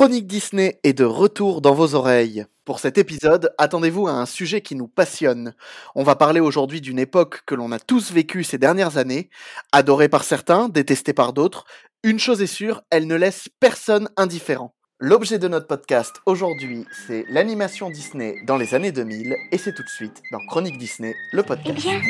[0.00, 2.46] Chronique Disney est de retour dans vos oreilles.
[2.64, 5.52] Pour cet épisode, attendez-vous à un sujet qui nous passionne.
[5.94, 9.28] On va parler aujourd'hui d'une époque que l'on a tous vécue ces dernières années,
[9.72, 11.66] adorée par certains, détestée par d'autres.
[12.02, 14.74] Une chose est sûre, elle ne laisse personne indifférent.
[15.00, 19.84] L'objet de notre podcast aujourd'hui, c'est l'animation Disney dans les années 2000, et c'est tout
[19.84, 21.76] de suite dans Chronique Disney, le podcast.
[21.78, 22.00] Eh bien,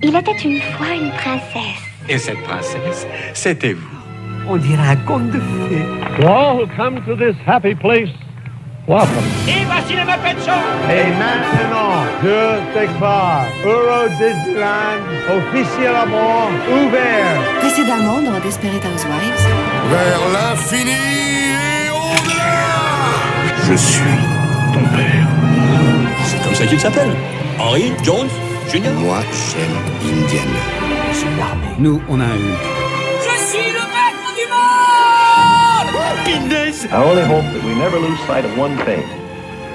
[0.00, 1.82] il était une fois une princesse.
[2.08, 3.04] Et cette princesse,
[3.34, 3.95] c'était vous.
[4.48, 5.84] On dirait un conte de fées.
[6.20, 8.08] To all who come to this happy place,
[8.86, 9.24] welcome.
[9.48, 15.02] Et voici les Muppet Show Et maintenant, deux Stegbar, Euro Disneyland,
[15.36, 17.40] officiellement ouvert.
[17.60, 19.48] Précédemment dans Desperate Housewives.
[19.90, 24.18] Vers l'infini et au-delà Je suis
[24.72, 25.26] ton père.
[26.24, 27.10] C'est comme ça qu'il s'appelle.
[27.58, 28.28] Henry Jones
[28.72, 28.92] Jr.
[29.00, 30.62] Moi, j'aime Indiana.
[31.78, 32.64] Nous, on a un Hulk.
[33.22, 33.95] Je suis le
[36.28, 39.06] I only hope that we never lose sight of one thing.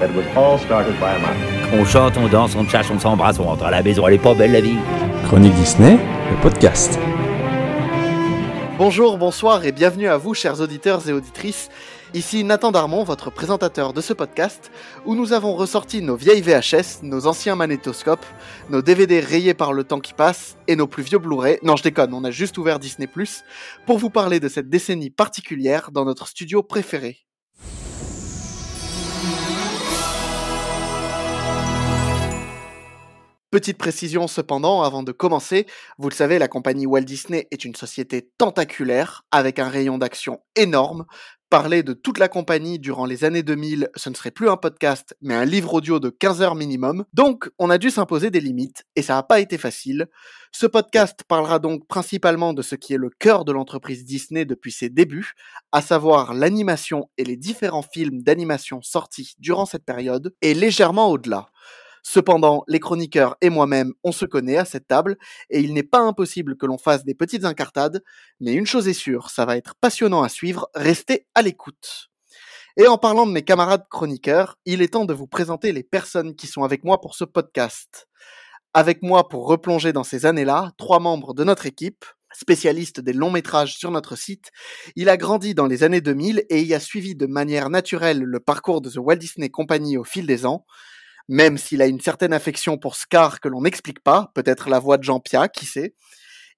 [0.02, 1.38] That it was all started by a mouse.
[1.72, 4.18] On chante, on danse, on chasse, on s'embrasse, on rentre à la maison, elle est
[4.18, 4.76] pas belle la vie.
[5.28, 5.98] Chronique Disney,
[6.30, 7.00] le podcast.
[8.78, 11.70] Bonjour, bonsoir et bienvenue à vous, chers auditeurs et auditrices.
[12.14, 14.70] Ici Nathan Darmon, votre présentateur de ce podcast,
[15.06, 18.26] où nous avons ressorti nos vieilles VHS, nos anciens magnétoscopes,
[18.70, 21.60] nos DVD rayés par le temps qui passe et nos plus vieux Blu-ray.
[21.64, 23.08] Non, je déconne, on a juste ouvert Disney
[23.86, 27.20] pour vous parler de cette décennie particulière dans notre studio préféré.
[33.52, 35.66] Petite précision cependant, avant de commencer,
[35.98, 40.40] vous le savez, la compagnie Walt Disney est une société tentaculaire, avec un rayon d'action
[40.56, 41.06] énorme.
[41.52, 45.18] Parler de toute la compagnie durant les années 2000, ce ne serait plus un podcast,
[45.22, 47.04] mais un livre audio de 15 heures minimum.
[47.12, 50.08] Donc, on a dû s'imposer des limites, et ça n'a pas été facile.
[50.54, 54.72] Ce podcast parlera donc principalement de ce qui est le cœur de l'entreprise Disney depuis
[54.72, 55.34] ses débuts,
[55.74, 61.50] à savoir l'animation et les différents films d'animation sortis durant cette période, et légèrement au-delà.
[62.04, 65.18] Cependant, les chroniqueurs et moi-même, on se connaît à cette table,
[65.50, 68.04] et il n'est pas impossible que l'on fasse des petites incartades,
[68.40, 72.10] mais une chose est sûre, ça va être passionnant à suivre, restez à l'écoute.
[72.78, 76.36] Et en parlant de mes camarades chroniqueurs, il est temps de vous présenter les personnes
[76.36, 78.08] qui sont avec moi pour ce podcast.
[78.74, 83.30] Avec moi pour replonger dans ces années-là, trois membres de notre équipe, spécialiste des longs
[83.30, 84.52] métrages sur notre site,
[84.96, 88.40] il a grandi dans les années 2000 et y a suivi de manière naturelle le
[88.40, 90.66] parcours de The Walt Disney Company au fil des ans,
[91.32, 94.98] même s'il a une certaine affection pour Scar que l'on n'explique pas, peut-être la voix
[94.98, 95.96] de Jean Pia, qui sait.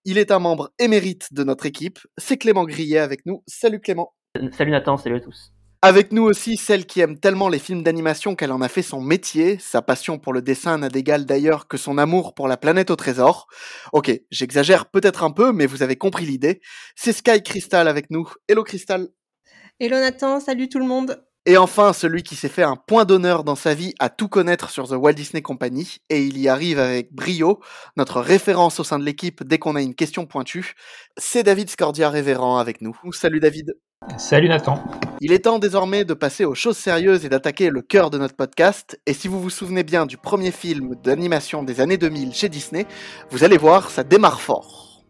[0.04, 3.44] Il est un membre émérite de notre équipe, c'est Clément Grillet avec nous.
[3.46, 4.16] Salut Clément.
[4.52, 5.54] Salut Nathan, salut à tous.
[5.84, 9.00] Avec nous aussi celle qui aime tellement les films d'animation qu'elle en a fait son
[9.00, 9.60] métier.
[9.60, 12.96] Sa passion pour le dessin n'a d'égal d'ailleurs que son amour pour la planète au
[12.96, 13.46] trésor.
[13.92, 16.62] Ok, j'exagère peut-être un peu, mais vous avez compris l'idée.
[16.96, 18.28] C'est Sky Crystal avec nous.
[18.48, 19.08] Hello Crystal.
[19.80, 21.24] Hello Nathan, salut tout le monde.
[21.46, 24.70] Et enfin, celui qui s'est fait un point d'honneur dans sa vie à tout connaître
[24.70, 27.60] sur The Walt Disney Company, et il y arrive avec brio,
[27.98, 30.74] notre référence au sein de l'équipe dès qu'on a une question pointue,
[31.18, 32.98] c'est David Scordia Révérend avec nous.
[33.12, 33.76] Salut David.
[34.18, 34.82] Salut Nathan.
[35.20, 38.38] Il est temps désormais de passer aux choses sérieuses et d'attaquer le cœur de notre
[38.38, 42.48] podcast, et si vous vous souvenez bien du premier film d'animation des années 2000 chez
[42.48, 42.86] Disney,
[43.32, 45.04] vous allez voir, ça démarre fort.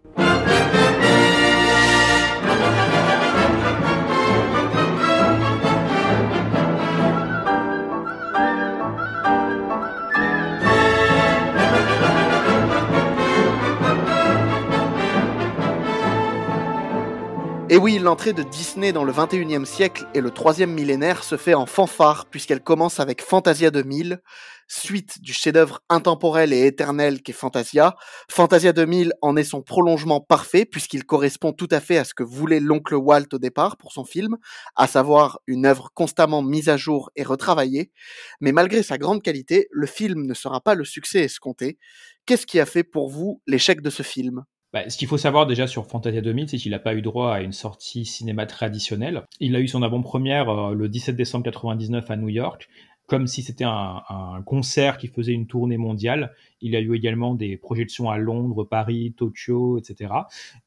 [17.74, 21.56] Et oui, l'entrée de Disney dans le 21e siècle et le troisième millénaire se fait
[21.56, 24.22] en fanfare puisqu'elle commence avec Fantasia 2000,
[24.68, 27.96] suite du chef-d'œuvre intemporel et éternel qu'est Fantasia.
[28.30, 32.22] Fantasia 2000 en est son prolongement parfait puisqu'il correspond tout à fait à ce que
[32.22, 34.38] voulait l'oncle Walt au départ pour son film,
[34.76, 37.92] à savoir une œuvre constamment mise à jour et retravaillée.
[38.40, 41.80] Mais malgré sa grande qualité, le film ne sera pas le succès escompté.
[42.28, 44.44] Qu'est-ce qui a fait pour vous l'échec de ce film?
[44.74, 47.32] Bah, ce qu'il faut savoir déjà sur Fantasia 2000, c'est qu'il n'a pas eu droit
[47.32, 49.24] à une sortie cinéma traditionnelle.
[49.40, 52.68] Il a eu son avant-première euh, le 17 décembre 99 à New York,
[53.06, 56.34] comme si c'était un, un, concert qui faisait une tournée mondiale.
[56.60, 60.12] Il a eu également des projections à Londres, Paris, Tokyo, etc.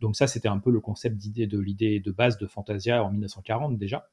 [0.01, 3.11] Donc ça, c'était un peu le concept d'idée de l'idée de base de Fantasia en
[3.11, 4.09] 1940 déjà.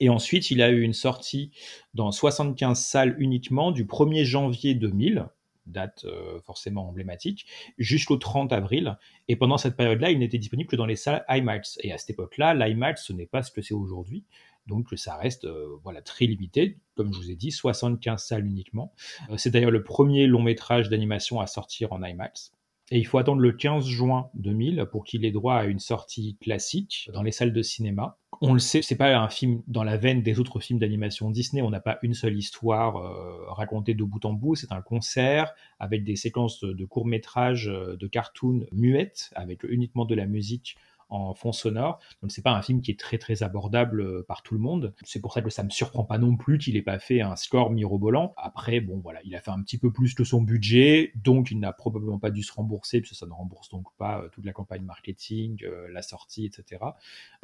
[0.00, 1.50] Et ensuite, il a eu une sortie
[1.92, 5.26] dans 75 salles uniquement du 1er janvier 2000,
[5.68, 7.46] date euh, forcément emblématique,
[7.78, 8.98] jusqu'au 30 avril.
[9.28, 11.78] Et pendant cette période-là, il n'était disponible que dans les salles IMAX.
[11.82, 14.24] Et à cette époque-là, l'IMAX, ce n'est pas ce que c'est aujourd'hui.
[14.68, 18.92] Donc ça reste euh, voilà très limité, comme je vous ai dit, 75 salles uniquement.
[19.30, 22.52] Euh, c'est d'ailleurs le premier long métrage d'animation à sortir en IMAX.
[22.90, 26.36] Et il faut attendre le 15 juin 2000 pour qu'il ait droit à une sortie
[26.40, 28.16] classique dans les salles de cinéma.
[28.40, 31.60] On le sait, c'est pas un film dans la veine des autres films d'animation Disney.
[31.60, 34.54] On n'a pas une seule histoire euh, racontée de bout en bout.
[34.54, 40.14] C'est un concert avec des séquences de, courts métrages, de cartoons muettes, avec uniquement de
[40.14, 40.76] la musique
[41.08, 41.98] en fond sonore.
[42.22, 44.94] Donc c'est pas un film qui est très très abordable euh, par tout le monde.
[45.04, 47.36] C'est pour ça que ça me surprend pas non plus qu'il ait pas fait un
[47.36, 48.34] score mirobolant.
[48.36, 51.58] Après, bon voilà, il a fait un petit peu plus que son budget, donc il
[51.58, 54.44] n'a probablement pas dû se rembourser, parce que ça ne rembourse donc pas euh, toute
[54.44, 56.84] la campagne marketing, euh, la sortie, etc.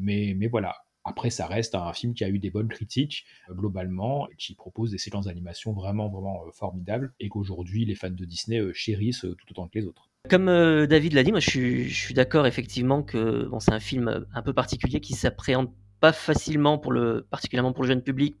[0.01, 4.27] Mais, mais voilà, après, ça reste un film qui a eu des bonnes critiques globalement,
[4.37, 9.21] qui propose des séquences d'animation vraiment, vraiment formidables, et qu'aujourd'hui les fans de Disney chérissent
[9.37, 10.09] tout autant que les autres.
[10.29, 11.49] Comme euh, David l'a dit, moi je
[11.89, 16.77] suis, d'accord effectivement que c'est un film un peu particulier qui s'appréhende pas facilement
[17.29, 18.35] particulièrement pour le jeune public,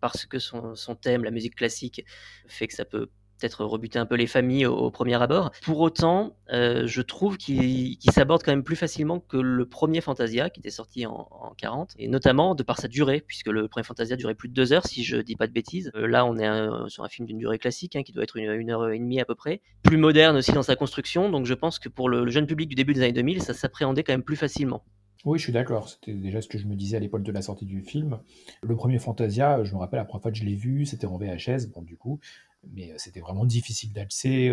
[0.00, 2.04] parce que son thème, la musique classique,
[2.46, 3.08] fait que ça peut
[3.40, 5.50] peut-être rebuter un peu les familles au, premier abord.
[5.62, 10.50] Pour autant, euh, je trouve qu'il s'aborde quand même plus facilement que le premier Fantasia
[10.50, 13.84] qui était sorti en, en, 40, et notamment de par sa durée, puisque le premier
[13.84, 15.90] Fantasia durait plus de deux heures, si je dis pas de bêtises.
[15.94, 18.50] Euh, là, on est sur un film d'une durée classique, hein, qui doit être une,
[18.50, 19.60] une, heure et demie à peu près.
[19.82, 22.68] Plus moderne aussi dans sa construction, donc je pense que pour le, le jeune public
[22.68, 24.82] du début des années 2000, ça s'appréhendait quand même plus facilement.
[25.26, 25.88] Oui, je suis d'accord.
[25.88, 28.20] C'était déjà ce que je me disais à l'époque de la sortie du film.
[28.62, 31.18] Le premier Fantasia, je me rappelle la première fois que je l'ai vu, c'était en
[31.18, 31.66] VHS.
[31.74, 32.20] Bon, du coup,
[32.68, 34.52] mais c'était vraiment difficile d'accès.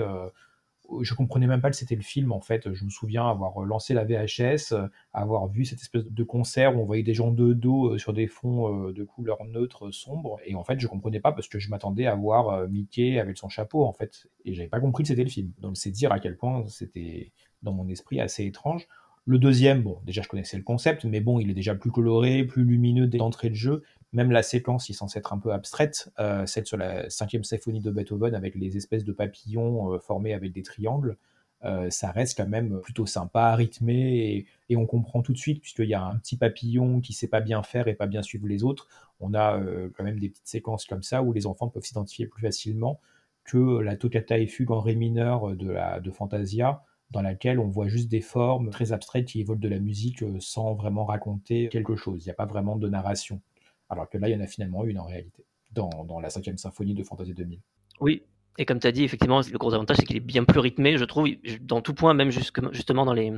[1.01, 2.73] je comprenais même pas que c'était le film en fait.
[2.73, 4.73] Je me souviens avoir lancé la VHS,
[5.13, 8.27] avoir vu cette espèce de concert où on voyait des gens de dos sur des
[8.27, 12.07] fonds de couleur neutre sombre, et en fait je comprenais pas parce que je m'attendais
[12.07, 15.29] à voir Mickey avec son chapeau en fait, et j'avais pas compris que c'était le
[15.29, 15.51] film.
[15.59, 17.33] Donc c'est dire à quel point c'était
[17.63, 18.87] dans mon esprit assez étrange.
[19.25, 22.45] Le deuxième, bon, déjà je connaissais le concept, mais bon, il est déjà plus coloré,
[22.45, 23.83] plus lumineux d'entrée de jeu,
[24.13, 27.81] même la séquence est censée être un peu abstraite, euh, celle sur la cinquième symphonie
[27.81, 31.17] de Beethoven avec les espèces de papillons euh, formés avec des triangles,
[31.65, 35.89] euh, ça reste quand même plutôt sympa, rythmé, et, on comprend tout de suite, puisqu'il
[35.89, 38.63] y a un petit papillon qui sait pas bien faire et pas bien suivre les
[38.63, 38.87] autres,
[39.19, 39.59] on a
[39.95, 42.99] quand même des petites séquences comme ça où les enfants peuvent s'identifier plus facilement
[43.43, 47.67] que la toccata et fugue en ré mineur de, la, de Fantasia, dans laquelle on
[47.67, 51.95] voit juste des formes très abstraites qui évoquent de la musique sans vraiment raconter quelque
[51.95, 52.23] chose.
[52.23, 53.41] Il n'y a pas vraiment de narration
[53.89, 56.57] alors que là, il y en a finalement une en réalité, dans, dans la cinquième
[56.57, 57.59] symphonie de Fantasy 2000.
[57.99, 58.23] Oui,
[58.57, 60.97] et comme tu as dit, effectivement, le gros avantage, c'est qu'il est bien plus rythmé,
[60.97, 61.27] je trouve,
[61.61, 63.31] dans tout point, même justement dans les,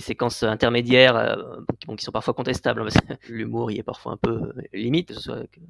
[0.00, 1.36] séquences intermédiaires, euh,
[1.96, 2.82] qui sont parfois contestables.
[2.82, 5.60] Hein, l'humour, il est parfois un peu euh, limite, soit avec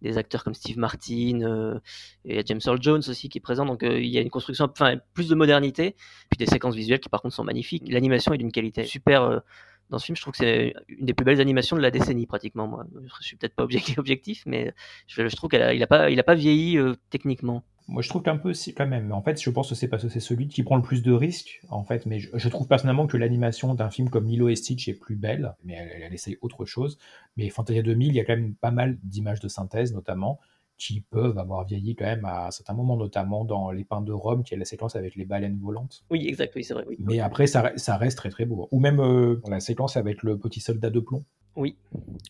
[0.00, 1.80] des acteurs comme Steve Martin, euh,
[2.24, 4.20] et il y a James Earl Jones aussi qui est présent, donc il y a
[4.20, 5.96] une construction, enfin, plus de modernité,
[6.30, 7.82] puis des séquences visuelles qui par contre sont magnifiques.
[7.88, 9.42] L'animation est d'une qualité super
[9.90, 12.26] dans ce film, je trouve que c'est une des plus belles animations de la décennie
[12.26, 12.68] pratiquement.
[12.68, 12.86] Moi,
[13.20, 13.62] je suis peut-être pas
[13.98, 14.72] objectif, mais
[15.06, 17.62] je, trouve qu'il a, a pas vieilli euh, techniquement.
[17.88, 19.12] Moi, je trouve qu'un peu, quand même.
[19.12, 21.12] En fait, je pense que c'est parce que c'est celui qui prend le plus de
[21.12, 22.04] risques, en fait.
[22.04, 25.54] Mais je, trouve personnellement que l'animation d'un film comme Lilo et Stitch est plus belle,
[25.64, 26.98] mais elle, elle, essaye autre chose.
[27.38, 30.38] Mais Fantasia 2000, il y a quand même pas mal d'images de synthèse, notamment
[30.78, 34.44] qui peuvent avoir vieilli quand même à certains moments, notamment dans Les Pins de Rome,
[34.44, 36.04] qui est la séquence avec les baleines volantes.
[36.10, 36.84] Oui, exact, oui, c'est vrai.
[36.88, 36.96] Oui.
[37.00, 38.68] Mais après, ça, ça, reste très très beau.
[38.70, 41.24] Ou même euh, la séquence avec le petit soldat de plomb.
[41.56, 41.76] Oui.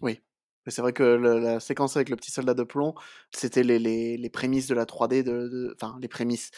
[0.02, 0.20] Oui.
[0.66, 2.94] C'est vrai que le, la séquence avec le petit soldat de plomb,
[3.30, 6.50] c'était les, les, les, prémices de la 3D, de, enfin les prémices.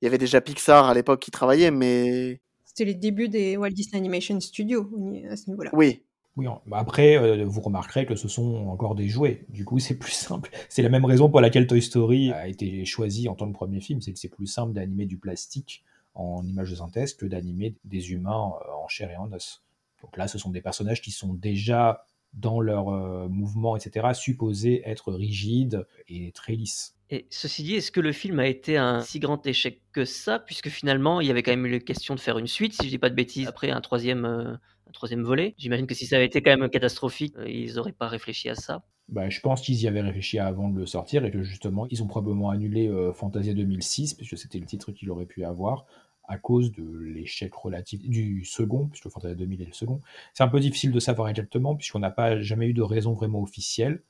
[0.00, 2.40] Il y avait déjà Pixar à l'époque qui travaillait, mais...
[2.64, 4.88] C'était les débuts des Walt Disney Animation Studios
[5.28, 5.70] à ce niveau-là.
[5.74, 6.02] Oui,
[6.36, 9.44] oui, bah après, euh, vous remarquerez que ce sont encore des jouets.
[9.50, 10.50] Du coup, c'est plus simple.
[10.68, 13.80] C'est la même raison pour laquelle Toy Story a été choisi en tant que premier
[13.80, 14.00] film.
[14.00, 15.84] C'est que c'est plus simple d'animer du plastique
[16.14, 19.62] en image de synthèse que d'animer des humains euh, en chair et en os.
[20.02, 24.82] Donc là, ce sont des personnages qui sont déjà dans leur euh, mouvement, etc., supposés
[24.88, 26.96] être rigides et très lisses.
[27.10, 30.38] Et ceci dit, est-ce que le film a été un si grand échec que ça,
[30.38, 32.86] puisque finalement, il y avait quand même eu la question de faire une suite, si
[32.86, 34.58] je dis pas de bêtises, après un troisième
[34.92, 35.54] troisième volet.
[35.58, 38.54] J'imagine que si ça avait été quand même catastrophique, euh, ils n'auraient pas réfléchi à
[38.54, 38.82] ça.
[39.08, 42.02] Bah, je pense qu'ils y avaient réfléchi avant de le sortir et que justement, ils
[42.02, 45.86] ont probablement annulé euh, Fantasia 2006, puisque c'était le titre qu'il aurait pu avoir,
[46.28, 50.00] à cause de l'échec relatif du second, puisque Fantasia 2000 est le second.
[50.34, 53.42] C'est un peu difficile de savoir exactement, puisqu'on n'a pas jamais eu de raison vraiment
[53.42, 54.02] officielle.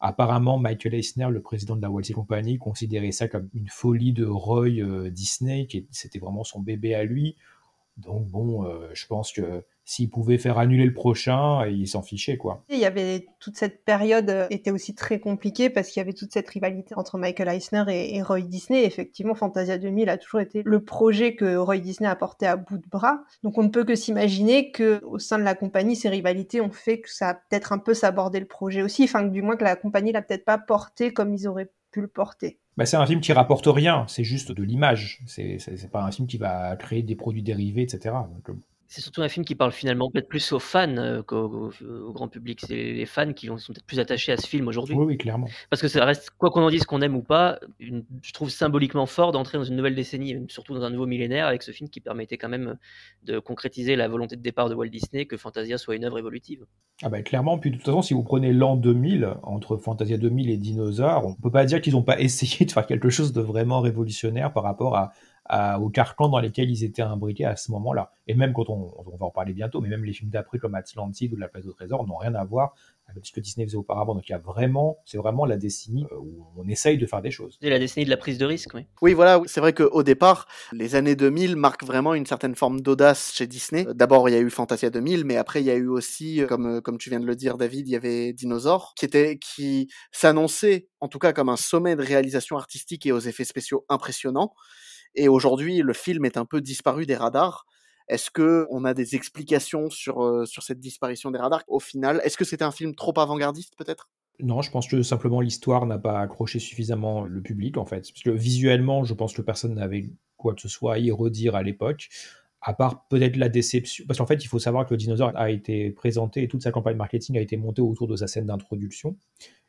[0.00, 4.14] Apparemment, Michael Eisner, le président de la Walt Disney Company, considérait ça comme une folie
[4.14, 7.36] de Roy euh, Disney, qui c'était vraiment son bébé à lui.
[8.00, 12.62] Donc bon, je pense que s'il pouvait faire annuler le prochain, il s'en fichait quoi.
[12.68, 16.12] Il y avait toute cette période euh, était aussi très compliquée parce qu'il y avait
[16.12, 18.84] toute cette rivalité entre Michael Eisner et, Roy Disney.
[18.84, 22.78] Effectivement, Fantasia 2000 a toujours été le projet que Roy Disney a porté à bout
[22.78, 23.24] de bras.
[23.42, 26.70] Donc on ne peut que s'imaginer que au sein de la compagnie, ces rivalités ont
[26.70, 29.56] fait que ça a peut-être un peu sabordé le projet aussi, enfin que du moins
[29.56, 32.60] que la compagnie l'a peut-être pas porté comme ils auraient pu le porter.
[32.80, 35.20] Bah, c'est un film qui rapporte rien, c'est juste de l'image.
[35.26, 35.58] C'est,
[35.92, 38.14] pas un film qui va créer des produits dérivés, etc.
[38.90, 41.70] c'est surtout un film qui parle finalement peut-être plus aux fans euh, qu'au
[42.12, 42.60] grand public.
[42.66, 44.96] C'est les fans qui sont peut-être plus attachés à ce film aujourd'hui.
[44.96, 45.46] Oui, oui, clairement.
[45.70, 49.06] Parce que ça reste, quoi qu'on en dise, qu'on aime ou pas, je trouve symboliquement
[49.06, 52.00] fort d'entrer dans une nouvelle décennie, surtout dans un nouveau millénaire, avec ce film qui
[52.00, 52.78] permettait quand même
[53.22, 56.66] de concrétiser la volonté de départ de Walt Disney que Fantasia soit une œuvre évolutive.
[57.04, 60.50] Ah bah clairement, puis de toute façon, si vous prenez l'an 2000, entre Fantasia 2000
[60.50, 63.40] et Dinosaures, on peut pas dire qu'ils n'ont pas essayé de faire quelque chose de
[63.40, 65.12] vraiment révolutionnaire par rapport à,
[65.80, 68.12] aux carcans dans lesquels ils étaient imbriqués à ce moment-là.
[68.26, 70.74] Et même quand on, on, va en parler bientôt, mais même les films d'après comme
[70.74, 72.74] Atlantide ou La Place au Trésor n'ont rien à voir
[73.10, 74.14] avec ce que Disney faisait auparavant.
[74.14, 77.22] Donc il y a vraiment, c'est vraiment la décennie euh, où on essaye de faire
[77.22, 77.58] des choses.
[77.60, 78.86] C'est la décennie de la prise de risque, oui.
[79.02, 83.32] Oui, voilà, c'est vrai qu'au départ, les années 2000 marquent vraiment une certaine forme d'audace
[83.34, 83.86] chez Disney.
[83.94, 86.66] D'abord, il y a eu Fantasia 2000, mais après, il y a eu aussi, comme,
[86.66, 89.88] euh, comme tu viens de le dire, David, il y avait Dinosaur, qui était, qui
[90.12, 94.52] s'annonçait, en tout cas, comme un sommet de réalisation artistique et aux effets spéciaux impressionnants.
[95.14, 97.66] Et aujourd'hui, le film est un peu disparu des radars.
[98.08, 101.62] Est-ce que on a des explications sur, euh, sur cette disparition des radars?
[101.68, 104.10] Au final Est-ce que c'était un film trop avant-gardiste peut-être?
[104.40, 108.10] Non, je pense que simplement l'histoire n'a pas accroché suffisamment le public en fait.
[108.12, 111.54] Parce que visuellement, je pense que personne n'avait quoi que ce soit à y redire
[111.54, 112.08] à l'époque,
[112.60, 114.04] à part peut-être la déception.
[114.06, 116.72] Parce qu'en fait, il faut savoir que le dinosaure a été présenté et toute sa
[116.72, 119.16] campagne marketing a été montée autour de sa scène d'introduction,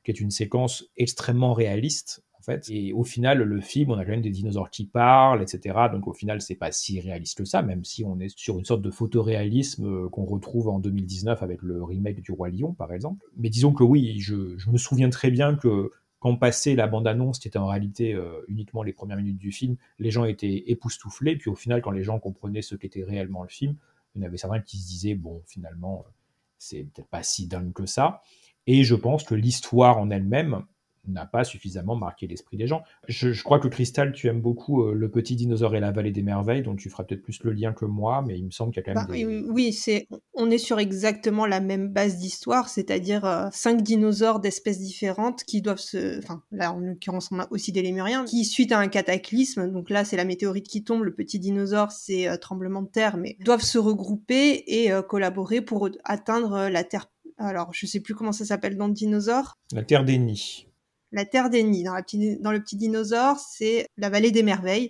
[0.04, 2.24] qui est une séquence extrêmement réaliste
[2.70, 5.78] Et au final, le film, on a quand même des dinosaures qui parlent, etc.
[5.92, 8.66] Donc au final, c'est pas si réaliste que ça, même si on est sur une
[8.66, 12.94] sorte de photoréalisme euh, qu'on retrouve en 2019 avec le remake du Roi Lion, par
[12.94, 13.26] exemple.
[13.38, 14.36] Mais disons que oui, je,
[14.70, 18.84] me souviens très bien que quand passait la bande-annonce, qui était en réalité euh, uniquement
[18.84, 21.36] les premières minutes du film, les gens étaient époustouflés.
[21.36, 23.76] Puis au final, quand les gens comprenaient ce qu'était réellement le film,
[24.14, 26.12] il y en avait certains qui se disaient, bon, finalement, euh,
[26.58, 28.22] c'est peut-être pas si dingue que ça.
[28.68, 30.64] Et je pense que l'histoire en elle-même,
[31.08, 32.84] n'a pas suffisamment marqué l'esprit des gens.
[33.08, 36.22] Je, crois que Cristal, tu aimes beaucoup euh, Le Petit Dinosaure et la Vallée des
[36.22, 38.84] Merveilles, donc tu feras peut-être plus le lien que moi, mais il me semble qu'il
[38.86, 42.70] y a quand même bah, Oui, c'est, on est sur exactement la même base d'histoire,
[42.70, 46.20] c'est-à-dire euh, cinq dinosaures d'espèces différentes qui doivent se...
[46.20, 49.90] Enfin, là, en l'occurrence, on a aussi des lémuriens, qui, suite à un cataclysme, donc
[49.90, 53.38] là, c'est la météorite qui tombe, le Petit Dinosaure, c'est euh, tremblement de terre, mais
[53.44, 58.46] doivent se regrouper et collaborer pour atteindre la Terre alors, je sais plus comment ça
[58.46, 59.58] s'appelle dans le dinosaure.
[59.74, 60.68] La Terre des Nids.
[61.12, 64.90] La Terre des Nids, dans, le petit dinosaure, c'est la vallée des merveilles,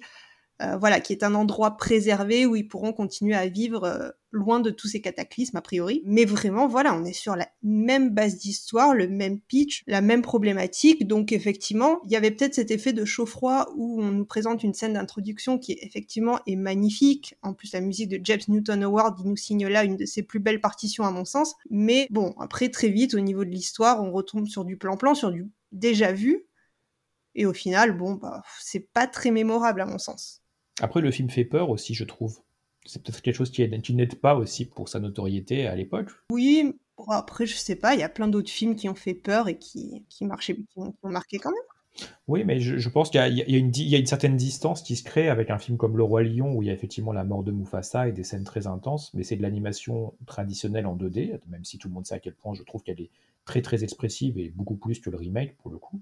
[0.61, 4.59] euh, voilà, qui est un endroit préservé où ils pourront continuer à vivre euh, loin
[4.59, 6.03] de tous ces cataclysmes a priori.
[6.05, 10.21] Mais vraiment, voilà, on est sur la même base d'histoire, le même pitch, la même
[10.21, 11.07] problématique.
[11.07, 14.75] Donc effectivement, il y avait peut-être cet effet de chaud-froid où on nous présente une
[14.75, 17.35] scène d'introduction qui effectivement est magnifique.
[17.41, 20.21] En plus, la musique de James Newton Howard, il nous signe là une de ses
[20.21, 21.55] plus belles partitions à mon sens.
[21.71, 25.31] Mais bon, après très vite, au niveau de l'histoire, on retombe sur du plan-plan, sur
[25.31, 26.45] du déjà vu.
[27.35, 30.41] Et au final, bon, bah, c'est pas très mémorable à mon sens.
[30.81, 32.41] Après, le film fait peur aussi, je trouve.
[32.85, 36.09] C'est peut-être quelque chose qui, n'aide pas aussi pour sa notoriété à l'époque.
[36.31, 36.73] Oui,
[37.07, 39.57] après, je sais pas, il y a plein d'autres films qui ont fait peur et
[39.57, 42.07] qui, qui marchaient, qui ont, marqué quand même.
[42.27, 45.29] Oui, mais je, pense qu'il y, y, y, a une certaine distance qui se crée
[45.29, 47.51] avec un film comme Le Roi Lion, où il y a effectivement la mort de
[47.51, 51.77] Mufasa et des scènes très intenses, mais c'est de l'animation traditionnelle en 2D, même si
[51.77, 53.11] tout le monde sait à quel point je trouve qu'elle est
[53.45, 56.01] très très expressive et beaucoup plus que le remake pour le coup.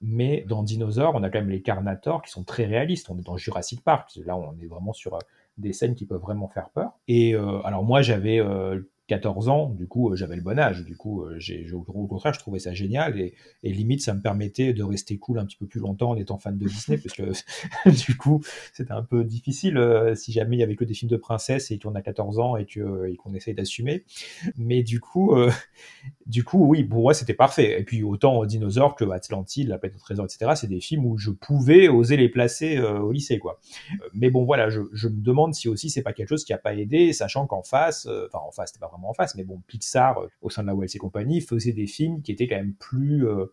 [0.00, 3.10] Mais dans Dinosaur, on a quand même les Carnators qui sont très réalistes.
[3.10, 4.10] On est dans Jurassic Park.
[4.24, 5.18] Là, on est vraiment sur euh,
[5.56, 6.92] des scènes qui peuvent vraiment faire peur.
[7.08, 10.84] Et euh, alors moi, j'avais euh, 14 ans, du coup, euh, j'avais le bon âge.
[10.84, 14.20] Du coup, euh, j'ai, au contraire, je trouvais ça génial et, et, limite, ça me
[14.20, 17.16] permettait de rester cool un petit peu plus longtemps en étant fan de Disney, parce
[17.16, 20.94] que du coup, c'était un peu difficile euh, si jamais il y avait que des
[20.94, 24.04] films de princesse et qu'on a 14 ans et, que, et qu'on essaye d'assumer.
[24.56, 25.34] Mais du coup,
[26.26, 27.80] du coup, oui, pour moi, c'était parfait.
[27.80, 31.16] Et puis, autant Dinosaure que Atlantide, La Planète au Trésor, etc., c'est des films où
[31.16, 33.60] je pouvais oser les placer au lycée, quoi.
[34.12, 36.58] Mais bon, voilà, je, je, me demande si aussi c'est pas quelque chose qui a
[36.58, 40.18] pas aidé, sachant qu'en face, enfin, en face, c'était pas en face, mais bon, Pixar,
[40.18, 42.74] euh, au sein de la Wells et compagnie, faisait des films qui étaient quand même
[42.74, 43.46] plus euh,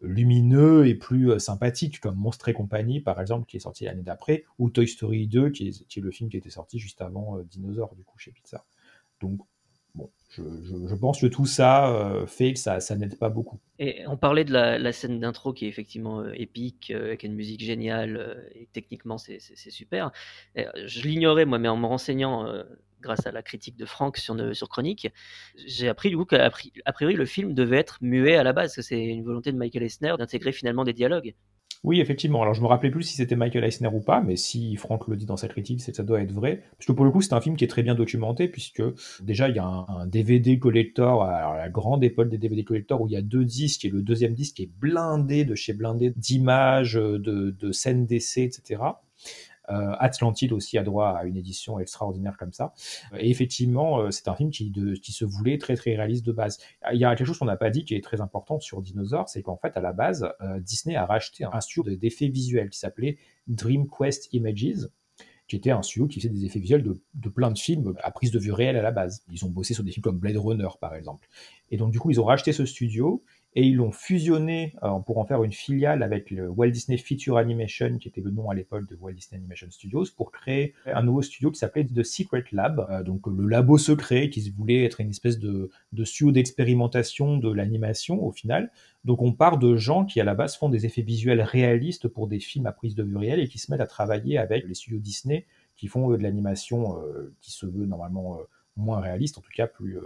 [0.00, 4.02] lumineux et plus euh, sympathiques, comme Monstre et compagnie, par exemple, qui est sorti l'année
[4.02, 7.94] d'après, ou Toy Story 2, qui est, le film qui était sorti juste avant Dinosaur,
[7.94, 8.64] du coup, chez Pixar.
[9.20, 9.40] Donc,
[9.94, 13.60] bon, je, pense que tout ça fait que ça, n'aide pas beaucoup.
[13.78, 18.50] Et on parlait de la, scène d'intro qui est effectivement épique, avec une musique géniale,
[18.54, 20.10] et techniquement c'est super.
[20.56, 22.64] je l'ignorais moi, mais en me renseignant
[23.02, 25.08] grâce à la critique de Franck sur, sur Chronique,
[25.66, 26.50] j'ai appris du coup qu'a
[26.94, 29.82] priori le film devait être muet à la base, que c'est une volonté de Michael
[29.82, 31.34] Eisner d'intégrer finalement des dialogues.
[31.84, 32.42] Oui, effectivement.
[32.42, 35.16] Alors, je me rappelais plus si c'était Michael Eisner ou pas, mais si Franck le
[35.16, 36.62] dit dans sa critique, ça doit être vrai.
[36.78, 38.82] Parce que pour le coup, c'est un film qui est très bien documenté, puisque
[39.20, 43.00] déjà, il y a un, un DVD collector, alors la grande époque des DVD collector,
[43.00, 46.12] où il y a deux disques, et le deuxième disque est blindé de chez blindé
[46.14, 48.80] d'images, de, de scènes d'essai, etc.
[49.72, 52.74] Euh, Atlantide aussi a droit à une édition extraordinaire comme ça.
[53.18, 56.58] Et effectivement, euh, c'est un film qui, de, se voulait très très réaliste de base.
[56.92, 59.28] Il y a quelque chose qu'on n'a pas dit qui est très important sur Dinosaur,
[59.28, 62.78] c'est qu'en fait, à la base, euh, Disney a racheté un studio d'effets visuels qui
[62.78, 64.88] s'appelait Dream Quest Images,
[65.48, 68.10] qui était un studio qui faisait des effets visuels de, de, plein de films à
[68.10, 69.24] prise de vue réelle à la base.
[69.30, 71.28] Ils ont bossé sur des films comme Blade Runner, par exemple.
[71.70, 75.18] Et donc, du coup, ils ont racheté ce studio et ils l'ont fusionné euh, pour
[75.18, 78.54] en faire une filiale avec le Walt Disney Feature Animation, qui était le nom à
[78.54, 82.44] l'époque de Walt Disney Animation Studios, pour créer un nouveau studio qui s'appelait The Secret
[82.52, 87.36] Lab, euh, donc le labo secret qui voulait être une espèce de, de studio d'expérimentation
[87.36, 88.70] de l'animation au final.
[89.04, 92.28] Donc on part de gens qui à la base font des effets visuels réalistes pour
[92.28, 94.74] des films à prise de vue réelle et qui se mettent à travailler avec les
[94.74, 96.96] studios Disney qui font euh, de l'animation
[97.40, 98.38] qui se veut normalement
[98.76, 99.98] moins réaliste, en tout cas plus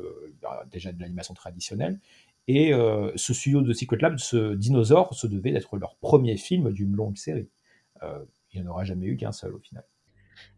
[0.42, 2.00] bah, déjà de l'animation traditionnelle.
[2.48, 6.72] Et euh, ce studio de Secret Lab, ce dinosaure, se devait d'être leur premier film
[6.72, 7.48] d'une longue série.
[8.02, 9.84] Euh, il n'y en aura jamais eu qu'un seul au final.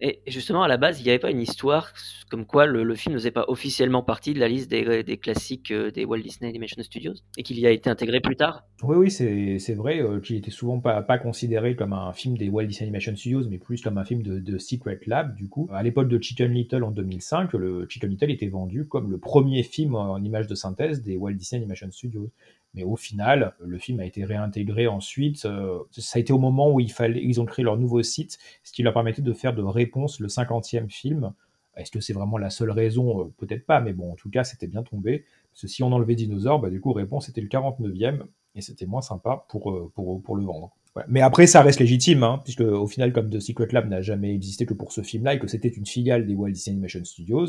[0.00, 1.92] Et justement, à la base, il n'y avait pas une histoire
[2.30, 5.90] comme quoi le, film ne faisait pas officiellement partie de la liste des, classiques euh,
[5.90, 8.64] des Walt Disney Animation Studios et qu'il y a été intégré plus tard?
[8.82, 12.66] Oui, oui, c'est vrai euh, qu'il était souvent pas, considéré comme un film des Walt
[12.66, 15.68] Disney Animation Studios, mais plus comme un film de, Secret Lab, du coup.
[15.72, 19.62] À l'époque de Chicken Little en 2005, le Chicken Little était vendu comme le premier
[19.62, 22.30] film en image de synthèse des Walt Disney Animation Studios.
[22.74, 25.44] Mais au final, le film a été réintégré ensuite.
[25.46, 28.82] Euh, ça a été au moment où ils ont créé leur nouveau site, ce qui
[28.82, 31.32] leur permettait de faire de Réponse le 50e film.
[31.76, 33.22] Est-ce que c'est vraiment la seule raison?
[33.22, 35.24] Euh, Peut-être pas, mais bon, en tout cas, c'était bien tombé.
[35.52, 38.86] Parce que si on enlevait Dinosaure, bah, du coup, Réponse c'était le 49e, et c'était
[38.86, 40.70] moins sympa pour, euh, pour, pour le vendre.
[41.06, 44.34] Mais après, ça reste légitime, hein, puisque au final, comme The Secret Lab n'a jamais
[44.34, 47.46] existé que pour ce film-là, et que c'était une filiale des Walt Disney Animation Studios,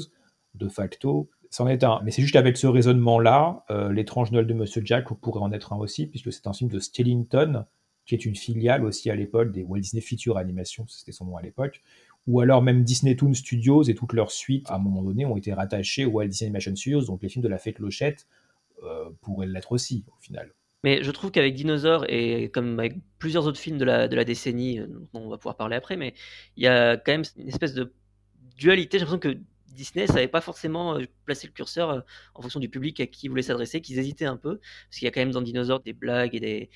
[0.53, 1.99] de facto, c'en est un.
[2.03, 5.73] Mais c'est juste avec ce raisonnement-là, euh, L'étrange Noël de Monsieur Jack pourrait en être
[5.73, 7.65] un aussi, puisque c'est un film de Skellington,
[8.05, 11.37] qui est une filiale aussi à l'époque des Walt Disney Feature Animation, c'était son nom
[11.37, 11.81] à l'époque,
[12.27, 15.37] ou alors même Disney Toon Studios et toutes leurs suites, à un moment donné, ont
[15.37, 18.27] été rattachées aux Walt Disney Animation Studios, donc les films de la fée Clochette
[18.83, 20.53] euh, pourraient l'être aussi, au final.
[20.83, 24.23] Mais je trouve qu'avec Dinosaur et comme avec plusieurs autres films de la, de la
[24.23, 26.13] décennie, euh, dont on va pouvoir parler après, mais
[26.55, 27.91] il y a quand même une espèce de
[28.57, 28.97] dualité.
[28.97, 29.37] J'ai l'impression que
[29.73, 32.01] Disney savait pas forcément euh, placer le curseur euh,
[32.35, 35.05] en fonction du public à qui il voulait s'adresser, qu'ils hésitaient un peu, parce qu'il
[35.05, 36.69] y a quand même dans Dinosaur des blagues et des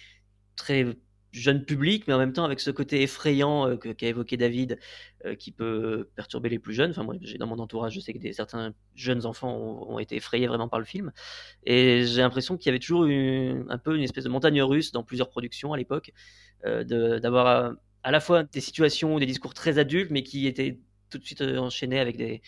[0.55, 0.85] très
[1.31, 4.79] jeunes publics, mais en même temps avec ce côté effrayant euh, qu'a évoqué David,
[5.39, 6.91] qui peut perturber les plus jeunes.
[6.91, 10.17] Enfin, moi, dans mon entourage, je sais que des, certains jeunes enfants ont, ont, été
[10.17, 11.11] effrayés vraiment par le film,
[11.65, 14.91] et j'ai l'impression qu'il y avait toujours une, un peu une espèce de montagne russe
[14.91, 16.11] dans plusieurs productions à l'époque,
[16.65, 20.47] euh, d'avoir à, à la fois des situations ou des discours très adultes, mais qui
[20.47, 20.79] étaient
[21.09, 22.41] tout de suite enchaînés avec des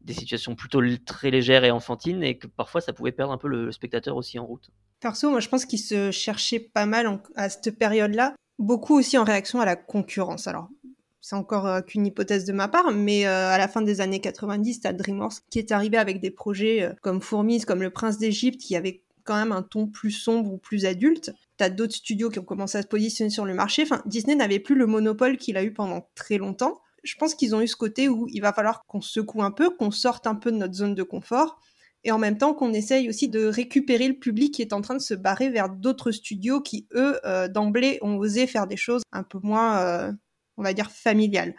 [0.00, 3.48] des situations plutôt très légères et enfantines et que parfois ça pouvait perdre un peu
[3.48, 4.70] le, spectateur aussi en route.
[5.00, 9.24] Perso, moi je pense qu'il se cherchait pas mal à cette période-là, beaucoup aussi en
[9.24, 10.46] réaction à la concurrence.
[10.46, 10.68] Alors
[11.20, 14.20] c'est encore euh, qu'une hypothèse de ma part, mais euh, à la fin des années
[14.20, 18.18] 90, t'as DreamWorks qui est arrivé avec des projets euh, comme Fourmis, comme Le Prince
[18.18, 21.32] d'Égypte, qui avait quand même un ton plus sombre ou plus adulte.
[21.56, 23.82] T'as d'autres studios qui ont commencé à se positionner sur le marché.
[23.82, 27.54] Enfin, Disney n'avait plus le monopole qu'il a eu pendant très longtemps je pense qu'ils
[27.54, 30.34] ont eu ce côté où il va falloir qu'on secoue un peu, qu'on sorte un
[30.34, 31.58] peu de notre zone de confort,
[32.04, 34.94] et en même temps qu'on essaye aussi de récupérer le public qui est en train
[34.94, 39.02] de se barrer vers d'autres studios qui, eux, euh, d'emblée, ont osé faire des choses
[39.12, 40.12] un peu moins, euh,
[40.56, 41.54] on va dire, familiales.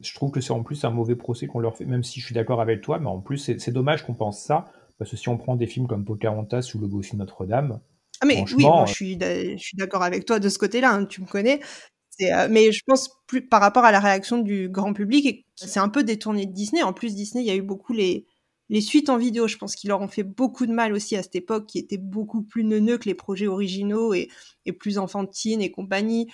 [0.00, 2.26] Je trouve que c'est en plus un mauvais procès qu'on leur fait, même si je
[2.26, 4.66] suis d'accord avec toi, mais en plus, c'est dommage qu'on pense ça,
[4.98, 7.80] parce que si on prend des films comme Pocahontas ou Le Bossu Notre-Dame,
[8.20, 11.04] ah mais oui, moi, je suis, je suis d'accord avec toi de ce côté-là, hein,
[11.04, 11.60] tu me connais.
[12.22, 15.88] Euh, mais je pense plus par rapport à la réaction du grand public, c'est un
[15.88, 16.82] peu détourné de Disney.
[16.82, 18.26] En plus, Disney, il y a eu beaucoup les,
[18.80, 19.48] suites en vidéo.
[19.48, 21.98] Je pense qu'ils leur ont fait beaucoup de mal aussi à cette époque, qui était
[21.98, 24.28] beaucoup plus neuneux que les projets originaux et,
[24.64, 26.28] et plus enfantines et compagnie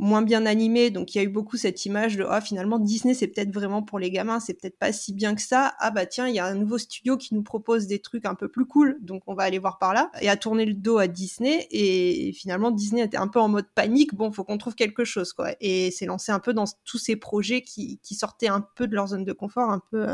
[0.00, 0.90] moins bien animé.
[0.90, 3.82] Donc il y a eu beaucoup cette image de ah finalement Disney c'est peut-être vraiment
[3.82, 5.74] pour les gamins, c'est peut-être pas si bien que ça.
[5.78, 8.34] Ah bah tiens, il y a un nouveau studio qui nous propose des trucs un
[8.34, 10.10] peu plus cool, donc on va aller voir par là.
[10.20, 13.68] Et à tourner le dos à Disney et finalement Disney était un peu en mode
[13.74, 14.14] panique.
[14.14, 15.50] Bon, faut qu'on trouve quelque chose quoi.
[15.60, 18.94] Et c'est lancé un peu dans tous ces projets qui, qui sortaient un peu de
[18.94, 20.06] leur zone de confort, un peu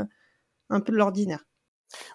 [0.68, 1.44] un peu de l'ordinaire.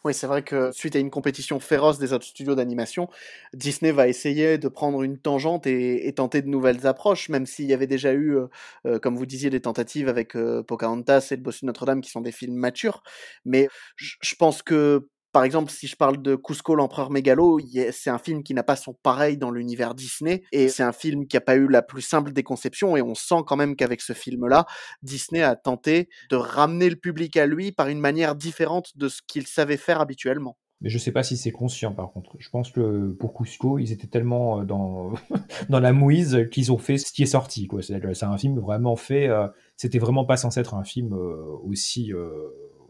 [0.04, 3.08] Oui, c'est vrai que suite à une compétition féroce des autres studios d'animation,
[3.54, 7.74] Disney va essayer de prendre une tangente et, tenter de nouvelles approches, même s'il y
[7.74, 8.48] avait déjà eu, euh,
[8.86, 12.22] euh, comme vous disiez, des tentatives avec euh, Pocahontas et le Bossu Notre-Dame qui sont
[12.22, 13.02] des films matures.
[13.46, 17.60] Mais je pense que Par exemple, si je parle de Cusco l'empereur mégalo,
[17.92, 21.26] c'est un film qui n'a pas son pareil dans l'univers Disney et c'est un film
[21.26, 24.02] qui a pas eu la plus simple des conceptions et on sent quand même qu'avec
[24.02, 24.66] ce film-là,
[25.04, 29.22] Disney a tenté de ramener le public à lui par une manière différente de ce
[29.26, 30.58] qu'il savait faire habituellement.
[30.82, 32.36] Mais je sais pas si c'est conscient par contre.
[32.40, 34.66] Je pense que pour Cusco, ils étaient tellement euh,
[35.70, 37.68] dans, la mouise qu'ils ont fait ce qui est sorti.
[37.82, 39.30] C'est, un film vraiment fait.
[39.30, 42.12] Euh, c'était vraiment pas censé être un film euh, aussi.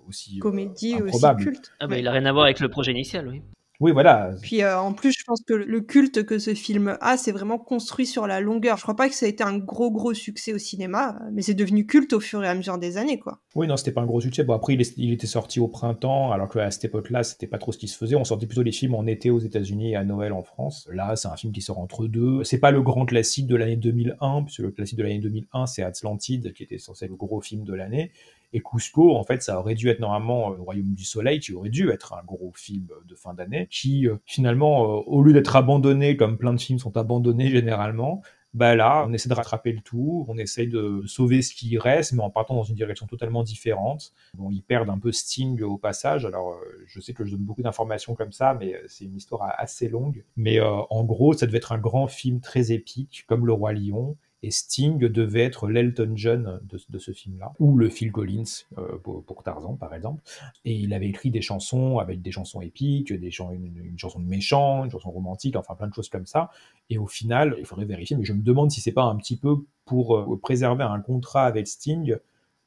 [0.07, 1.71] Aussi Comédie, aussi culte.
[1.79, 3.41] Ah bah, Il a rien à voir avec le projet initial, oui.
[3.81, 4.29] Oui, voilà.
[4.43, 7.57] Puis euh, en plus, je pense que le culte que ce film a, c'est vraiment
[7.57, 8.77] construit sur la longueur.
[8.77, 11.55] Je crois pas que ça a été un gros gros succès au cinéma, mais c'est
[11.55, 13.39] devenu culte au fur et à mesure des années, quoi.
[13.55, 14.43] Oui, non, c'était pas un gros succès.
[14.43, 17.79] Bon, après, il, était sorti au printemps, alors qu'à cette époque-là, c'était pas trop ce
[17.79, 18.15] qui se faisait.
[18.15, 20.87] On sortait plutôt les films en été aux États-Unis et à Noël en France.
[20.93, 22.43] Là, c'est un film qui sort entre deux.
[22.43, 25.81] C'est pas le grand classique de l'année 2001, puisque le classique de l'année 2001, c'est
[25.81, 28.11] Atlantide, qui était censé être le gros film de l'année.
[28.53, 31.69] Et Cusco, en fait, ça aurait dû être normalement le Royaume du Soleil, qui aurait
[31.69, 35.55] dû être un gros film de fin d'année, qui euh, finalement, euh, au lieu d'être
[35.55, 38.21] abandonné comme plein de films sont abandonnés généralement,
[38.53, 42.11] bah là, on essaie de rattraper le tout, on essaie de sauver ce qui reste,
[42.11, 44.11] mais en partant dans une direction totalement différente.
[44.33, 46.25] Bon, ils perdent un peu Sting au passage.
[46.25, 49.53] Alors, euh, je sais que je donne beaucoup d'informations comme ça, mais c'est une histoire
[49.57, 50.25] assez longue.
[50.35, 54.17] Mais en gros, ça devait être un grand film très épique, comme Le Roi Lion,
[54.43, 58.43] et Sting devait être l'Elton John de, ce film-là, ou le Phil Collins
[58.77, 60.21] euh, pour, Tarzan, par exemple.
[60.65, 64.83] Et il avait écrit des chansons avec des chansons épiques, des une, chanson de méchant,
[64.83, 66.49] une chanson romantique, enfin plein de choses comme ça.
[66.89, 69.37] Et au final, il faudrait vérifier, mais je me demande si c'est pas un petit
[69.37, 72.15] peu pour euh, préserver un contrat avec Sting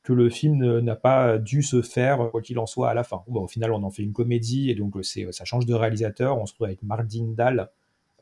[0.05, 3.25] que le film n'a pas dû se faire, quoi qu'il en soit, à la fin.
[3.27, 6.39] Au final, on en fait une comédie, et donc c'est, ça change de réalisateur.
[6.39, 7.71] On se trouve avec Mark Dindal,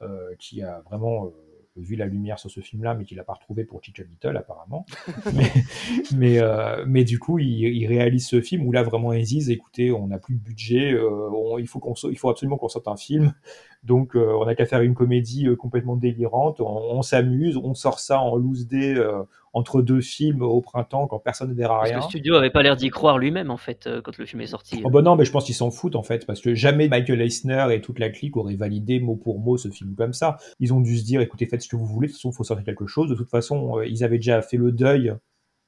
[0.00, 1.32] euh, qui a vraiment
[1.76, 4.84] vu la lumière sur ce film-là, mais qu'il n'a pas retrouvé pour Chicken Little, apparemment.
[6.14, 9.90] mais, euh, mais, du coup, il, réalise ce film où là, vraiment, ils disent écoutez,
[9.90, 12.96] on n'a plus de budget, euh, il, faut qu'on, il faut absolument qu'on sorte un
[12.96, 13.34] film.
[13.82, 16.60] Donc, euh, on n'a qu'à faire une comédie euh, complètement délirante.
[16.60, 21.18] On, s'amuse, on sort ça en loose day euh, entre deux films au printemps quand
[21.18, 21.94] personne ne verra rien.
[21.94, 24.40] Parce que le studio avait pas l'air d'y croire lui-même en fait quand le film
[24.40, 24.80] est sorti.
[24.84, 27.20] Oh bah non, mais je pense qu'ils s'en foutent en fait parce que jamais Michael
[27.20, 30.36] Eisner et toute la clique auraient validé mot pour mot ce film comme ça.
[30.60, 32.06] Ils ont dû se dire écoutez, faites ce que vous voulez.
[32.06, 33.10] De toute façon, il faut sortir quelque chose.
[33.10, 35.12] De toute façon, ils avaient déjà fait le deuil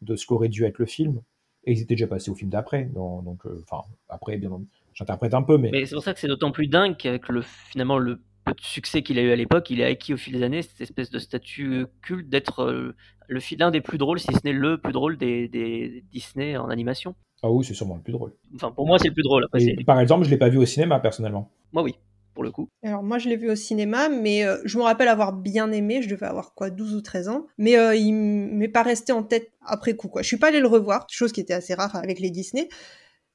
[0.03, 1.20] de ce qu'aurait dû être le film
[1.64, 2.85] et ils étaient déjà passés au film d'après.
[2.85, 5.70] Donc, enfin, après, bien entendu j'interprète un peu, mais.
[5.72, 8.61] Mais c'est pour ça que c'est d'autant plus dingue qu'avec le, finalement, le peu de
[8.61, 11.11] succès qu'il a eu à l'époque, il a acquis au fil des années cette espèce
[11.11, 12.94] de statut culte d'être euh,
[13.28, 16.68] le l'un des plus drôles, si ce n'est le plus drôle des, des Disney en
[16.68, 17.14] animation.
[17.42, 18.33] Ah oui, c'est sûrement le plus drôle.
[18.54, 19.46] Enfin, pour moi, c'est le plus drôle.
[19.87, 21.50] par exemple, je l'ai pas vu au cinéma personnellement.
[21.72, 21.94] Moi, oui.
[22.35, 22.68] Pour le coup.
[22.83, 26.02] Alors moi je l'ai vu au cinéma, mais euh, je me rappelle avoir bien aimé,
[26.02, 29.22] je devais avoir quoi 12 ou 13 ans, mais euh, il m'est pas resté en
[29.22, 30.22] tête après coup quoi.
[30.22, 32.68] Je suis pas allé le revoir, chose qui était assez rare avec les Disney,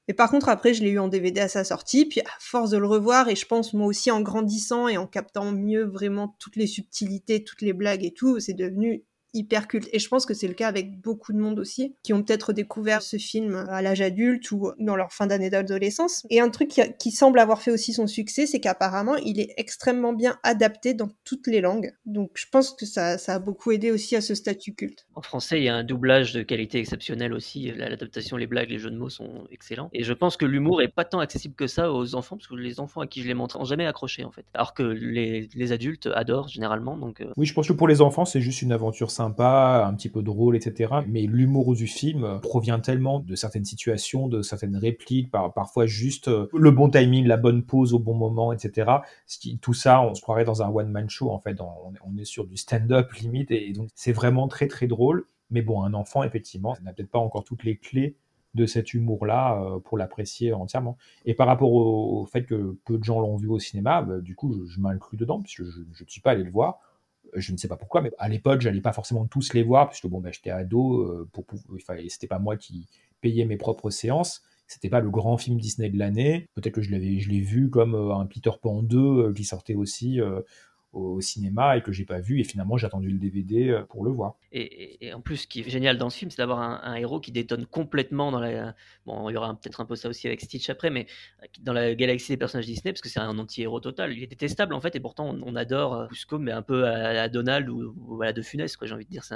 [0.10, 2.72] et par contre, après, je l'ai eu en DVD à sa sortie, puis à force
[2.72, 6.36] de le revoir, et je pense moi aussi en grandissant et en captant mieux vraiment
[6.40, 9.90] toutes les subtilités, toutes les blagues et tout, c'est devenu hyper culte.
[9.94, 12.54] Et je pense que c'est le cas avec beaucoup de monde aussi, qui ont peut-être
[12.54, 16.26] découvert ce film à l'âge adulte ou dans leur fin d'année d'adolescence.
[16.30, 20.14] Et un truc qui, semble avoir fait aussi son succès, c'est qu'apparemment, il est extrêmement
[20.14, 21.92] bien adapté dans toutes les langues.
[22.06, 25.06] Donc je pense que ça, ça a beaucoup aidé aussi à ce statut culte.
[25.16, 27.72] En français, il y a un doublage de qualité exceptionnelle aussi.
[27.76, 29.90] L'adaptation, les blagues, les jeux de mots sont excellents.
[29.92, 32.56] Et je pense que l'humour est pas tant accessible que ça aux enfants, parce que
[32.56, 34.46] les enfants à qui je l'ai montré n'ont jamais accroché en fait.
[34.54, 36.98] Alors que les, les adultes adorent généralement.
[36.98, 37.32] Donc, euh.
[37.38, 40.22] Oui, je pense que pour les enfants, c'est juste une aventure sympa, un petit peu
[40.22, 40.94] drôle, etc.
[41.08, 46.30] Mais l'humour du film provient tellement de certaines situations, de certaines répliques, par, parfois juste
[46.30, 48.90] euh, le bon timing, la bonne pause au bon moment, etc.
[49.62, 51.60] Tout ça, on se croirait dans un one-man show, en fait.
[51.60, 55.26] On, est sur du stand-up limite, et donc c'est vraiment très très drôle.
[55.52, 58.16] Mais bon, un enfant, effectivement, n'a peut-être pas encore toutes les clés
[58.56, 60.98] de cet humour-là euh, pour l'apprécier entièrement.
[61.26, 64.36] Et par rapport au, fait que peu de gens l'ont vu au cinéma, bah, du
[64.36, 66.80] coup, je, m'inclus dedans, puisque je ne suis pas allé le voir
[67.36, 70.08] je ne sais pas pourquoi, mais à l'époque, j'allais pas forcément tous les voir, puisque
[70.08, 71.46] bon, ben, j'étais ado, euh, pour,
[71.86, 72.88] fallait, c'était pas moi qui
[73.22, 74.42] payais mes propres séances.
[74.68, 76.48] C'était pas le grand film Disney de l'année.
[76.54, 79.44] Peut-être que je l'avais, je l'ai vu comme euh, un Peter Pan 2 euh, qui
[79.44, 80.20] sortait aussi
[80.92, 84.04] au cinéma et que j'ai pas vu et finalement j'ai attendu le DVD euh, pour
[84.04, 84.36] le voir.
[84.52, 87.32] Et, en plus ce qui est génial dans ce film c'est d'avoir un, héros qui
[87.32, 88.76] détonne complètement dans la
[89.06, 91.06] bon il y aura peut-être un peu ça aussi avec Stitch après mais
[91.44, 94.28] euh, dans la galaxie des personnages Disney parce que c'est un anti-héros total il est
[94.28, 98.22] détestable en fait et pourtant on, adore euh, Cusco mais un peu à, Donald ou,
[98.24, 99.36] à De Funès quoi j'ai envie de dire c'est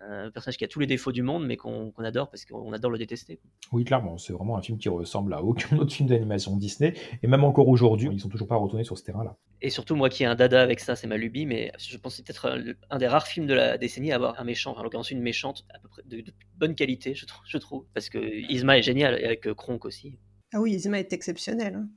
[0.00, 2.90] un personnage qui a tous les défauts du monde, mais qu'on adore parce qu'on adore
[2.90, 3.40] le détester.
[3.72, 7.26] Oui, clairement, c'est vraiment un film qui ressemble à aucun autre film d'animation Disney, et
[7.26, 9.36] même encore aujourd'hui, ils sont toujours pas retournés sur ce terrain-là.
[9.62, 12.12] Et surtout, moi qui ai un dada avec ça, c'est ma lubie, mais je pense
[12.12, 14.82] que c'est peut-être un, des rares films de la décennie à avoir un méchant, en
[14.82, 16.24] l'occurrence une méchante à peu près de,
[16.56, 18.18] bonne qualité, je, je, trouve, parce que
[18.50, 20.18] Isma est génial, et avec euh, Kronk aussi.
[20.52, 21.74] Ah oui, Isma est exceptionnel.
[21.74, 21.88] Hein.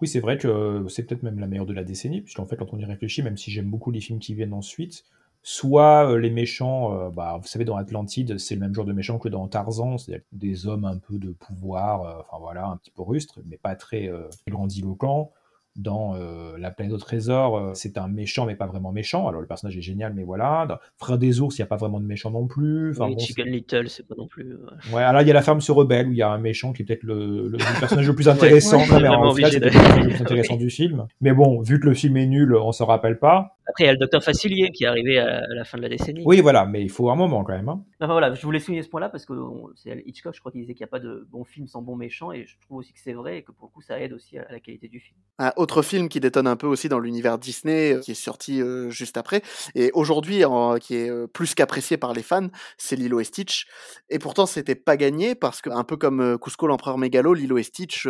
[0.00, 2.72] Oui, c'est vrai que c'est peut-être même la meilleure de la décennie, puisqu'en fait, quand
[2.72, 5.04] on y réfléchit, même si j'aime beaucoup les films qui viennent ensuite,
[5.42, 9.28] soit les méchants, bah, vous savez, dans Atlantide, c'est le même genre de méchants que
[9.28, 13.40] dans Tarzan, c'est-à-dire des hommes un peu de pouvoir, enfin voilà, un petit peu rustres,
[13.46, 14.10] mais pas très
[14.48, 15.32] grandiloquents
[15.76, 19.28] dans euh, La planète au trésor, euh, c'est un méchant, mais pas vraiment méchant.
[19.28, 20.66] Alors, le personnage est génial, mais voilà.
[20.68, 22.90] Dans Frère des ours, il n'y a pas vraiment de méchant non plus.
[22.90, 24.52] Enfin, Chicken Little, c'est pas non plus.
[24.52, 26.38] Euh, ouais, alors il y a La ferme se rebelle, où il y a un
[26.38, 28.78] méchant qui est peut-être le, personnage le plus intéressant.
[28.78, 31.06] ouais, mais en fait, c'est le personnage le plus intéressant du film.
[31.20, 33.56] Mais bon, vu que le film est nul, on se rappelle pas.
[33.70, 35.88] Après, il y a le docteur Facilier qui est arrivé à, la fin de la
[35.88, 36.22] décennie.
[36.26, 37.68] Oui, voilà, mais il faut un moment quand même.
[37.68, 37.84] Hein.
[38.00, 39.32] Enfin, voilà, je voulais souligner ce point-là parce que
[39.76, 41.94] c'est Hitchcock, je crois qu'il disait qu'il n'y a pas de bon film sans bon
[41.94, 44.12] méchant, et je trouve aussi que c'est vrai et que pour le coup, ça aide
[44.12, 45.16] aussi à la qualité du film.
[45.38, 48.60] Un autre film qui détonne un peu aussi dans l'univers Disney, euh, qui est sorti
[48.60, 49.42] euh, juste après,
[49.76, 50.42] et aujourd'hui,
[50.80, 53.68] qui est euh, plus qu'apprécié par les fans, c'est Lilo et Stitch.
[54.08, 57.62] Et pourtant, c'était pas gagné parce que, un peu comme Cusco l'empereur mégalo, Lilo et
[57.62, 58.08] Stitch,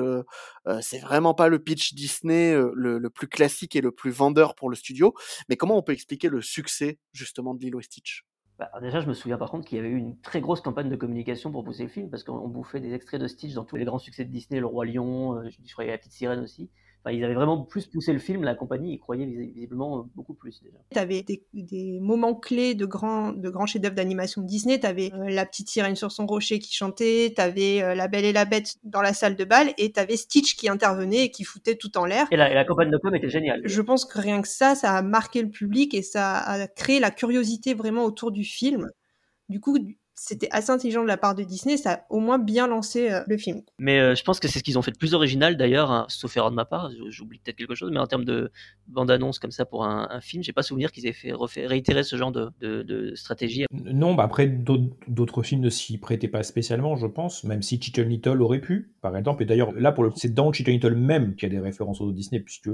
[0.81, 4.71] c'est vraiment pas le pitch Disney le, le plus classique et le plus vendeur pour
[4.71, 5.15] le studio.
[5.51, 8.25] Mais comment on peut expliquer le succès justement de Lilo et Stitch?
[8.57, 10.89] Bah, déjà, je me souviens par contre qu'il y avait eu une très grosse campagne
[10.89, 13.75] de communication pour pousser le film, parce qu'on bouffait des extraits de Stitch dans tous
[13.75, 16.41] les grands succès de Disney, Le Roi Lion, je crois y a la petite sirène
[16.41, 16.71] aussi
[17.09, 20.77] ils avaient vraiment plus poussé le film, la compagnie y croyait visiblement beaucoup plus déjà.
[20.93, 24.79] Tu avais des, moments clés de grands, de grands chefs-d'œuvre d'animation de Disney.
[24.79, 28.09] Tu avais euh, La petite sirène sur son rocher qui chantait, tu avais euh, La
[28.09, 31.25] Belle et la Bête dans la salle de bal, et tu avais Stitch qui intervenait
[31.25, 32.27] et qui foutait tout en l'air.
[32.31, 33.63] Et la, et la campagne de com était géniale.
[33.65, 37.01] Je pense que rien que ça, ça a marqué le public et ça a créé
[37.01, 38.91] la curiosité vraiment autour du film.
[39.49, 39.79] Du coup,
[40.23, 43.23] c'était assez intelligent de la part de Disney, ça a au moins bien lancé euh,
[43.27, 43.63] le film.
[43.79, 46.05] Mais euh, je pense que c'est ce qu'ils ont fait de plus original d'ailleurs, hein,
[46.09, 48.53] sauf erreur de ma part, j'oublie peut-être quelque chose, mais en termes de
[48.87, 51.33] bande-annonce comme ça pour un, un film, j'ai pas souvenir qu'ils aient fait
[51.67, 53.65] réitérer ce genre de, de, stratégie.
[53.73, 58.07] Non, bah après d'autres films ne s'y prêtaient pas spécialement, je pense, même si Chicken
[58.07, 59.43] Little aurait pu, par exemple.
[59.43, 62.03] Et d'ailleurs, là pour le c'est dans Chicken Little même qu'il y a des références
[62.03, 62.71] au Disney, puisque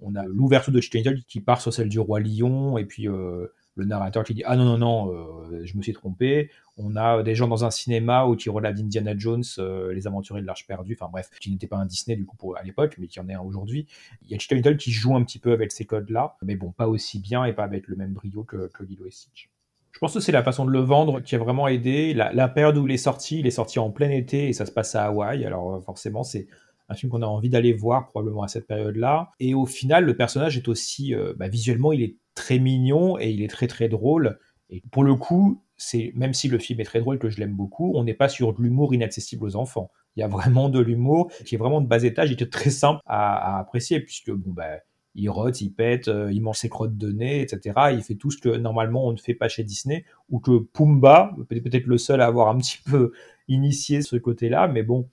[0.00, 3.08] on a l'ouverture de Chicken Little qui part sur celle du roi lion, et puis
[3.08, 3.46] euh,
[3.80, 6.50] le narrateur qui dit ah non non non euh, je me suis trompé.
[6.76, 10.42] On a des gens dans un cinéma où qui relèvent d'Indiana Jones euh, les aventuriers
[10.42, 10.96] de l'arche perdue.
[11.00, 13.28] Enfin bref qui n'était pas un Disney du coup pour, à l'époque mais qui en
[13.28, 13.86] est un aujourd'hui.
[14.22, 16.56] Il y a Chicken Little qui joue un petit peu avec ces codes là mais
[16.56, 19.50] bon pas aussi bien et pas avec le même brio que, que Lilo et Stitch.
[19.92, 22.14] Je pense que c'est la façon de le vendre qui a vraiment aidé.
[22.14, 24.66] La, la, période où il est sorti il est sorti en plein été et ça
[24.66, 25.44] se passe à Hawaï.
[25.44, 26.46] Alors euh, forcément c'est
[26.90, 29.30] un film qu'on a envie d'aller voir probablement à cette période-là.
[29.38, 33.42] Et au final, le personnage est aussi, bah, visuellement, il est très mignon et il
[33.42, 34.38] est très très drôle.
[34.70, 37.54] Et pour le coup, c'est même si le film est très drôle, que je l'aime
[37.54, 39.90] beaucoup, on n'est pas sur de l'humour inaccessible aux enfants.
[40.16, 42.70] Il y a vraiment de l'humour qui est vraiment de bas étage qui est très
[42.70, 44.78] simple à, apprécier, puisque bon, bah,
[45.14, 47.92] il rote, il pète, euh, il mange ses crottes de nez, etc.
[47.92, 51.34] Il fait tout ce que normalement on ne fait pas chez Disney, ou que Pumba,
[51.48, 53.12] peut-être le seul à avoir un petit peu
[53.48, 55.08] initié ce côté-là, mais bon,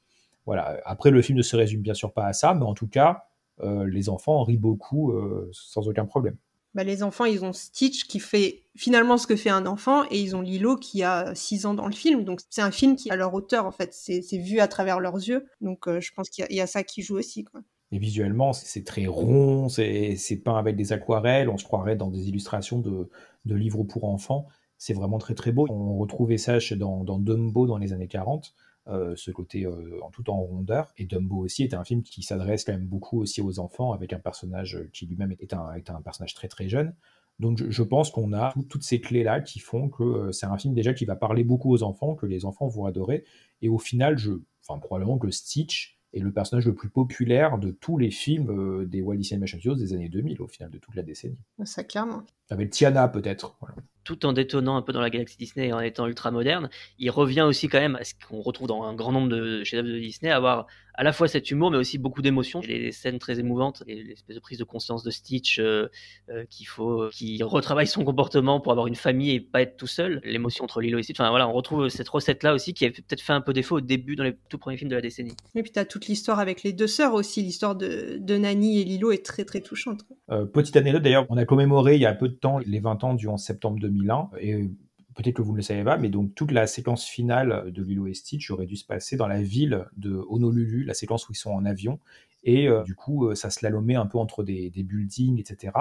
[0.48, 0.80] voilà.
[0.86, 3.26] Après, le film ne se résume bien sûr pas à ça, mais en tout cas,
[3.62, 6.38] euh, les enfants rient beaucoup euh, sans aucun problème.
[6.74, 10.20] Bah, les enfants, ils ont Stitch qui fait finalement ce que fait un enfant et
[10.20, 12.24] ils ont Lilo qui a 6 ans dans le film.
[12.24, 15.18] Donc c'est un film qui, à leur hauteur, en fait, c'est vu à travers leurs
[15.18, 15.48] yeux.
[15.60, 17.44] Donc euh, je pense qu'il y, a ça qui joue aussi.
[17.44, 17.62] Quoi.
[17.92, 22.30] Et visuellement, c'est très rond, c'est peint avec des aquarelles, on se croirait dans des
[22.30, 23.10] illustrations de,
[23.46, 24.48] de livres pour enfants.
[24.78, 25.66] C'est vraiment très très beau.
[25.70, 28.54] On retrouvait ça dans, dans Dumbo dans les années 40.
[28.90, 30.94] Euh, ce côté euh, en tout en rondeur.
[30.96, 34.14] Et Dumbo aussi est un film qui s'adresse quand même beaucoup aussi aux enfants, avec
[34.14, 36.96] un personnage qui lui-même est un, un personnage très très jeune.
[37.40, 40.74] Donc je, pense qu'on a toutes ces clés-là qui font que euh, c'est un film
[40.74, 43.26] déjà qui va parler beaucoup aux enfants, que les enfants vont adorer.
[43.62, 44.32] Et au final, je,
[44.66, 49.02] enfin probablement que Stitch est le personnage le plus populaire de tous les films des
[49.02, 51.42] Walt Disney Animation Studios des années 2000, au final de toute la décennie.
[51.66, 52.24] Ça clairement.
[52.50, 53.56] Avec Tiana peut-être.
[53.60, 53.76] Voilà
[54.08, 57.10] tout en détonnant un peu dans la galaxie Disney et en étant ultra moderne, il
[57.10, 60.00] revient aussi quand même à ce qu'on retrouve dans un grand nombre de chefs-d'œuvre de
[60.00, 60.66] Disney, avoir
[60.98, 62.60] à la fois cet humour, mais aussi beaucoup d'émotions.
[62.62, 65.88] Les scènes très émouvantes, l'espèce de prise de conscience de Stitch euh,
[66.30, 69.88] euh, qu'il faut, qui retravaille son comportement pour avoir une famille et pas être tout
[69.88, 70.22] seul.
[70.24, 71.20] L'émotion entre Lilo et Stitch.
[71.20, 73.82] Enfin voilà, on retrouve cette recette-là aussi qui a peut-être fait un peu défaut au
[73.82, 75.36] début dans les tout premiers films de la décennie.
[75.54, 77.44] Et puis tu as toute l'histoire avec les deux sœurs aussi.
[77.44, 80.02] L'histoire de, de Nani et Lilo est très très touchante.
[80.32, 83.04] Euh, petite anecdote d'ailleurs, on a commémoré il y a peu de temps les 20
[83.04, 84.70] ans du 11 septembre 2001 et
[85.18, 88.08] peut-être que vous ne le savez pas, mais donc toute la séquence finale de Lilo
[88.08, 91.38] et Stitch aurait dû se passer dans la ville de Honolulu, la séquence où ils
[91.38, 92.00] sont en avion,
[92.44, 95.74] et euh, du coup euh, ça slalomait un peu entre des, buildings, etc.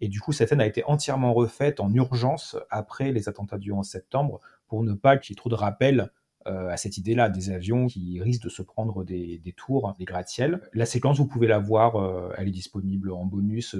[0.00, 3.72] Et du coup cette scène a été entièrement refaite en urgence après les attentats du
[3.72, 6.10] 11 septembre pour ne pas qu'il y ait trop de rappels
[6.46, 10.60] euh, à cette idée-là, des avions qui risquent de se prendre des, tours, des gratte-ciel.
[10.74, 13.70] La séquence, vous pouvez la voir, euh, elle est disponible en bonus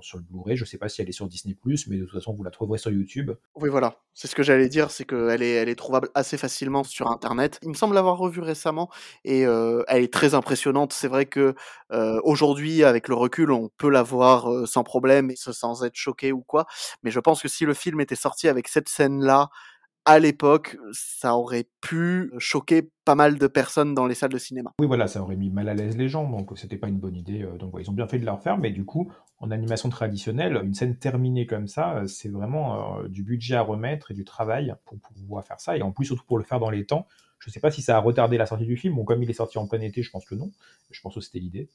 [0.00, 0.56] sur le Blu-ray.
[0.56, 1.56] Je ne sais pas si elle est sur Disney+,
[1.88, 3.30] mais de toute façon, vous la trouverez sur YouTube.
[3.54, 3.96] Oui, voilà.
[4.12, 7.60] C'est ce que j'allais dire, c'est qu'elle est, trouvable assez facilement sur Internet.
[7.62, 8.90] Il me semble l'avoir revue récemment
[9.24, 10.92] et euh, elle est très impressionnante.
[10.92, 11.54] C'est vrai que
[12.24, 16.66] aujourd'hui, avec le recul, on peut la voir sans problème, sans être choqué ou quoi.
[17.02, 19.48] Mais je pense que si le film était sorti avec cette scène-là,
[20.04, 24.72] à l'époque, ça aurait pu choquer pas mal de personnes dans les salles de cinéma.
[24.80, 27.16] Oui, voilà, ça aurait mis mal à l'aise les gens, donc c'était pas une bonne
[27.16, 27.42] idée.
[27.42, 29.88] euh, Donc ouais, ils ont bien fait de la refaire, mais du coup, en animation
[29.88, 34.14] traditionnelle, une scène terminée comme ça, euh, c'est vraiment euh, du budget à remettre et
[34.14, 36.86] du travail pour pouvoir faire ça, et en plus, surtout pour le faire dans les
[36.86, 37.06] temps.
[37.40, 38.94] Je sais pas si ça a retardé la sortie du film.
[38.94, 40.50] Bon, comme il est sorti en plein été, je pense que non.
[40.90, 41.68] Je pense que c'était l'idée.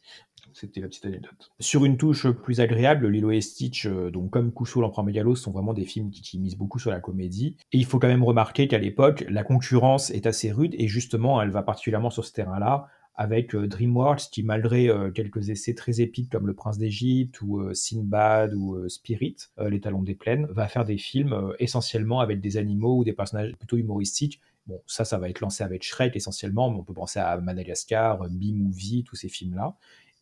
[0.54, 1.52] C'était la petite anecdote.
[1.60, 5.52] Sur une touche plus agréable, Lilo et Stitch, euh, donc comme Kuso, l'Empereur Mégalos, sont
[5.52, 7.58] vraiment des films qui, qui misent beaucoup sur la comédie.
[7.72, 11.42] Et il faut quand même remarquer qu'à l'époque, la concurrence est assez rude et justement,
[11.42, 16.02] elle va particulièrement sur ce terrain-là avec euh, DreamWorks qui, malgré euh, quelques essais très
[16.02, 20.68] épiques comme Le Prince d'Égypte ou euh, Sinbad ou Spirit, Les Talons des Plaines, va
[20.68, 24.42] faire des films essentiellement avec des animaux ou des personnages plutôt humoristiques.
[24.68, 28.28] Bon, ça, ça va être lancé avec Shrek essentiellement, mais on peut penser à Madagascar,
[28.30, 29.76] B-Movie, tous ces films-là.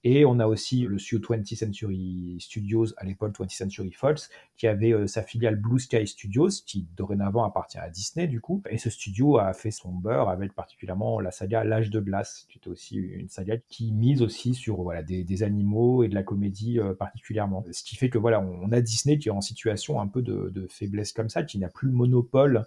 [0.05, 4.67] Et on a aussi le studio 20th Century Studios, à l'époque 20th Century Fox, qui
[4.67, 8.61] avait euh, sa filiale Blue Sky Studios, qui dorénavant appartient à Disney du coup.
[8.69, 12.57] Et ce studio a fait son beurre avec particulièrement la saga L'âge de glace, qui
[12.57, 16.79] était aussi une saga qui mise aussi sur voilà, des, animaux et de la comédie
[16.79, 17.63] euh, particulièrement.
[17.71, 20.49] Ce qui fait que voilà, on a Disney qui est en situation un peu de,
[20.49, 22.63] de faiblesse comme ça, qui n'a plus le monopole euh,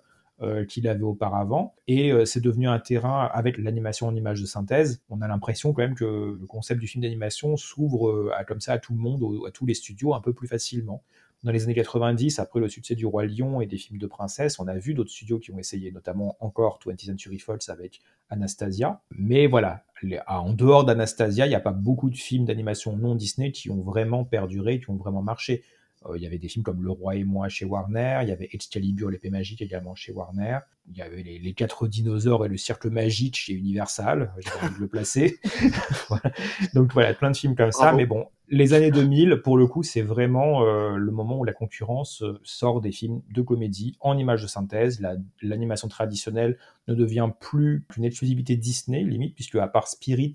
[0.69, 1.75] qu'il avait auparavant.
[1.87, 5.03] Et euh, c'est devenu un terrain avec l'animation en image de synthèse.
[5.09, 8.75] On a l'impression quand même que le concept du film d'animation s'ouvre euh, comme ça
[8.75, 11.03] à tout le monde, à tous les studios un peu plus facilement.
[11.43, 14.59] Dans les années 90, après le succès du Roi Lion et des films de princesse,
[14.59, 19.01] on a vu d'autres studios qui ont essayé, notamment encore 20th Century Fox avec Anastasia.
[19.11, 19.85] Mais voilà,
[20.27, 23.81] en dehors d'Anastasia, il n'y a pas beaucoup de films d'animation non Disney qui ont
[23.81, 25.63] vraiment perduré, qui ont vraiment marché.
[26.05, 28.33] Euh, Il y avait des films comme Le Roi et moi chez Warner, il y
[28.33, 30.59] avait Excalibur, l'épée magique également chez Warner,
[30.91, 34.75] il y avait les, les quatre dinosaures et le cercle magique chez Universal, j'ai envie
[34.75, 35.39] de le placer.
[36.09, 36.31] Voilà.
[36.75, 37.97] Donc voilà, plein de films comme ça, Bravo.
[37.97, 41.53] mais bon, les années 2000, pour le coup, c'est vraiment euh, le moment où la
[41.53, 45.01] concurrence euh, sort des films de comédie en images de synthèse.
[45.01, 46.57] La- L'animation traditionnelle
[46.87, 50.35] ne devient plus une exclusivité Disney, limite, puisque à part Spirit,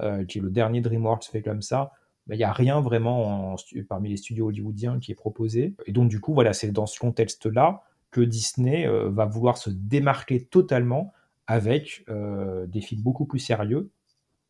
[0.00, 1.92] euh, qui est le dernier DreamWorks fait comme ça,
[2.26, 3.56] bah, il n'y a rien vraiment
[3.88, 5.74] parmi les studios hollywoodiens qui est proposé.
[5.86, 9.70] Et donc, du coup, voilà, c'est dans ce contexte-là que Disney euh, va vouloir se
[9.70, 11.12] démarquer totalement
[11.46, 13.90] avec euh, des films beaucoup plus sérieux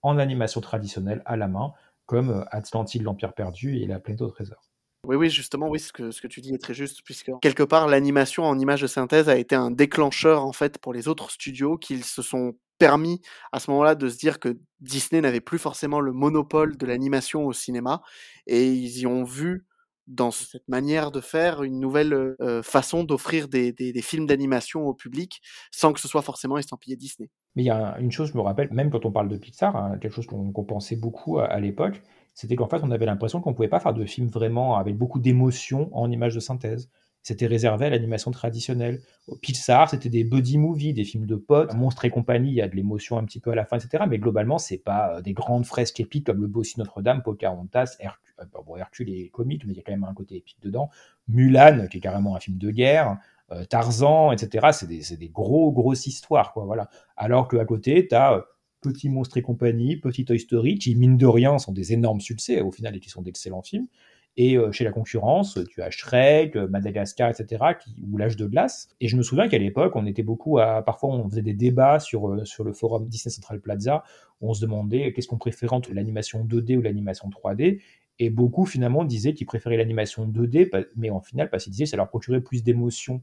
[0.03, 1.73] en animation traditionnelle à la main,
[2.07, 4.62] comme euh, Atlantide, l'Empire perdu et La planète au trésor.
[5.07, 7.62] Oui, oui, justement, oui, ce que, ce que tu dis est très juste, puisque quelque
[7.62, 11.31] part, l'animation en image de synthèse a été un déclencheur, en fait, pour les autres
[11.31, 13.21] studios qui se sont permis,
[13.53, 17.47] à ce moment-là, de se dire que Disney n'avait plus forcément le monopole de l'animation
[17.47, 18.03] au cinéma,
[18.47, 19.67] et ils y ont vu,
[20.07, 24.87] dans cette manière de faire, une nouvelle euh, façon d'offrir des, des- des films d'animation
[24.87, 25.41] au public,
[25.73, 27.29] sans que ce soit forcément estampillé Disney.
[27.57, 29.75] Mais il y a une chose, je me rappelle, même quand on parle de Pixar,
[29.77, 32.03] hein, quelque chose qu'on pensait beaucoup à, à l'époque,
[32.35, 35.19] c'était qu'en fait, on avait l'impression qu'on pouvait pas faire de films vraiment avec beaucoup
[35.19, 36.91] d'émotion en images de synthèse.
[37.27, 39.01] C'était réservé à l'animation traditionnelle.
[39.43, 42.69] Pixar, c'était des buddy movies, des films de potes, Monstres et compagnie, il y a
[42.69, 44.05] de l'émotion un petit peu à la fin, etc.
[44.09, 48.21] Mais globalement, c'est pas euh, des grandes fresques épiques comme Le Bossu Notre-Dame, Pocahontas, Hercule,
[48.39, 50.89] euh, bon, est comique, mais il y a quand même un côté épique dedans.
[51.27, 53.19] Mulan, qui est carrément un film de guerre,
[53.51, 54.69] euh, Tarzan, etc.
[54.71, 56.89] C'est des, gros, grosses histoires, quoi, voilà.
[57.17, 58.45] Alors qu'à côté, tu as
[58.83, 62.61] Petit Monstre et compagnie, Petit Toy Story, qui, mine de rien, sont des énormes succès,
[62.61, 63.89] au final, et qui sont d'excellents films.
[64.38, 68.46] Et euh, chez la concurrence, tu as Shrek, euh, Madagascar, etc., qui, ou L'âge de
[68.46, 68.88] glace.
[69.01, 70.83] Et je me souviens qu'à l'époque, on était beaucoup à.
[70.83, 74.05] Parfois, on faisait des débats sur, euh, sur le forum Disney Central Plaza,
[74.40, 77.81] où on se demandait qu'est-ce qu'on préférait entre l'animation 2D ou l'animation 3D.
[78.18, 81.85] Et beaucoup, finalement, disaient qu'ils préféraient l'animation 2D, pa- mais en final, parce qu'ils disaient
[81.85, 83.22] que ça leur procurait plus d'émotion.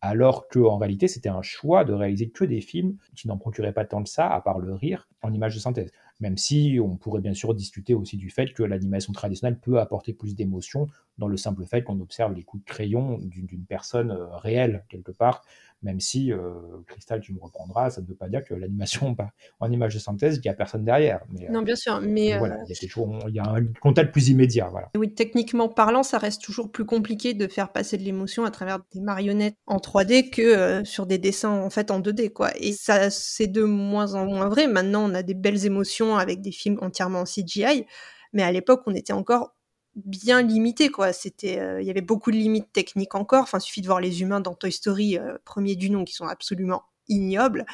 [0.00, 3.86] Alors qu'en réalité, c'était un choix de réaliser que des films qui n'en procuraient pas
[3.86, 5.90] tant que ça, à part le rire, en image de synthèse.
[6.20, 10.12] Même si on pourrait bien sûr discuter aussi du fait que l'animation traditionnelle peut apporter
[10.12, 10.86] plus d'émotion
[11.18, 15.12] dans le simple fait qu'on observe les coups de crayon d'une personne euh, réelle, quelque
[15.12, 15.42] part.
[15.84, 16.54] Même si, euh,
[16.86, 19.98] Cristal, tu me reprendras, ça ne veut pas dire que l'animation bah, en image de
[19.98, 21.20] synthèse, il n'y a personne derrière.
[21.30, 23.48] Mais, euh, Non, bien sûr, mais mais euh, voilà, il y a il y a
[23.48, 24.68] un contact plus immédiat.
[24.70, 24.90] Voilà.
[24.96, 28.78] oui, techniquement parlant, ça reste toujours plus compliqué de faire passer de l'émotion à travers
[28.92, 32.50] des marionnettes en 3D que euh, sur des dessins en fait en 2D, quoi.
[32.58, 34.66] Et ça, c'est de moins en moins vrai.
[34.66, 37.84] Maintenant, on a des belles émotions avec des films entièrement en CGI,
[38.32, 39.54] mais à l'époque, on était encore
[39.96, 43.80] bien limité quoi c'était euh, il y avait beaucoup de limites techniques encore enfin suffit
[43.80, 47.64] de voir les humains dans Toy Story euh, premier du nom qui sont absolument ignobles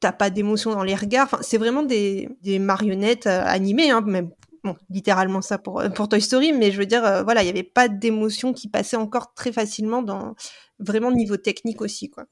[0.00, 1.26] t'as pas d'émotion dans les regards.
[1.26, 4.30] Enfin, c'est vraiment des, des marionnettes euh, animées, hein, même
[4.64, 7.50] bon, littéralement ça pour, euh, pour Toy Story, mais je veux dire, voilà, il n'y
[7.50, 10.34] avait pas d'émotion qui passait encore très facilement dans
[10.78, 12.26] vraiment niveau technique aussi, quoi.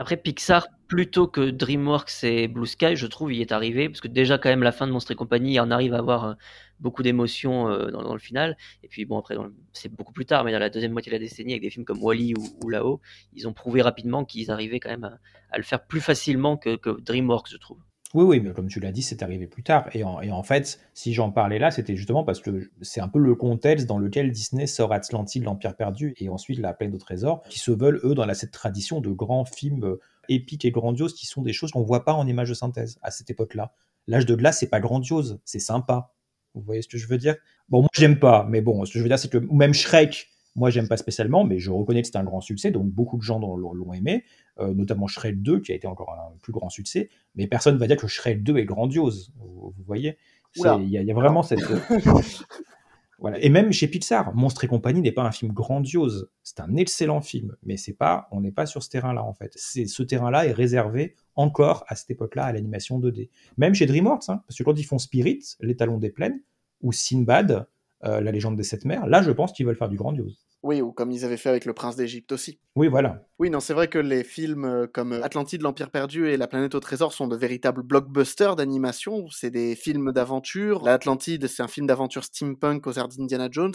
[0.00, 4.06] Après, Pixar, plutôt que DreamWorks et Blue Sky, je trouve, y est arrivé, parce que
[4.06, 6.34] déjà, quand même, la fin de Monstres et compagnie, on arrive à avoir euh,
[6.78, 8.56] beaucoup d'émotions dans, dans, le final.
[8.84, 9.36] Et puis, bon, après,
[9.72, 11.84] c'est beaucoup plus tard, mais dans la deuxième moitié de la décennie, avec des films
[11.84, 13.00] comme Wally ou, ou Là-haut,
[13.34, 15.18] ils ont prouvé rapidement qu'ils arrivaient quand même à,
[15.50, 17.78] à, le faire plus facilement que, que DreamWorks, je trouve.
[18.14, 19.88] Oui, oui, mais comme tu l'as dit, c'est arrivé plus tard.
[19.92, 23.34] Et en, fait, si j'en parlais là, c'était justement parce que c'est un peu le
[23.34, 27.58] contexte dans lequel Disney sort Atlantide, l'Empire perdu, et ensuite La Plaine au Trésor, qui
[27.58, 30.00] se veulent, eux, dans cette tradition de grands films euh,
[30.30, 33.10] épiques et grandioses, qui sont des choses qu'on voit pas en images de synthèse à
[33.10, 33.74] cette époque-là.
[34.06, 36.14] L'âge de glace, c'est pas grandiose, c'est sympa.
[36.54, 37.36] Vous voyez ce que je veux dire?
[37.68, 40.28] Bon, moi, j'aime pas, mais bon, ce que je veux dire, c'est que même Shrek,
[40.56, 43.22] moi, j'aime pas spécialement, mais je reconnais que c'est un grand succès, donc beaucoup de
[43.22, 44.24] gens l'ont aimé,
[44.60, 47.86] notamment Shrek 2, qui a été encore un plus grand succès, mais personne ne va
[47.86, 50.16] dire que Shrek 2 est grandiose, vous, vous voyez?
[50.56, 51.60] Il y, y, a vraiment cette...
[53.18, 53.38] voilà.
[53.40, 57.20] Et même chez Pixar, Monstre et compagnie n'est pas un film grandiose, c'est un excellent
[57.20, 59.52] film, mais c'est pas, on n'est pas sur ce terrain-là, en fait.
[59.56, 63.28] Ce terrain-là est réservé encore à cette époque-là à l'animation 2D.
[63.56, 66.40] Même chez DreamWorks, hein, parce que quand ils font Spirit, Les Talons des Plaines,
[66.82, 67.66] ou Sinbad,
[68.04, 70.44] euh, La légende des sept mers, là, je pense qu'ils veulent faire du grandiose.
[70.64, 72.58] Oui, ou comme ils avaient fait avec Le Prince d'Égypte aussi.
[72.74, 73.22] Oui, voilà.
[73.38, 76.80] Oui, non, c'est vrai que les films comme Atlantide, l'Empire perdu et La planète au
[76.80, 79.28] trésor sont de véritables blockbusters d'animation.
[79.30, 80.82] C'est des films d'aventure.
[80.84, 83.74] L'Atlantide, c'est un film d'aventure steampunk aux airs d'Indiana Jones.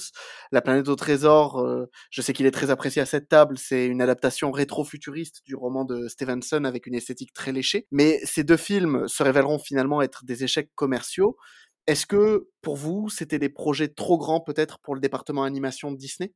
[0.52, 3.58] La planète au trésor, euh, je sais qu'il est très apprécié à cette table.
[3.58, 7.88] C'est une adaptation rétro-futuriste du roman de Stevenson avec une esthétique très léchée.
[7.92, 11.38] Mais ces deux films se révéleront finalement être des échecs commerciaux.
[11.86, 15.98] Est-ce que, pour vous, c'était des projets trop grands peut-être pour le département animation de
[15.98, 16.32] Disney?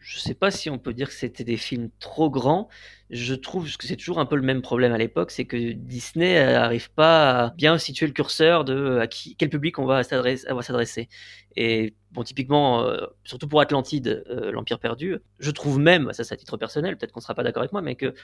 [0.00, 2.68] Je sais pas si on peut dire que c'était des films trop grands.
[3.10, 6.34] Je trouve que c'est toujours un peu le même problème à l'époque, c'est que Disney
[6.52, 11.08] n'arrive pas à bien situer le curseur de à qui, quel public on va s'adresser.
[11.56, 16.34] Et bon, typiquement, euh, surtout pour Atlantide, euh, l'Empire perdu, je trouve même, ça c'est
[16.34, 18.14] à titre personnel, peut-être qu'on sera pas d'accord avec moi, mais que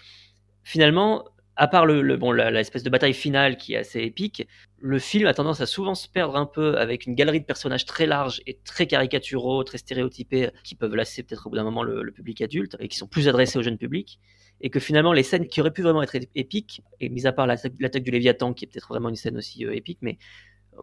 [0.63, 1.25] finalement,
[1.57, 4.47] à part le, le bon, l'espèce de bataille finale qui est assez épique,
[4.79, 7.85] le film a tendance à souvent se perdre un peu avec une galerie de personnages
[7.85, 11.83] très large et très caricaturaux, très stéréotypés, qui peuvent lasser peut-être au bout d'un moment
[11.83, 14.19] le, le, public adulte et qui sont plus adressés au jeune public.
[14.61, 17.47] Et que finalement, les scènes qui auraient pu vraiment être épiques, et mis à part
[17.47, 20.19] l'attaque du Léviathan, qui est peut-être vraiment une scène aussi euh, épique, mais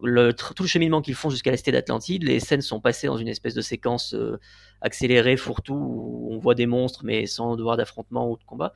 [0.02, 3.18] le, tout le cheminement qu'ils font jusqu'à la cité d'Atlantide, les scènes sont passées dans
[3.18, 4.38] une espèce de séquence euh,
[4.80, 8.72] accélérée, fourre-tout, où on voit des monstres, mais sans devoir d'affrontement ou de combat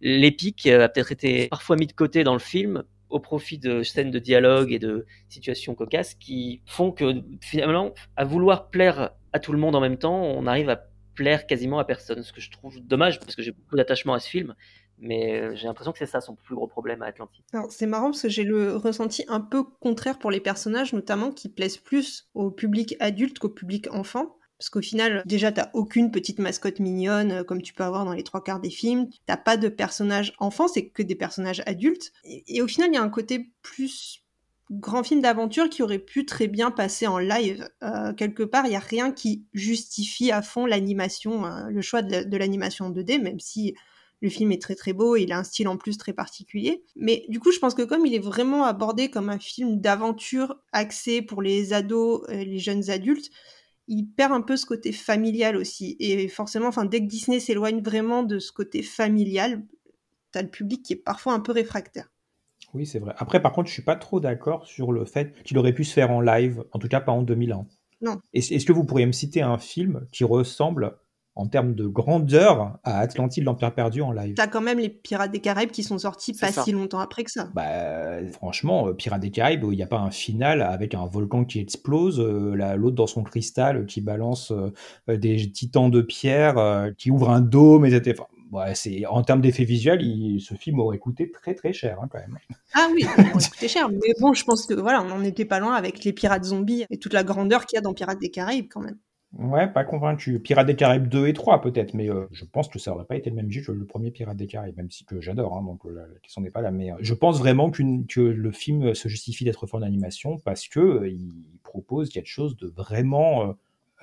[0.00, 4.10] l'épique a peut-être été parfois mis de côté dans le film au profit de scènes
[4.10, 9.52] de dialogue et de situations cocasses qui font que finalement, à vouloir plaire à tout
[9.52, 10.82] le monde en même temps, on arrive à
[11.14, 12.22] plaire quasiment à personne.
[12.22, 14.54] Ce que je trouve dommage parce que j'ai beaucoup d'attachement à ce film.
[15.00, 17.44] Mais j'ai l'impression que c'est ça son plus gros problème à Atlantique.
[17.70, 21.48] C'est marrant parce que j'ai le ressenti un peu contraire pour les personnages, notamment qui
[21.48, 24.36] plaisent plus au public adulte qu'au public enfant.
[24.58, 28.12] Parce qu'au final, déjà, t'as aucune petite mascotte mignonne euh, comme tu peux avoir dans
[28.12, 29.08] les trois quarts des films.
[29.26, 32.12] T'as pas de personnages enfants, c'est que des personnages adultes.
[32.24, 34.22] Et, et au final, il y a un côté plus
[34.70, 37.68] grand film d'aventure qui aurait pu très bien passer en live.
[37.82, 42.02] Euh, quelque part, il y a rien qui justifie à fond l'animation, euh, le choix
[42.02, 43.74] de, de l'animation 2D, même si
[44.20, 46.82] le film est très très beau et il a un style en plus très particulier.
[46.96, 50.56] Mais du coup, je pense que comme il est vraiment abordé comme un film d'aventure
[50.72, 53.30] axé pour les ados, euh, les jeunes adultes,
[53.88, 55.96] il perd un peu ce côté familial aussi.
[55.98, 59.64] Et forcément, enfin, dès que Disney s'éloigne vraiment de ce côté familial,
[60.30, 62.12] t'as le public qui est parfois un peu réfractaire.
[62.74, 63.14] Oui, c'est vrai.
[63.16, 65.94] Après, par contre, je suis pas trop d'accord sur le fait qu'il aurait pu se
[65.94, 67.66] faire en live, en tout cas pas en 2001.
[68.02, 68.20] Non.
[68.32, 70.96] Est-ce que vous pourriez me citer un film qui ressemble
[71.38, 74.34] en termes de grandeur à Atlantide, l'Empire perdu en live.
[74.34, 76.64] T'as quand même les Pirates des Caraïbes qui sont sortis pas ça.
[76.64, 77.48] si longtemps après que ça.
[77.54, 81.60] Bah, franchement, Pirates des Caraïbes, il n'y a pas un final avec un volcan qui
[81.60, 87.12] explose, euh, l'autre dans son cristal qui balance euh, des titans de pierre, euh, qui
[87.12, 88.18] ouvre un dôme, etc.
[88.18, 91.98] Enfin, ouais, c'est en termes d'effets visuels, il, ce film aurait coûté très très cher
[92.02, 92.36] hein, quand même.
[92.74, 93.88] Ah oui, il aurait coûté cher.
[93.88, 96.84] Mais bon, je pense que voilà, on n'en était pas loin avec les pirates zombies
[96.90, 98.98] et toute la grandeur qu'il y a dans Pirates des Caraïbes quand même.
[99.34, 100.40] Ouais, pas convaincu.
[100.40, 103.16] Pirates des Caraïbes 2 et 3 peut-être, mais euh, je pense que ça aurait pas
[103.16, 105.62] été le même jeu que le premier Pirates des Caraïbes, même si que j'adore, hein,
[105.62, 106.70] donc la, la, question n'est pas là.
[106.70, 110.66] Mais euh, je pense vraiment qu que le film se justifie d'être fort d'animation parce
[110.66, 111.30] que euh, il
[111.62, 113.54] propose quelque chose de vraiment,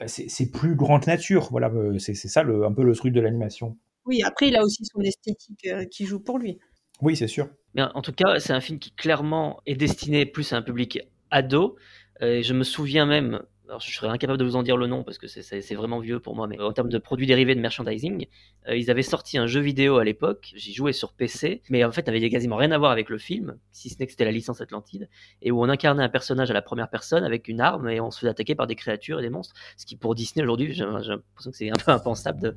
[0.06, 1.48] c'est plus grand que nature.
[1.50, 3.78] Voilà, c'est ça le, un peu le truc de l'animation.
[4.06, 6.60] Oui, après il a aussi son esthétique qui joue pour lui.
[7.02, 7.50] Oui, c'est sûr.
[7.74, 11.00] Mais en tout cas, c'est un film qui clairement est destiné plus à un public
[11.32, 11.78] ado.
[12.22, 15.18] je me souviens même alors je serais incapable de vous en dire le nom parce
[15.18, 18.28] que c'est vraiment vieux pour moi, mais en termes de produits dérivés de merchandising,
[18.68, 21.92] euh, ils avaient sorti un jeu vidéo à l'époque, j'y jouais sur PC, mais en
[21.92, 24.32] fait, avait quasiment rien à voir avec le film, si ce n'est que c'était la
[24.32, 25.10] licence Atlantide,
[25.42, 28.12] et où on incarnait un personnage à la première personne avec une arme et on
[28.12, 30.86] se faisait attaquer par des créatures et des monstres, ce qui pour Disney aujourd'hui, j'ai
[30.86, 32.56] l'impression que c'est un peu impensable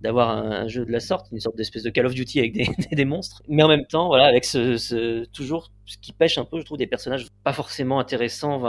[0.00, 3.04] d'avoir un, jeu de la sorte, une sorte d'espèce de Call of Duty avec des,
[3.04, 6.64] monstres, mais en même temps, voilà, avec ce, toujours ce qui pêche un peu, je
[6.64, 8.62] trouve, des personnages pas forcément intéressants,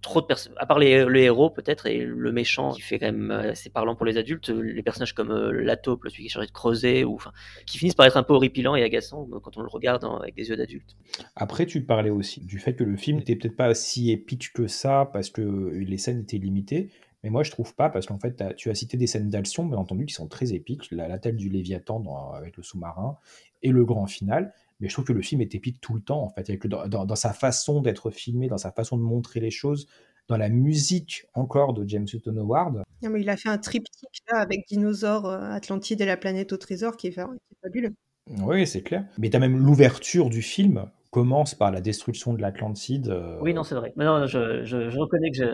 [0.00, 3.06] trop de personnes, à part les, le héros peut-être et le méchant qui fait quand
[3.06, 6.30] même assez parlant pour les adultes, les personnages comme euh, la taupe, celui qui est
[6.30, 7.18] chargé de creuser, ou
[7.66, 10.34] qui finissent par être un peu horripilant et agaçant euh, quand on le regarde avec
[10.34, 10.96] des yeux d'adulte.
[11.36, 14.66] Après, tu parlais aussi du fait que le film n'était peut-être pas si épique que
[14.66, 16.90] ça parce que les scènes étaient limitées.
[17.24, 19.78] Mais moi, je trouve pas, parce qu'en fait, tu as cité des scènes d'action, bien
[19.78, 20.88] entendu, qui sont très épiques.
[20.92, 23.18] La, la tête du Léviathan avec le sous-marin
[23.62, 26.22] et le grand final mais je trouve que le film est épique tout le temps,
[26.22, 29.88] en fait, dans, sa façon d'être filmé, dans sa façon de montrer les choses,
[30.28, 32.82] dans la musique encore de James Newton Howard.
[33.02, 36.52] Non, mais il a fait un triptyque là, avec Dinosaures, euh, Atlantide et la planète
[36.52, 37.16] au trésor qui est,
[37.62, 37.94] fabuleux.
[38.42, 39.04] Oui, c'est clair.
[39.18, 43.08] Mais tu as même l'ouverture du film commence par la destruction de l'Atlantide.
[43.08, 43.92] Euh, oui, non, c'est vrai.
[43.96, 45.44] Mais non, je, je, je reconnais que je,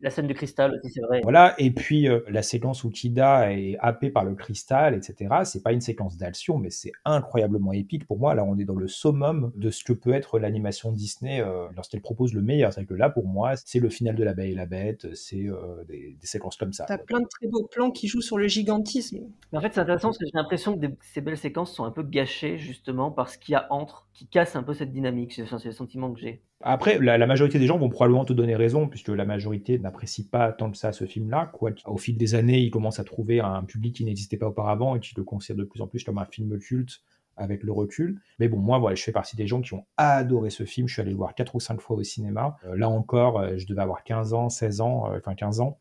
[0.00, 1.20] la scène du cristal aussi, c'est vrai.
[1.22, 5.36] Voilà, et puis euh, la séquence où Kida est happé par le cristal, etc.
[5.44, 8.34] C'est pas une séquence d'action, mais c'est incroyablement épique pour moi.
[8.34, 12.02] Là, on est dans le summum de ce que peut être l'animation Disney euh, lorsqu'elle
[12.02, 12.72] propose le meilleur.
[12.72, 15.48] C'est que là, pour moi, c'est le final de La Belle et la Bête, c'est
[15.48, 16.84] euh, des, séquences comme ça.
[16.86, 19.18] T'as plein de très beaux plans qui jouent sur le gigantisme.
[19.52, 21.92] Mais en fait, c'est intéressant parce que j'ai l'impression que ces belles séquences sont un
[21.92, 25.34] peu gâchées justement par ce qu'il y a entre, qui casse un peu cette dynamique.
[25.34, 26.42] C'est le sentiment que j'ai.
[26.62, 30.52] Après, la, majorité des gens vont probablement te donner raison, puisque la majorité n'apprécie pas
[30.52, 31.50] tant que ça ce film-là.
[31.52, 31.72] Quoi.
[31.84, 35.00] Au fil des années, il commence à trouver un public qui n'existait pas auparavant et
[35.00, 37.02] qui le considère de plus en plus comme un film culte
[37.36, 38.22] avec le recul.
[38.38, 40.88] Mais bon, moi, voilà, je fais partie des gens qui ont adoré ce film.
[40.88, 42.56] Je suis allé le voir 4 ou 5 fois au cinéma.
[42.64, 45.78] Euh, là encore, euh, je devais avoir 15 ans, 16 ans, euh, enfin 15 ans.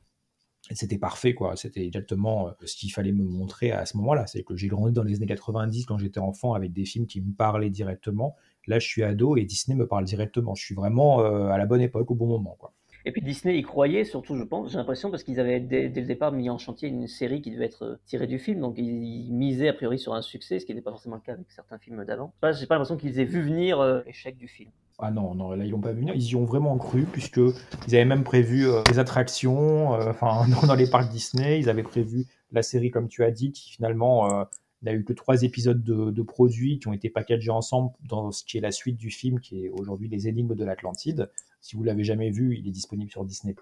[0.71, 1.55] C'était parfait, quoi.
[1.55, 4.25] C'était exactement ce qu'il fallait me montrer à ce moment-là.
[4.25, 7.21] C'est que j'ai grandi dans les années 90 quand j'étais enfant avec des films qui
[7.21, 8.35] me parlaient directement
[8.67, 10.55] Là, je suis ado et Disney me parle directement.
[10.55, 12.55] Je suis vraiment euh, à la bonne époque, au bon moment.
[12.59, 12.73] Quoi.
[13.07, 16.05] Et puis Disney y croyait, surtout, je pense, j'ai l'impression, parce qu'ils avaient dès, le
[16.07, 19.31] départ mis en chantier une série qui devait être euh, tirée du film, donc ils,
[19.31, 21.77] misaient a priori sur un succès, ce qui n'était pas forcément le cas avec certains
[21.77, 22.33] films d'avant.
[22.41, 24.71] J'ai pas l'impression qu'ils aient vu venir euh, l'échec du film.
[24.97, 26.05] Ah non, non, là ils l'ont pas vu.
[26.15, 27.41] Ils y ont vraiment cru puisque
[27.87, 32.63] ils avaient même prévu des attractions, enfin dans les parcs Disney, ils avaient prévu la
[32.63, 34.45] série comme tu as dit, qui finalement
[34.85, 38.31] il n'y a eu que trois épisodes de, produits qui ont été packagés ensemble dans
[38.31, 41.31] ce qui est la suite du film, qui est aujourd'hui Les Énigmes de l'Atlantide.
[41.59, 43.55] Si vous l'avez jamais vu, il est disponible sur Disney+.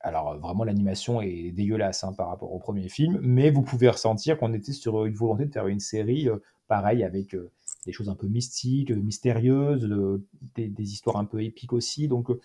[0.00, 4.36] Alors vraiment l'animation est dégueulasse hein, par rapport au premier film, mais vous pouvez ressentir
[4.38, 7.50] qu'on était sur une volonté de faire une série euh, pareille avec euh,
[7.88, 9.88] des choses un peu mystiques, mystérieuses,
[10.54, 12.06] des, des, histoires un peu épiques aussi.
[12.06, 12.38] Donc euh,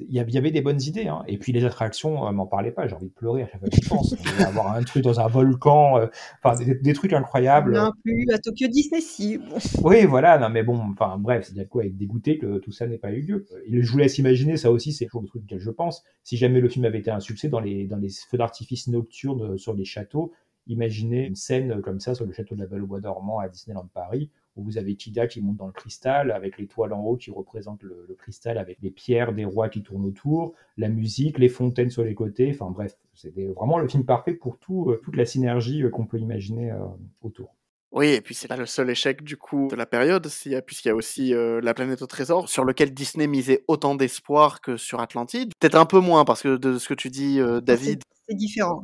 [0.00, 1.06] il y avait des bonnes idées.
[1.06, 1.22] Hein.
[1.28, 3.68] Et puis les attractions, euh, m'en parlez pas, j'ai envie de pleurer à chaque fois
[3.68, 4.14] que je pense.
[4.40, 6.06] Avoir un truc dans un volcan, euh,
[6.42, 7.74] enfin des, trucs incroyables.
[7.74, 9.38] Non plus à Tokyo Disney, si.
[9.82, 12.86] Oui, voilà, non mais bon, enfin bref, c'est à quoi être dégoûté que tout ça
[12.86, 13.46] n'ait pas eu lieu.
[13.70, 16.04] je vous laisse imaginer, ça aussi, c'est toujours le truc auquel je pense.
[16.24, 19.58] Si jamais le film avait été un succès dans les, dans les feux d'artifice nocturnes
[19.58, 20.32] sur les châteaux,
[20.66, 23.48] imaginez une scène comme ça sur le château de la Belle au Bois dormant à
[23.48, 27.16] Disneyland Paris, où vous avez Kida qui monte dans le cristal, avec l'étoile en haut
[27.16, 31.48] qui représente le, cristal, avec les pierres des rois qui tournent autour, la musique, les
[31.48, 35.16] fontaines sur les côtés, enfin bref, c'était vraiment le film parfait pour tout, euh, toute
[35.16, 36.78] la synergie euh, qu'on peut imaginer euh,
[37.22, 37.54] autour.
[37.92, 40.28] Oui, et puis c'est pas le seul échec du coup de la période,
[40.66, 41.32] puisqu'il y a aussi
[41.62, 45.52] La planète au trésor, sur lequel Disney misait autant d'espoir que sur Atlantide.
[45.60, 48.02] Peut-être un peu moins, parce que de ce que tu dis, David.
[48.28, 48.82] C'est différent.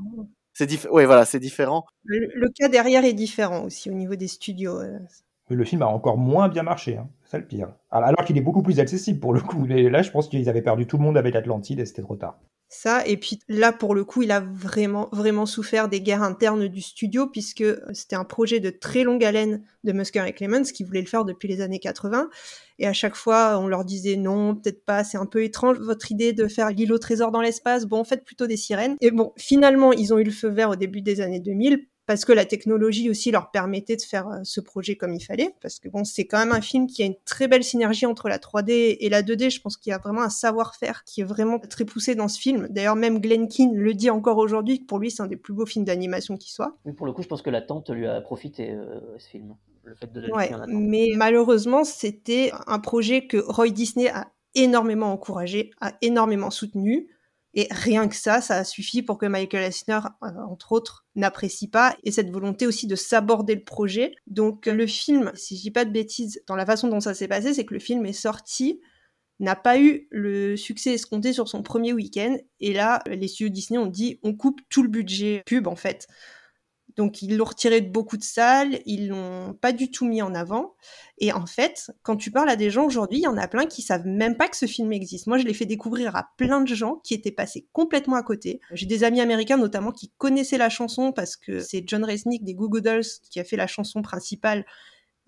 [0.55, 1.85] C'est oui, voilà, c'est différent.
[2.05, 4.81] Le, cas derrière est différent aussi au niveau des studios
[5.49, 7.09] le film a encore moins bien marché, hein.
[7.25, 7.75] c'est le pire.
[7.91, 9.67] Alors qu'il est beaucoup plus accessible pour le coup.
[9.67, 12.39] là, je pense qu'ils avaient perdu tout le monde avec Atlantide et c'était trop tard.
[12.75, 16.69] Ça, et puis là, pour le coup, il a vraiment, vraiment souffert des guerres internes
[16.69, 20.83] du studio, puisque c'était un projet de très longue haleine de Musker et Clemens qui
[20.83, 22.31] voulaient le faire depuis les années 80.
[22.79, 26.11] Et à chaque fois, on leur disait non, peut-être pas, c'est un peu étrange votre
[26.13, 27.85] idée de faire l'île au trésor dans l'espace.
[27.85, 28.97] Bon, faites plutôt des sirènes.
[29.03, 32.25] Et bon, finalement, ils ont eu le feu vert au début des années 2000 parce
[32.25, 35.55] que la technologie aussi leur permettait de faire euh, ce projet comme il fallait.
[35.61, 38.29] Parce que bon, c'est quand même un film qui a une très belle synergie entre
[38.29, 39.51] la 3D et la 2D.
[39.51, 42.41] Je pense qu'il y a vraiment un savoir-faire qui est vraiment très poussé dans ce
[42.41, 42.67] film.
[42.71, 45.55] D'ailleurs, même Glenn Keane le dit encore aujourd'hui, que pour lui, c'est un des plus
[45.55, 46.77] beaux films d'animation qui soit.
[46.85, 49.55] Mais pour le coup, je pense que l'attente lui a profité, euh, ce film.
[49.85, 55.71] Le fait de ouais, mais malheureusement, c'était un projet que Roy Disney a énormément encouragé,
[55.81, 57.09] a énormément soutenu.
[57.55, 61.69] Et rien que ça, ça a suffi pour que Michael Eisner, euh, entre autres, n'apprécie
[61.69, 64.15] pas, et cette volonté aussi de s'aborder le projet.
[64.27, 67.29] Donc le film, si je dis pas de bêtises, dans la façon dont ça s'est
[67.29, 68.81] passé, c'est que le film est sorti
[69.41, 72.37] n'a pas eu le succès escompté sur son premier week-end.
[72.61, 76.07] Et là, les studios Disney ont dit on coupe tout le budget pub en fait.
[76.97, 80.35] Donc ils l'ont retiré de beaucoup de salles, ils l'ont pas du tout mis en
[80.35, 80.75] avant.
[81.19, 83.67] Et en fait, quand tu parles à des gens aujourd'hui, il y en a plein
[83.67, 85.27] qui savent même pas que ce film existe.
[85.27, 88.61] Moi, je l'ai fait découvrir à plein de gens qui étaient passés complètement à côté.
[88.73, 92.55] J'ai des amis américains notamment qui connaissaient la chanson parce que c'est John Resnick des
[92.55, 92.71] Goo
[93.31, 94.65] qui a fait la chanson principale.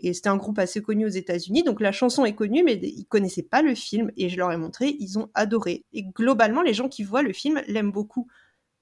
[0.00, 3.06] Et c'était un groupe assez connu aux États-Unis, donc la chanson est connue, mais ils
[3.06, 4.10] connaissaient pas le film.
[4.16, 5.84] Et je leur ai montré, ils ont adoré.
[5.92, 8.26] Et globalement, les gens qui voient le film l'aiment beaucoup.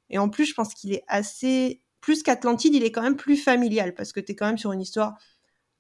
[0.09, 3.39] Et en plus, je pense qu'il est assez plus qu'Atlantide, il est quand même plus
[3.39, 5.17] familial parce que tu quand même sur une histoire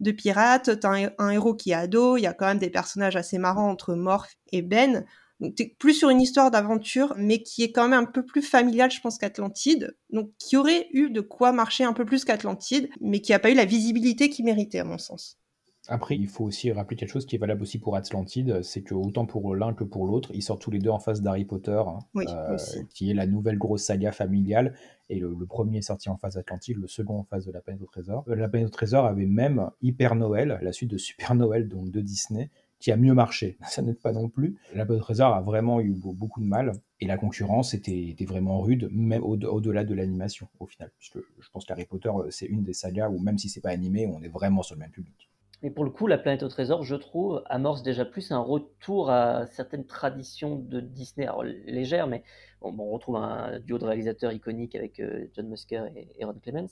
[0.00, 3.16] de pirates, tu un, héros qui est ado, il y a quand même des personnages
[3.16, 5.04] assez marrants entre Morph et Ben.
[5.40, 8.42] Donc tu plus sur une histoire d'aventure, mais qui est quand même un peu plus
[8.42, 9.96] familial, je pense, qu'Atlantide.
[10.10, 13.50] Donc qui aurait eu de quoi marcher un peu plus qu'Atlantide, mais qui n'a pas
[13.50, 15.41] eu la visibilité qu'il méritait, à mon sens.
[15.88, 18.94] Après, il faut aussi rappeler quelque chose qui est valable aussi pour Atlantide, c'est que
[18.94, 21.82] autant pour l'un que pour l'autre, ils sortent tous les deux en face d'Harry Potter,
[21.86, 22.56] hein, euh,
[22.94, 24.74] qui est la nouvelle grosse saga familiale.
[25.08, 27.82] Et le, premier est sorti en phase Atlantide, le second en phase de La Planète
[27.82, 28.24] au Trésor.
[28.28, 31.90] Euh, la Planète au Trésor avait même Hyper Noël, la suite de Super Noël, donc
[31.90, 33.58] de Disney, qui a mieux marché.
[33.68, 34.56] Ça n'aide pas non plus.
[34.74, 36.72] La Planète au Trésor a vraiment eu beaucoup de mal.
[37.00, 40.92] Et la concurrence était, vraiment rude, même au-delà de l'animation, au final.
[40.96, 43.70] Puisque je pense qu'Harry Potter, euh, c'est une des sagas où, même si c'est pas
[43.70, 45.31] animé, on est vraiment sur le même public.
[45.62, 49.10] Mais pour le coup, La planète au trésor, je trouve, amorce déjà plus un retour
[49.10, 51.28] à certaines traditions de Disney,
[51.66, 52.24] légères, mais
[52.60, 56.66] on retrouve un duo de réalisateurs iconiques avec euh, John Musker et, Ron Clements,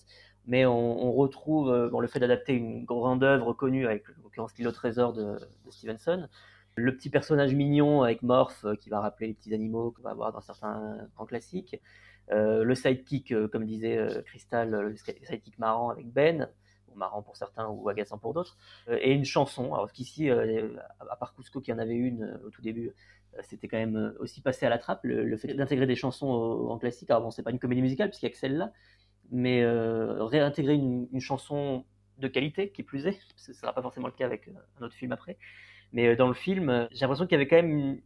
[0.46, 4.68] mais on, retrouve euh, le fait d'adapter une grande œuvre connue, avec en l'occurrence L'île
[4.68, 5.38] au trésor de,
[5.70, 6.28] Stevenson,
[6.74, 10.14] le petit personnage mignon avec Morph euh, qui va rappeler les petits animaux qu'on va
[10.14, 11.80] voir dans certains grands classiques,
[12.32, 16.48] le sidekick, comme disait Crystal, le sidekick marrant avec Ben,
[16.96, 18.56] marrant pour certains ou agaçant pour d'autres,
[18.88, 19.74] euh, et une chanson.
[19.74, 20.68] Alors qu'ici, euh,
[21.00, 22.92] à part Cusco qui en avait une euh, au tout début,
[23.42, 27.10] c'était quand même aussi passé à la trappe, le, fait d'intégrer des chansons en classique.
[27.10, 28.72] Alors bon, c'est pas une comédie musicale puisqu'il y a que celle-là,
[29.30, 31.84] mais réintégrer une, chanson
[32.18, 34.94] de qualité, qui plus est, ce ne sera pas forcément le cas avec un autre
[34.94, 35.38] film après.
[35.92, 38.00] Mais dans le film, j'ai l'impression qu'il y avait quand même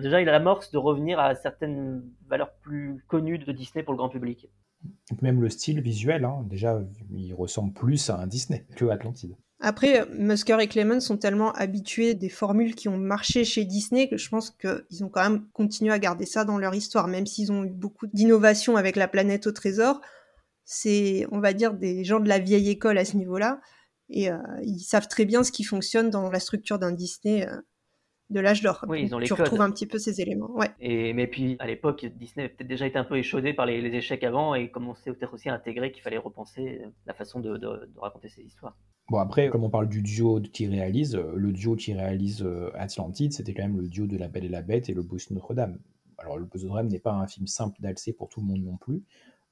[0.00, 3.98] déjà il a l'amorce de revenir à certaines valeurs plus connues de Disney pour le
[3.98, 4.48] grand public.
[5.22, 6.80] Même le style visuel, hein, déjà,
[7.10, 9.36] il ressemble plus à un Disney que Atlantide.
[9.60, 14.18] Après, Musker et Clemens sont tellement habitués des formules qui ont marché chez Disney que
[14.18, 17.50] je pense qu'ils ont quand même continué à garder ça dans leur histoire, même s'ils
[17.52, 20.02] ont eu beaucoup d'innovations avec la planète au trésor.
[20.64, 23.60] C'est, on va dire, des gens de la vieille école à ce niveau-là.
[24.10, 27.48] Et euh, ils savent très bien ce qui fonctionne dans la structure d'un Disney.
[27.48, 27.56] Euh,
[28.30, 28.84] de l'âge d'or.
[28.88, 30.50] Oui, ils ont les tu retrouves un petit peu ces éléments.
[30.50, 30.70] Ouais.
[30.80, 33.76] Et, mais puis, à l'époque, Disney a peut-être déjà été un peu échaudé par les,
[33.94, 37.58] échecs avant et commençait peut-être aussi à intégrer qu'il fallait repenser la façon de,
[37.96, 38.76] raconter ces histoires.
[39.08, 42.70] Bon, après, comme on parle du duo qui réalise, euh, le duo qui réalise euh,
[42.74, 45.32] Atlantide, c'était quand même le duo de La Belle et la Bête et Le Bossu
[45.32, 45.78] Notre-Dame.
[46.18, 48.76] Alors, Le Bossu Notre-Dame n'est pas un film simple d'alcer pour tout le monde non
[48.76, 49.04] plus,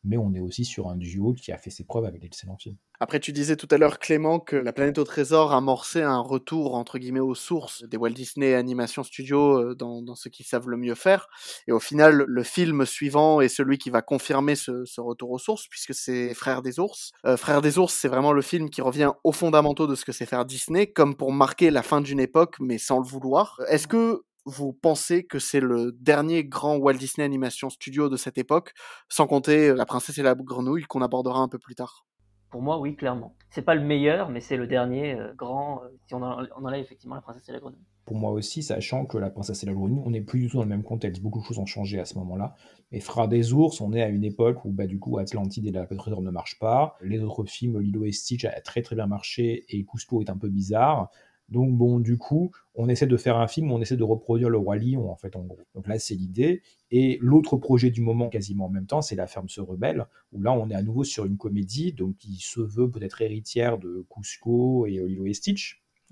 [0.05, 2.77] mais on est aussi sur un duo qui a fait ses preuves avec d'excellents films.
[3.01, 6.75] Après, tu disais tout à l'heure, Clément, que La planète au trésor amorçait un retour,
[6.75, 10.77] entre guillemets, aux sources des Walt Disney Animation Studios euh, dans, ce qu'ils savent le
[10.77, 11.29] mieux faire.
[11.67, 15.67] Et au final, le film suivant est celui qui va confirmer ce, retour aux sources,
[15.69, 17.11] puisque c'est Frères des ours.
[17.27, 20.13] Euh, Frères des ours, c'est vraiment le film qui revient aux fondamentaux de ce que
[20.13, 23.61] c'est faire Disney, comme pour marquer la fin d'une époque, mais sans le vouloir.
[23.69, 28.39] Est-ce que vous pensez que c'est le dernier grand Walt Disney Animation Studio de cette
[28.39, 28.73] époque,
[29.09, 32.07] sans compter euh, La Princesse et la Grenouille qu'on abordera un peu plus tard?
[32.51, 33.35] Pour moi, oui, clairement.
[33.51, 36.65] C'est pas le meilleur, mais c'est le dernier euh, grand, euh, si on, en, on
[36.65, 37.83] enlève effectivement La Princesse et la Grenouille.
[38.05, 40.59] Pour moi aussi, sachant que La Princesse et la Grenouille, on n'est plus du tout
[40.59, 42.55] dans le même contexte, beaucoup de choses ont changé à ce moment-là.
[42.93, 45.73] Et Frères des ours, on est à une époque où bah, du coup Atlantide et
[45.73, 46.97] la Trésor ne marchent pas.
[47.01, 50.37] Les autres films, Lilo et Stitch, a très très bien marché et Cusco est un
[50.37, 51.11] peu bizarre.
[51.49, 54.59] Donc bon, du coup, on essaie de faire un film on essaie de reproduire le
[54.59, 55.61] roi lion en fait en gros.
[55.75, 56.63] Donc là c'est l'idée.
[56.91, 60.41] Et l'autre projet du moment quasiment en même temps, c'est La ferme se rebelle, où
[60.41, 64.07] là on est à nouveau sur une comédie, donc qui se veut peut-être héritière de
[64.11, 65.35] Cusco et Lilo et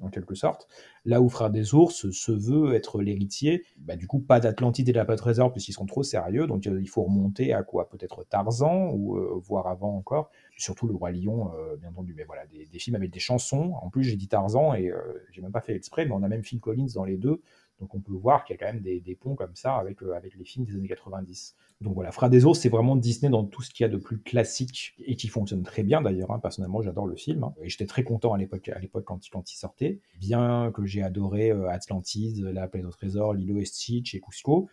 [0.00, 0.68] en quelque sorte.
[1.04, 4.92] Là où Frère des Ours se veut être l'héritier, bah, du coup, pas d'Atlantide et
[4.92, 7.88] de la Pas Trésor, puisqu'ils sont trop sérieux, donc euh, il faut remonter à quoi?
[7.88, 12.24] Peut-être Tarzan, ou euh, voire avant encore, surtout Le Roi Lion, euh, bien entendu, mais
[12.24, 13.74] voilà, des, films avec des chansons.
[13.82, 14.90] En plus, j'ai dit Tarzan, et
[15.30, 17.40] j'ai même pas fait exprès, mais on a même Phil Collins dans les deux,
[17.82, 20.14] donc on peut voir qu'il y a quand même des, ponts comme ça avec, euh,
[20.14, 21.56] avec les films des années 90.
[21.80, 23.96] Donc voilà, Fra des Os, c'est vraiment Disney dans tout ce qu'il y a de
[23.96, 26.30] plus classique et qui fonctionne très bien d'ailleurs.
[26.30, 26.38] Hein.
[26.38, 27.54] Personnellement, j'adore le film hein.
[27.60, 29.98] et j'étais très content à l'époque, à l'époque quand, quand il sortait.
[30.20, 34.68] Bien que j'ai adoré euh, Atlantide, La planète au trésor, Lilo et Stitch et Cusco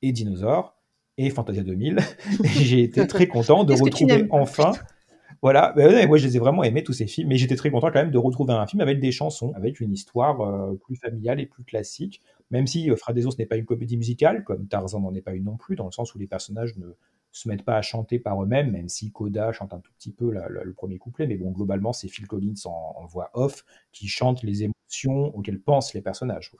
[0.00, 0.74] et Dinosaure
[1.18, 1.98] et Fantasia 2000.
[2.44, 4.72] et j'ai été très content de retrouver enfin
[5.44, 7.88] voilà, ben moi je les ai vraiment aimés tous ces films, mais j'étais très content
[7.88, 11.38] quand même de retrouver un film avec des chansons, avec une histoire euh, plus familiale
[11.38, 12.22] et plus classique.
[12.50, 15.22] Même si euh, Fred des Ours n'est pas une comédie musicale, comme Tarzan n'en est
[15.22, 16.86] pas une non plus, dans le sens où les personnages ne
[17.32, 20.30] se mettent pas à chanter par eux-mêmes, même si Coda chante un tout petit peu
[20.30, 24.62] le premier couplet, mais bon, globalement, c'est Phil Collins en, voix off qui chante les
[24.62, 26.52] émotions auxquelles pensent les personnages.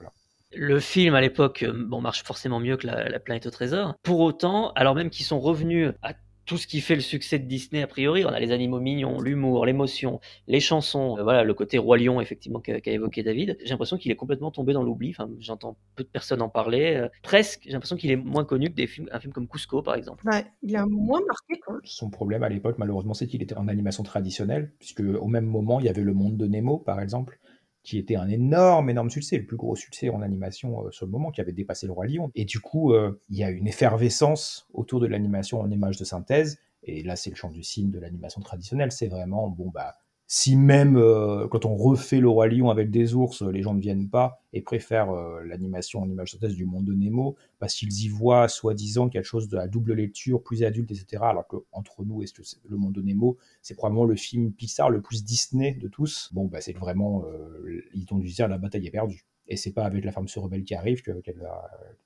[0.52, 3.94] Le film à l'époque euh, bon, marche forcément mieux que la, la planète au trésor.
[4.02, 6.14] Pour autant, alors même qu'ils sont revenus à
[6.46, 9.20] tout ce qui fait le succès de Disney a priori, on a les animaux mignons,
[9.20, 13.56] l'humour, l'émotion, les chansons, euh, voilà le côté roi lion effectivement qu'a qu'a évoqué David.
[13.62, 15.10] J'ai l'impression qu'il est complètement tombé dans l'oubli.
[15.10, 16.94] Enfin, j'entends peu de personnes en parler.
[16.96, 19.82] euh, presque, j'ai l'impression qu'il est moins connu que des films, un film comme Cusco
[19.82, 20.26] par exemple.
[20.26, 21.78] Ouais, il a moins marqué quoi.
[21.84, 25.80] Son problème à l'époque, malheureusement, c'est qu'il était en animation traditionnelle, puisque au même moment,
[25.80, 27.38] il y avait Le Monde de Nemo, par exemple,
[27.84, 31.12] qui était un énorme, énorme succès, le plus gros succès en animation euh, sur le
[31.12, 32.30] moment, qui avait dépassé Le Roi Lion.
[32.34, 36.04] Et du coup, euh, il y a une effervescence autour de l'animation en images de
[36.04, 38.92] synthèse, et là, c'est le champ du signe de l'animation traditionnelle.
[38.92, 39.94] C'est vraiment, bon, bah,
[40.36, 43.80] si même euh, quand on refait Le Roi Lion avec des ours, les gens ne
[43.80, 47.92] viennent pas et préfèrent euh, l'animation en image synthèse du monde de Nemo, parce qu'ils
[48.04, 51.30] y voient soi-disant quelque chose de la double lecture, plus adulte, etc.
[51.30, 55.00] Alors que entre nous ce- le monde de Nemo, c'est probablement le film Pixar le
[55.02, 56.30] plus Disney de tous.
[56.32, 59.24] Bon, bah, c'est vraiment, euh, ils t'ont dû dire la bataille est perdue.
[59.46, 61.42] Et c'est pas avec la femme se rebelle qui arrive que- qu'elle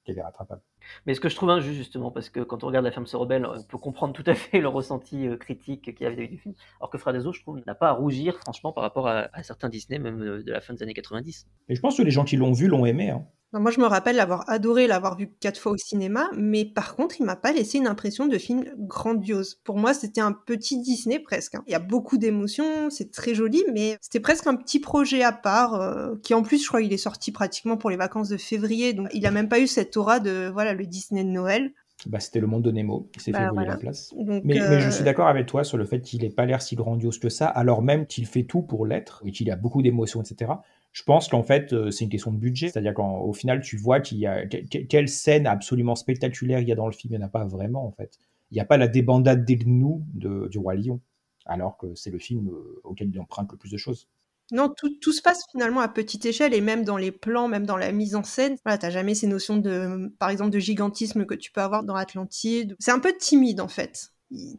[0.05, 0.61] qu'elle est rattrapable.
[1.07, 3.17] Mais ce que je trouve injuste justement, parce que quand on regarde La femme se
[3.17, 6.39] rebelle, on peut comprendre tout à fait le ressenti euh, critique qu'il y avait du
[6.39, 9.29] film, alors que Fred Azo, je trouve, n'a pas à rougir franchement par rapport à,
[9.33, 11.47] à certains Disney, même euh, de la fin des années 90.
[11.69, 13.11] Et je pense que les gens qui l'ont vu l'ont aimé.
[13.11, 13.25] hein.
[13.55, 16.95] Non, moi, je me rappelle l'avoir adoré, l'avoir vu quatre fois au cinéma, mais par
[16.97, 19.59] contre, il m'a pas laissé une impression de film grandiose.
[19.65, 21.55] Pour moi, c'était un petit Disney presque.
[21.55, 21.63] hein.
[21.67, 25.33] Il y a beaucoup d'émotions, c'est très joli, mais c'était presque un petit projet à
[25.33, 28.37] part, euh, qui en plus, je crois, il est sorti pratiquement pour les vacances de
[28.37, 31.73] février, donc il a même pas eu cette aura de, voilà, le Disney de Noël.
[32.07, 33.71] Bah, c'était le monde de Nemo qui s'est Bah, fait voler voilà.
[33.73, 34.13] la place.
[34.15, 36.45] Donc, Mais, euh, mais je suis d'accord avec toi sur le fait qu'il n'ait pas
[36.47, 39.57] l'air si grandiose que ça, alors même qu'il fait tout pour l'être et qu'il a
[39.57, 40.53] beaucoup d'émotions, etc.
[40.93, 42.69] Je pense qu'en fait, euh, c'est une question de budget.
[42.71, 46.69] C'est-à-dire qu'au final, tu vois qu'il y a que- que- quelle scène absolument spectaculaire il
[46.69, 47.15] y a dans le film.
[47.15, 48.19] Il n'y en a pas vraiment, en fait.
[48.51, 51.01] Il n'y a pas la débandade des gnous de- du Roi Lion,
[51.47, 54.09] alors que c'est le film euh, auquel il emprunte le plus de choses.
[54.51, 57.67] Non, tout, tout se passe finalement à petite échelle et même dans les plans, même
[57.67, 58.57] dans la mise en scène.
[58.65, 61.95] Voilà, t'as jamais ces notions de, par exemple, de gigantisme que tu peux avoir dans
[61.95, 62.75] Atlantide.
[62.79, 64.11] C'est un peu timide en fait.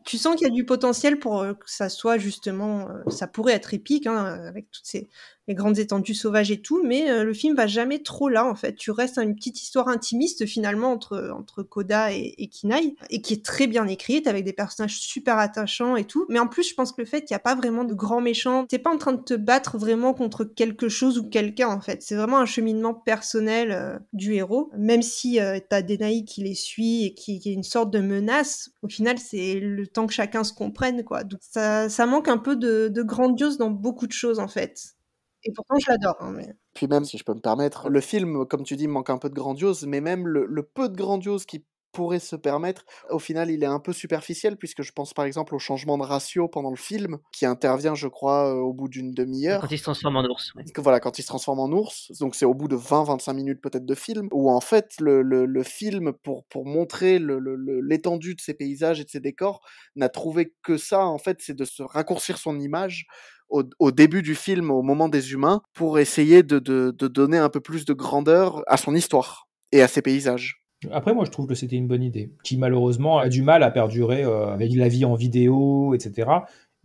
[0.03, 3.28] Tu sens qu'il y a du potentiel pour euh, que ça soit justement, euh, ça
[3.28, 5.09] pourrait être épique hein, avec toutes ces
[5.53, 8.76] grandes étendues sauvages et tout, mais euh, le film va jamais trop là en fait.
[8.76, 13.34] Tu restes une petite histoire intimiste finalement entre entre Koda et, et Kinai et qui
[13.34, 16.26] est très bien écrite avec des personnages super attachants et tout.
[16.30, 18.22] Mais en plus, je pense que le fait qu'il n'y a pas vraiment de grands
[18.22, 21.82] méchants, t'es pas en train de te battre vraiment contre quelque chose ou quelqu'un en
[21.82, 22.01] fait.
[22.01, 27.05] C'est vraiment un cheminement personnel du héros, même si euh, t'as Denaï qui les suit
[27.05, 28.72] et qui est une sorte de menace.
[28.82, 31.24] Au final, c'est le temps que chacun se comprenne quoi.
[31.24, 34.95] Donc ça, ça manque un peu de, grandiose dans beaucoup de choses en fait.
[35.43, 36.18] Et pourtant, je l'adore.
[36.20, 36.53] hein, mais...
[36.74, 39.30] Puis même, si je peux me permettre, le film, comme tu dis, manque un peu
[39.30, 43.50] de grandiose, mais même le, le peu de grandiose qui pourrait se permettre, au final,
[43.52, 46.70] il est un peu superficiel, puisque je pense par exemple au changement de ratio pendant
[46.70, 49.62] le film, qui intervient, je crois, euh, au bout d'une demi-heure.
[49.62, 50.52] Quand il se transforme en ours.
[50.78, 53.86] Voilà, quand il se transforme en ours, donc c'est au bout de 20-25 minutes peut-être
[53.86, 57.82] de film, où en fait le, le, le film, pour, pour montrer le- le- le-
[57.82, 59.62] l'étendue de ses paysages et de ses décors,
[59.96, 63.06] n'a trouvé que ça, en fait, c'est de se raccourcir son image
[63.50, 67.38] au, au début du film, au moment des humains, pour essayer de, de, de donner
[67.38, 70.59] un peu plus de grandeur à son histoire et à ses paysages.
[70.92, 73.72] Après, moi, je trouve que c'était une bonne idée, qui malheureusement a du mal à
[73.72, 76.30] perdurer euh, avec la vie en vidéo, etc.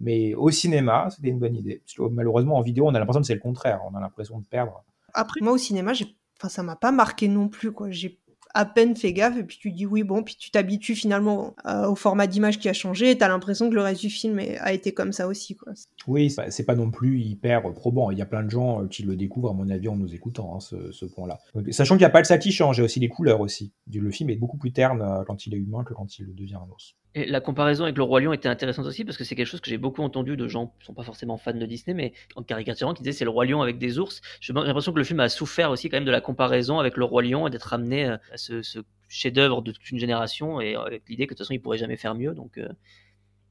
[0.00, 1.82] Mais au cinéma, c'était une bonne idée.
[2.10, 3.80] Malheureusement, en vidéo, on a l'impression que c'est le contraire.
[3.88, 4.84] On a l'impression de perdre.
[5.12, 6.06] Après, moi au cinéma, j'ai,
[6.38, 7.90] enfin, ça m'a pas marqué non plus quoi.
[7.90, 8.18] J'ai
[8.54, 11.88] à peine fait gaffe et puis tu dis oui bon puis tu t'habitues finalement euh,
[11.88, 14.72] au format d'image qui a changé et t'as l'impression que le reste du film a
[14.72, 15.72] été comme ça aussi quoi.
[16.06, 18.10] Oui, c'est pas- non plus hyper probant.
[18.10, 20.14] Il y a plein de gens euh, qui le découvrent, à mon avis, en nous
[20.14, 21.38] écoutant, hein, ce, point-là.
[21.54, 23.08] Donc, Sachant qu'il n'y a pas que ça qui change, il y a aussi les
[23.08, 23.72] couleurs aussi.
[23.92, 26.56] Le film est beaucoup plus terne euh, quand il est humain que quand il devient
[26.56, 26.96] un ours.
[27.14, 29.60] Et la comparaison avec le Roi Lion était intéressante aussi parce que c'est quelque chose
[29.60, 32.42] que j'ai beaucoup entendu de gens qui sont pas forcément fans de Disney, mais en
[32.42, 34.20] caricaturant, qui disaient c'est le Roi Lion avec des ours.
[34.40, 37.04] J'ai l'impression que le film a souffert aussi quand même de la comparaison avec le
[37.04, 40.74] Roi Lion et d'être amené euh, à ce, ce chef-d'œuvre de toute une génération et
[40.74, 42.68] avec l'idée que de toute façon il pourrait jamais faire mieux, donc euh,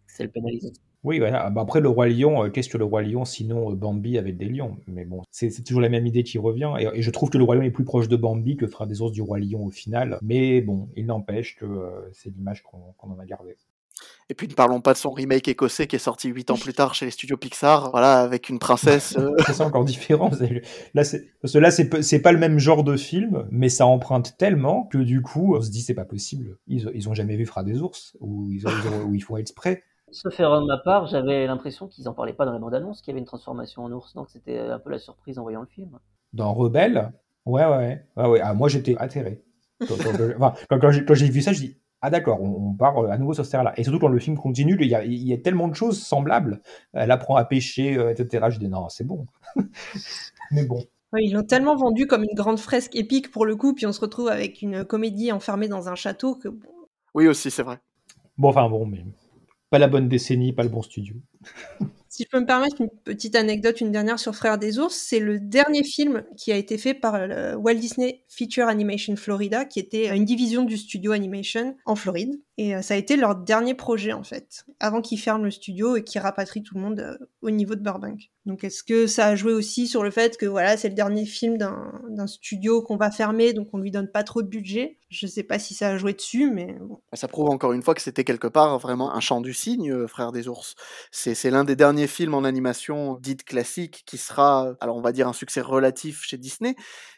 [0.08, 0.74] c'est le pénaliser.
[1.04, 1.50] Oui, voilà.
[1.50, 4.38] Bah, après, le Roi Lion, euh, qu'est-ce que le Roi Lion sinon euh, Bambi avec
[4.38, 4.78] des lions?
[4.88, 6.74] Mais bon, c'est toujours la même idée qui revient.
[6.80, 8.86] Et, et je trouve que le Roi Lion est plus proche de Bambi que fera
[8.86, 10.18] des ours du Roi Lion au final.
[10.22, 12.78] Mais bon, il n'empêche que euh, c'est l'image qu'on
[13.10, 13.58] en a gardée.
[14.30, 16.74] Et puis ne parlons pas de son remake écossais qui est sorti 8 ans plus
[16.74, 19.16] tard chez les studios Pixar, voilà, avec une princesse.
[19.20, 20.32] euh, Ça, c'est encore différent.
[20.94, 23.70] Là, c'est parce que là, c'est p- c'est pas le même genre de film, mais
[23.70, 26.58] ça emprunte tellement que du coup, on se dit c'est pas possible.
[26.68, 29.22] Ils, ils ont jamais vu Fra des ours ou ils, ont- ils ont- ou ils
[29.24, 29.84] font exprès.
[30.14, 33.12] Sauf erreur de ma part, j'avais l'impression qu'ils en parlaient pas dans la bande-annonce, qu'il
[33.12, 35.68] y avait une transformation en ours, donc c'était un peu la surprise en voyant le
[35.68, 36.00] film.
[36.34, 37.12] Dans Rebelle,
[37.46, 38.26] Ouais, ouais, ouais.
[38.26, 38.40] ouais.
[38.42, 39.44] Ah, moi, j'étais atterré.
[39.80, 42.98] Quand, quand- enfin, quand- quand j'ai vu ça, je dis ah d'accord, on, on part
[42.98, 43.74] euh, à nouveau sur ce terrain-là.
[43.78, 46.02] Et surtout quand le film continue, il y a, il y a tellement de choses
[46.02, 46.62] semblables.
[46.94, 48.50] Elle apprend à pêcher, euh, etc.
[48.50, 49.26] Je dis non, c'est bon.
[50.52, 50.84] Mais bon.
[51.14, 53.94] Ouais, ils l'ont tellement vendu comme une grande fresque épique pour le coup, puis on
[53.94, 56.50] se retrouve avec une comédie enfermée dans un château que
[57.14, 57.80] Oui, aussi, c'est vrai.
[58.38, 59.04] Bon, enfin bon, mais
[59.74, 61.16] pas la bonne décennie, pas le bon studio.
[62.10, 65.20] Si je peux me permettre une petite anecdote, une dernière sur Frères des Ours, c'est
[65.20, 69.80] le dernier film qui a été fait par le Walt Disney Feature Animation Florida, qui
[69.80, 72.40] était une division du studio Animation en Floride.
[72.60, 75.96] Et euh, ça a été leur dernier projet, en fait, avant qu'ils ferment le studio
[75.96, 78.30] et qu'ils rapatrient tout le monde euh, au niveau de Burbank.
[78.46, 81.26] Donc est-ce que ça a joué aussi sur le fait que voilà, c'est le dernier
[81.26, 84.98] film d'un studio qu'on va fermer, donc on lui donne pas trop de budget?
[85.10, 87.00] Je sais pas si ça a joué dessus, mais bon.
[87.14, 90.08] Ça prouve encore une fois que c'était quelque part vraiment un chant du cygne, euh,
[90.08, 90.76] Frères des ours.
[91.12, 95.28] C'est l'un des derniers films en animation dite classique qui sera, alors on va dire
[95.28, 96.76] un succès relatif chez Disney,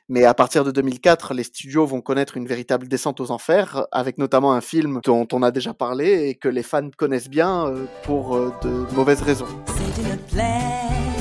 [0.07, 4.19] mais à partir de 2004, les studios vont connaître une véritable descente aux enfers, avec
[4.19, 7.85] notamment un film dont on a déjà parlé et que les fans connaissent bien euh,
[8.03, 9.47] pour euh, de mauvaises raisons.
[9.67, 11.14] C'est une plaine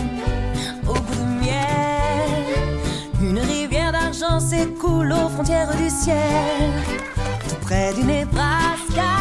[4.41, 6.73] s'écoule aux frontières du ciel.
[7.49, 9.13] Tout près du Nebraska,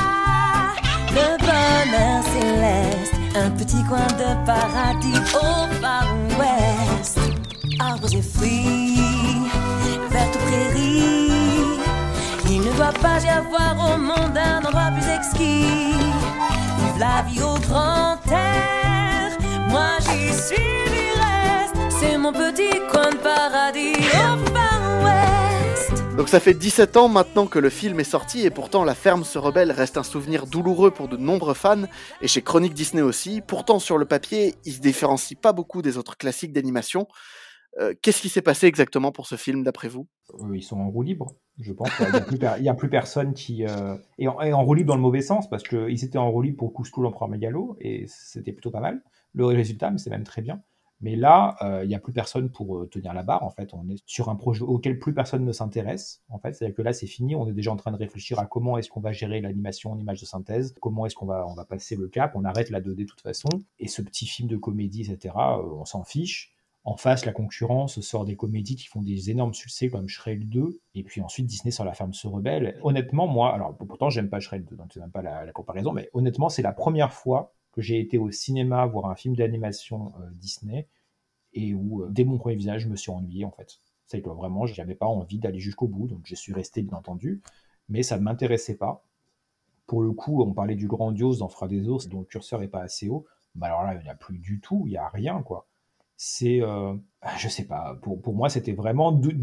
[1.11, 3.13] le bonheur céleste.
[3.35, 6.05] Un petit coin de paradis au far
[6.37, 7.19] ouest.
[7.79, 8.99] Arbres et fruits,
[10.11, 11.79] vertes prairies.
[12.49, 15.95] Il ne doit pas y avoir au monde un endroit plus exquis.
[16.77, 19.37] Vive la vie au grand air.
[19.69, 20.55] Moi j'y suis
[20.93, 21.75] du reste.
[21.99, 24.52] C'est mon petit coin de paradis west.
[26.17, 29.23] Donc ça fait 17 ans maintenant que le film est sorti et pourtant La ferme
[29.23, 31.83] se rebelle reste un souvenir douloureux pour de nombreux fans
[32.21, 33.41] et chez Chronique Disney aussi.
[33.41, 37.07] Pourtant sur le papier, il se différencie pas beaucoup des autres classiques d'animation.
[37.79, 40.07] Euh, Qu'est-ce qui s'est passé exactement pour ce film d'après vous?
[40.35, 41.89] Euh, ils sont en roue libre, je pense.
[42.31, 43.65] Il n'y a, plus personne qui.
[43.65, 46.57] euh, Et, en, roue libre dans le mauvais sens, parce qu'ils étaient en roue libre
[46.57, 49.01] pour Couscous l'empereur mégalo, et c'était plutôt pas mal.
[49.33, 50.61] Le résultat, mais c'est même très bien.
[51.03, 53.43] Mais là, euh, il n'y a plus personne pour euh, tenir la barre.
[53.43, 56.23] En fait, on est sur un projet auquel plus personne ne s'intéresse.
[56.29, 57.35] En fait, c'est-à-dire que là, c'est fini.
[57.35, 59.99] On est déjà en train de réfléchir à comment est-ce qu'on va gérer l'animation en
[59.99, 62.31] image de synthèse, comment est-ce qu'on va, on va passer le cap.
[62.35, 63.49] On arrête la 2D de toute façon.
[63.79, 66.55] Et ce petit film de comédie, etc., euh, on s'en fiche.
[66.85, 70.79] En face, la concurrence sort des comédies qui font des énormes succès comme Shrek 2,
[70.95, 72.77] et puis ensuite Disney sur La Ferme se rebelle.
[72.81, 75.91] Honnêtement, moi, alors pourtant j'aime pas Shrek 2, donc c'est même pas la, la comparaison,
[75.91, 80.13] mais honnêtement, c'est la première fois que j'ai été au cinéma voir un film d'animation
[80.19, 80.87] euh, Disney,
[81.53, 83.79] et où euh, dès mon premier visage, je me suis ennuyé en fait.
[84.07, 87.41] C'est que vraiment, j'avais pas envie d'aller jusqu'au bout, donc je suis resté bien entendu,
[87.89, 89.03] mais ça ne m'intéressait pas.
[89.87, 92.69] Pour le coup, on parlait du grandiose dans Fra des ours, dont le curseur est
[92.69, 93.25] pas assez haut.
[93.55, 95.67] Bah alors là, il n'y a plus du tout, il n'y a rien quoi
[96.25, 96.93] c'est euh,
[97.37, 99.33] je sais pas pour, pour moi c'était vraiment dou-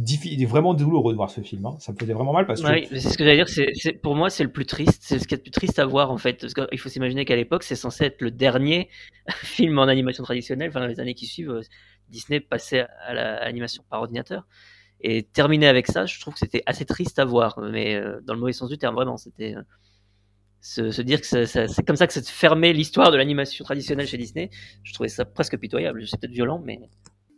[0.46, 1.76] vraiment douloureux de voir ce film hein.
[1.78, 3.48] ça me faisait vraiment mal parce que Oui, c'est ce que j'allais dire.
[3.48, 5.02] C'est- pour moi, c'est le plus triste.
[5.02, 6.40] C'est ce qui est le plus triste à voir en fait.
[6.40, 8.88] Parce faut s'imaginer qu'à l'époque, c'est censé être le dernier
[9.42, 10.70] film en animation traditionnelle.
[10.70, 11.62] Enfin, dans les années qui suivent, euh,
[12.08, 14.46] Disney passait à la- à l'animation par ordinateur.
[15.02, 17.58] Et terminer avec ça, je trouve que c'était assez triste à voir.
[17.60, 19.54] Mais euh, dans le mauvais sens du terme, vraiment, c'était
[20.60, 23.64] se, se dire que ça- ça- c'est comme ça que c'est fermé l'histoire de l'animation
[23.64, 24.50] traditionnelle chez Disney.
[24.82, 26.06] Je trouvais ça presque pitoyable.
[26.06, 26.78] C'est peut-être violent, mais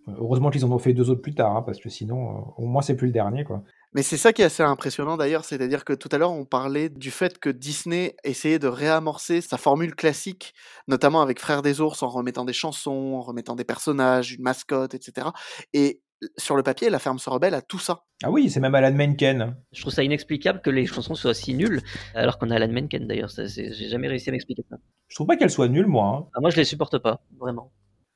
[0.08, 2.66] heureusement qu'ils en ont fait deux autres plus tard hein, parce que sinon euh, au
[2.66, 3.62] moins c'est plus le dernier quoi
[3.94, 6.88] Mais c'est ça qui est assez impressionnant d'ailleurs, c'est-à-dire que tout à l'heure on parlait
[6.88, 10.54] du fait que Disney essayait de réamorcer sa formule classique,
[10.88, 14.94] notamment avec Frères des ours en remettant des chansons, en remettant des personnages, une mascotte,
[14.94, 15.28] etc.
[15.72, 16.01] Et
[16.36, 18.04] sur le papier, La ferme se rebelle à tout ça.
[18.22, 21.54] ah oui c'est même Alan Menken je trouve ça inexplicable que les chansons soient si
[21.54, 21.80] nulles,
[22.14, 23.30] alors qu'on a Alan Menken d'ailleurs.
[23.36, 24.76] J'ai jamais réussi à m'expliquer ça.
[25.08, 26.28] je trouve pas qu'elle soit nulle moi hein.
[26.34, 27.72] Ah, moi, je les supporte pas, vraiment.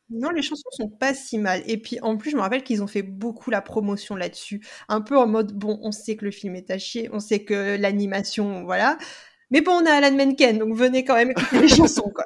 [0.09, 1.63] Non, les chansons sont pas si mal.
[1.67, 4.65] Et puis en plus, je me rappelle qu'ils ont fait beaucoup la promotion là-dessus.
[4.89, 7.41] Un peu en mode, bon, on sait que le film est à chier, on sait
[7.45, 8.99] que l'animation, voilà.
[9.51, 12.25] Mais bon, on a Alan Menken, donc venez quand même écouter les chansons, quoi.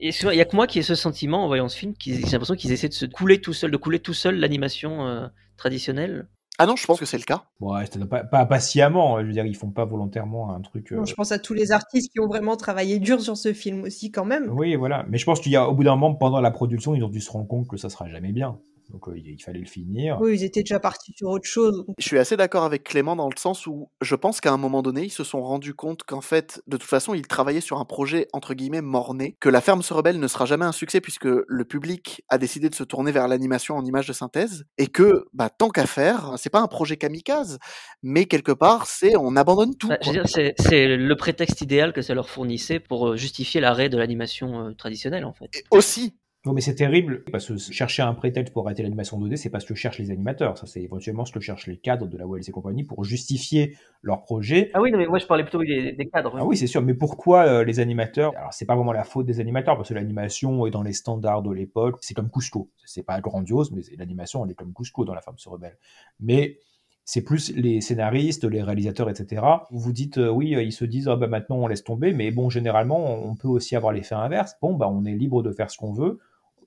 [0.00, 2.14] Et il y a que moi qui ai ce sentiment en voyant ce film, qui-
[2.14, 5.26] j'ai l'impression qu'ils essaient de se couler tout seul, de couler tout seul l'animation euh,
[5.56, 6.26] traditionnelle.
[6.58, 7.44] Ah non, je pense que c'est le cas.
[7.60, 11.04] ouais pas, pas, pas sciemment je veux dire ils font pas volontairement un truc euh,
[11.06, 14.10] je pense à tous les artistes qui ont vraiment travaillé dur sur ce film aussi,
[14.10, 14.50] quand même.
[14.50, 16.94] oui voilà mais je pense qu'il y a au bout d'un moment pendant la production
[16.94, 18.58] ils ont dû se rendre compte que ça sera jamais bien
[18.90, 21.84] donc euh, il il fallait le finir Oui, ils étaient déjà partis sur autre chose.
[21.98, 24.82] Je suis assez d'accord avec Clément dans le sens où je pense qu'à un moment
[24.82, 27.84] donné, ils se sont rendus compte qu'en fait, de toute façon, ils travaillaient sur un
[27.84, 31.26] projet entre guillemets mort-né, que La Ferme se rebelle ne sera jamais un succès puisque
[31.26, 35.26] le public a décidé de se tourner vers l'animation en images de synthèse et que,
[35.32, 37.58] bah, tant qu'à faire, c'est pas un projet kamikaze,
[38.02, 39.88] mais quelque part, c'est on abandonne tout.
[39.88, 40.22] Bah, je veux quoi.
[40.24, 43.98] dire, c'est c'est le prétexte idéal que ça leur fournissait pour euh, justifier l'arrêt de
[43.98, 45.48] l'animation euh, traditionnelle, en fait.
[45.54, 46.14] Et aussi,
[46.46, 49.60] Non, mais c'est terrible parce que chercher un prétexte pour arrêter l'animation 2D, c'est pas
[49.60, 50.56] ce que cherchent les animateurs.
[50.56, 53.76] Ça, c'est éventuellement ce que cherchent les cadres de la Wells et compagnie pour justifier
[54.00, 54.70] leur projet.
[54.72, 56.34] Ah oui, non, mais moi je parlais plutôt des, des cadres.
[56.38, 56.80] Ah oui, c'est sûr.
[56.80, 58.32] Mais pourquoi euh, les animateurs?
[58.38, 61.42] Alors, c'est pas vraiment la faute des animateurs parce que l'animation est dans les standards
[61.42, 61.98] de l'époque.
[62.00, 62.70] C'est comme Cusco.
[62.86, 65.76] C'est pas grandiose, mais l'animation, elle est comme Cusco dans La Femme se rebelle.
[66.20, 66.56] Mais
[67.04, 69.42] c'est plus les scénaristes, les réalisateurs, etc.
[69.70, 72.30] Vous vous dites, euh, oui, ils se disent, ah, bah, maintenant on laisse tomber, mais
[72.30, 74.54] bon, généralement, on peut aussi avoir l'effet inverse.
[74.62, 76.18] Bon, bah, on est libre de faire ce qu'on veut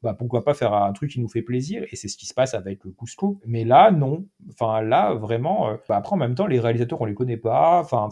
[0.04, 2.34] bah, pourquoi pas faire un truc qui nous fait plaisir Et c'est ce qui se
[2.34, 3.40] passe avec le Cusco.
[3.46, 4.26] Mais là, non.
[4.52, 5.70] Enfin, là, vraiment.
[5.70, 7.80] Euh, bah, après, en même temps, les réalisateurs, on les connaît pas.
[7.80, 8.10] Enfin.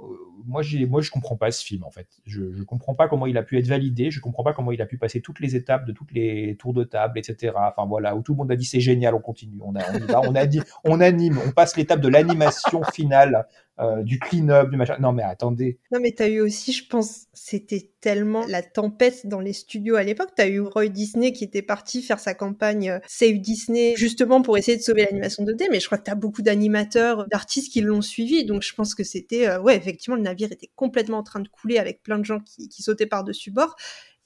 [0.00, 0.04] Euh,
[0.44, 2.08] moi, moi, je comprends pas ce film en fait.
[2.26, 4.10] Je, je comprends pas comment il a pu être validé.
[4.10, 6.74] Je comprends pas comment il a pu passer toutes les étapes de toutes les tours
[6.74, 7.52] de table, etc.
[7.56, 10.34] Enfin voilà, où tout le monde a dit c'est génial, on continue, on, a, on
[10.34, 13.46] a dit, on anime, on passe l'étape de l'animation finale
[13.80, 14.96] euh, du clean-up, du machin.
[15.00, 15.78] Non, mais attendez.
[15.92, 20.02] Non, mais t'as eu aussi, je pense, c'était tellement la tempête dans les studios à
[20.02, 20.30] l'époque.
[20.36, 24.58] T'as eu Roy Disney qui était parti faire sa campagne euh, Save Disney justement pour
[24.58, 28.02] essayer de sauver l'animation 2D, mais je crois que t'as beaucoup d'animateurs, d'artistes qui l'ont
[28.02, 31.40] suivi, donc je pense que c'était, euh, ouais, effectivement, le navire était complètement en train
[31.40, 33.76] de couler avec plein de gens qui, qui sautaient par-dessus bord.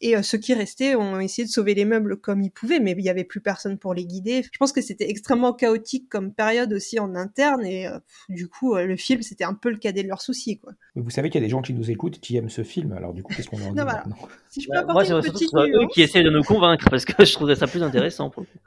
[0.00, 2.92] Et euh, ceux qui restaient ont essayé de sauver les meubles comme ils pouvaient, mais
[2.92, 4.42] il n'y avait plus personne pour les guider.
[4.52, 8.74] Je pense que c'était extrêmement chaotique comme période aussi en interne, et euh, du coup,
[8.76, 10.58] euh, le film, c'était un peu le cadet de leurs soucis.
[10.58, 10.72] Quoi.
[10.94, 12.92] Mais vous savez qu'il y a des gens qui nous écoutent qui aiment ce film,
[12.92, 14.16] alors du coup, qu'est-ce qu'on en dit maintenant?
[14.50, 15.92] Si je peux Bah, apporter moi, une j'aimerais surtout que petite ce soit eux nuance-
[15.94, 18.30] qui essaient de nous convaincre parce que je trouverais ça plus intéressant.
[18.30, 18.58] Pour le coup.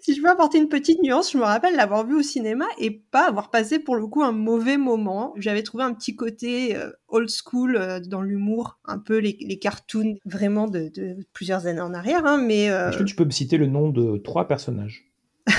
[0.00, 2.90] si je peux apporter une petite nuance, je me rappelle l'avoir vu au cinéma et
[2.90, 5.32] pas avoir passé pour le coup un mauvais moment.
[5.36, 9.58] J'avais trouvé un petit côté euh, old school euh, dans l'humour, un peu les, les
[9.58, 13.24] cartoons vraiment de, de plusieurs années en arrière, hein, mais euh, Est-ce que tu peux
[13.24, 15.04] me citer le nom de trois personnages?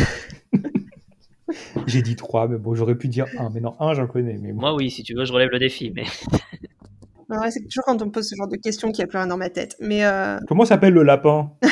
[1.88, 4.38] J'ai dit trois, mais bon, j'aurais pu dire un, mais non, un, j'en connais.
[4.38, 4.60] Mais bon.
[4.60, 5.92] Moi, oui, si tu veux, je relève le défi.
[5.96, 6.04] Mais
[7.30, 9.18] ouais, c'est toujours quand on me pose ce genre de questions qu'il n'y a plus
[9.18, 9.76] rien dans ma tête.
[9.80, 11.52] Mais euh, Comment s'appelle le lapin?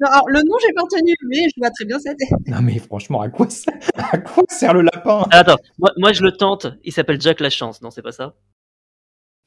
[0.00, 2.18] Non, alors, le nom j'ai pas retenu, mais je vois très bien cette.
[2.46, 3.72] Non, mais franchement, à quoi, ça...
[3.96, 5.26] à quoi sert le lapin?
[5.32, 6.68] Attends, moi, moi, je le tente.
[6.84, 8.36] Il s'appelle Jack la chance, non C'est pas ça?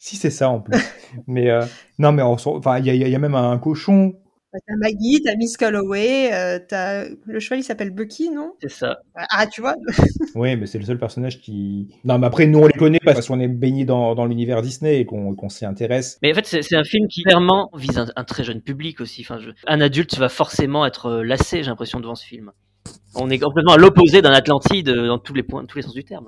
[0.04, 0.74] Si, c'est ça en plus.
[1.28, 1.64] mais euh,
[2.00, 4.16] non, mais enfin, il y, a- il y a même un cochon.
[4.52, 8.54] Bah, T'as Maggie, t'as Miss Calloway, euh, t'as le cheval il s'appelle Bucky, non?
[8.64, 8.98] C'est ça.
[9.16, 9.76] Ah, tu vois
[10.36, 11.88] Oui, mais c'est le seul personnage qui.
[12.04, 15.00] Non, mais après, nous, on les connaît parce qu'on est baigné dans, dans l'univers Disney
[15.02, 16.18] et qu'on s'y intéresse.
[16.24, 19.00] Mais en fait, c'est c'est un film qui clairement vise un, un très jeune public
[19.02, 19.22] aussi.
[19.22, 22.52] Enfin, je- un adulte va forcément être euh, lassé, j'ai l'impression, devant ce film.
[23.16, 26.04] On est complètement à l'opposé d'un Atlantide dans tous les points, tous les sens du
[26.04, 26.28] terme.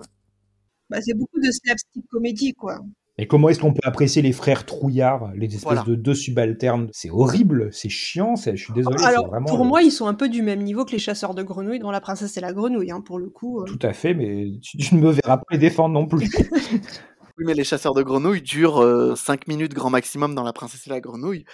[0.89, 2.79] bah, C'est beaucoup de slapstick comédie, quoi.
[3.19, 5.83] Et comment est-ce qu'on peut apprécier les frères trouillards, les espèces Voilà.
[5.83, 6.87] de deux subalternes?
[6.91, 8.97] C'est horrible, c'est chiant, je suis désolé.
[8.97, 11.35] c'est Alors, vraiment, pour moi, ils sont un peu du même niveau que les chasseurs
[11.35, 13.61] de grenouilles dans La princesse et la grenouille, hein, pour le coup.
[13.61, 13.65] euh.
[13.65, 16.27] Tout à fait, mais tu, tu ne me verras pas les défendre non plus.
[17.39, 20.91] Oui, mais les chasseurs de grenouilles durent 5 minutes grand maximum dans La Princesse et
[20.91, 21.45] la Grenouille.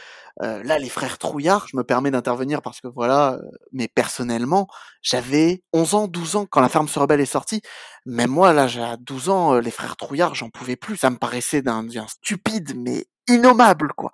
[0.41, 4.67] Euh, là, les frères Trouillard, je me permets d'intervenir parce que voilà, euh, mais personnellement,
[5.01, 7.61] j'avais 11 ans, 12 ans quand La Ferme se rebelle est sortie.
[8.05, 10.97] Même moi, là, j'ai à 12 ans, euh, les frères Trouillard, j'en pouvais plus.
[10.97, 14.11] Ça me paraissait d'un stupide, mais innommable, quoi.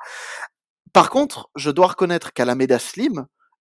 [0.94, 3.26] Par contre, je dois reconnaître qu'Alameda Slim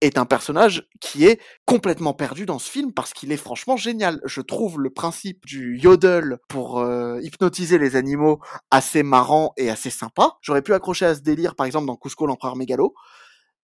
[0.00, 4.20] est un personnage qui est complètement perdu dans ce film parce qu'il est franchement génial.
[4.24, 8.40] Je trouve le principe du yodel pour euh, hypnotiser les animaux
[8.70, 10.38] assez marrant et assez sympa.
[10.40, 12.94] J'aurais pu accrocher à ce délire par exemple dans Cusco l'empereur mégalo,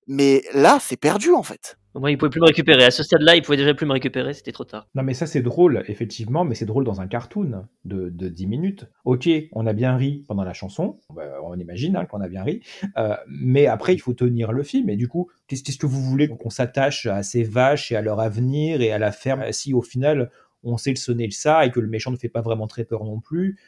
[0.07, 1.77] mais là c'est perdu en fait.
[1.95, 2.85] Moi, il pouvait plus me récupérer.
[2.85, 4.35] À ce stade-là, il pouvait déjà plus me récupérer.
[4.35, 4.89] C'était trop tard.
[4.95, 8.47] Non, mais ça, c'est drôle, effectivement, mais c'est drôle dans un cartoon de, de 10
[8.47, 8.87] minutes.
[9.05, 12.43] Ok, on a bien ri pendant la chanson, bah, on imagine hein, qu'on a bien
[12.43, 12.63] ri,
[12.97, 16.29] euh, mais après, il faut tenir le film, et du coup, qu'est-ce que vous voulez
[16.29, 19.83] qu'on s'attache à ces vaches et à leur avenir et à la ferme si au
[19.83, 20.31] final,
[20.63, 22.85] on sait le sonner le ça et que le méchant ne fait pas vraiment très
[22.85, 23.59] peur non plus?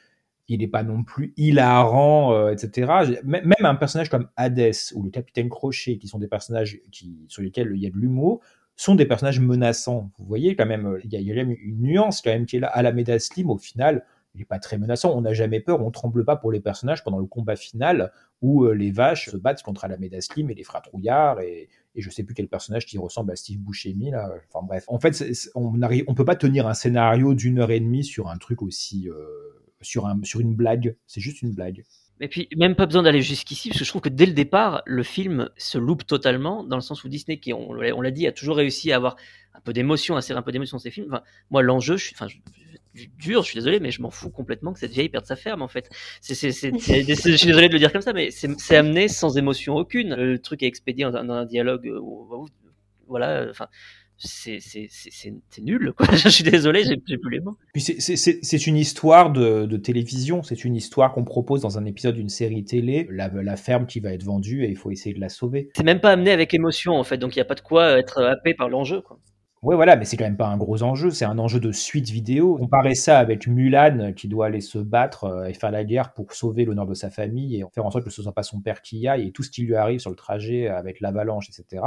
[0.49, 3.20] Il n'est pas non plus hilarant, euh, etc.
[3.24, 7.42] Même un personnage comme Hades ou le capitaine Crochet, qui sont des personnages qui, sur
[7.42, 8.40] lesquels il y a de l'humour,
[8.76, 10.11] sont des personnages menaçants.
[10.18, 12.61] Vous voyez quand même, euh, il y y a une nuance quand même qui est
[12.61, 12.68] là.
[12.68, 15.16] Alameda Slim, au final, il n'est pas très menaçant.
[15.16, 18.64] On n'a jamais peur, on tremble pas pour les personnages pendant le combat final où
[18.64, 22.11] euh, les vaches se battent contre Alameda Slim et les frères Trouillard et, et je
[22.11, 24.30] sais plus quel personnage qui ressemble à Steve Buscemi là.
[24.53, 25.24] Enfin bref, en fait,
[25.55, 25.72] on
[26.07, 29.09] on peut pas tenir un scénario d'une heure et demie sur un truc aussi,
[29.81, 30.97] sur un, sur une blague.
[31.07, 31.85] C'est juste une blague.
[32.20, 34.83] Et puis, même pas besoin d'aller jusqu'ici, parce que je trouve que dès le départ,
[34.87, 38.27] le film se loupe totalement, dans le sens où Disney, qui, on, on l'a dit,
[38.27, 39.16] a toujours réussi à avoir
[39.53, 41.20] un peu d'émotion, à insérer un peu d'émotion dans ses films.
[41.51, 42.39] Moi, l'enjeu, je suis, enfin, je,
[43.18, 45.61] dur, je suis désolé, mais je m'en fous complètement que cette vieille perde sa ferme,
[45.61, 45.91] en fait.
[46.22, 49.37] C'est, c'est, c'est, je suis désolé de le dire comme ça, mais c'est, amené sans
[49.37, 50.14] émotion aucune.
[50.14, 52.49] Le truc est expédié dans un, dans un dialogue, euh, où-
[53.09, 53.68] voilà, euh, enfin,
[54.19, 54.59] c'est
[55.62, 56.07] nul quoi.
[56.14, 57.57] je suis désolé, j'ai plus les mots.
[57.73, 62.14] Puis c'est- une histoire de, de télévision, c'est une histoire qu'on propose dans un épisode
[62.17, 65.21] d'une série télé, la, la ferme qui va être vendue et il faut essayer de
[65.21, 65.69] la sauver.
[65.77, 67.99] C'est même pas amené avec émotion en fait, donc il y a pas de quoi
[67.99, 69.03] être happé par l'enjeu
[69.63, 72.11] Ouais, voilà, mais c'est quand même pas un gros enjeu, c'est un enjeu de suite
[72.11, 72.57] vidéo.
[72.57, 76.33] Comparer ça avec Mulan qui doit aller se battre euh, et faire la guerre pour
[76.35, 78.83] sauver l'honneur de sa famille et faire en sorte que ce soit pas son père
[78.83, 81.83] qui y aille et tout ce qui lui arrive sur le trajet avec l'avalanche, etc.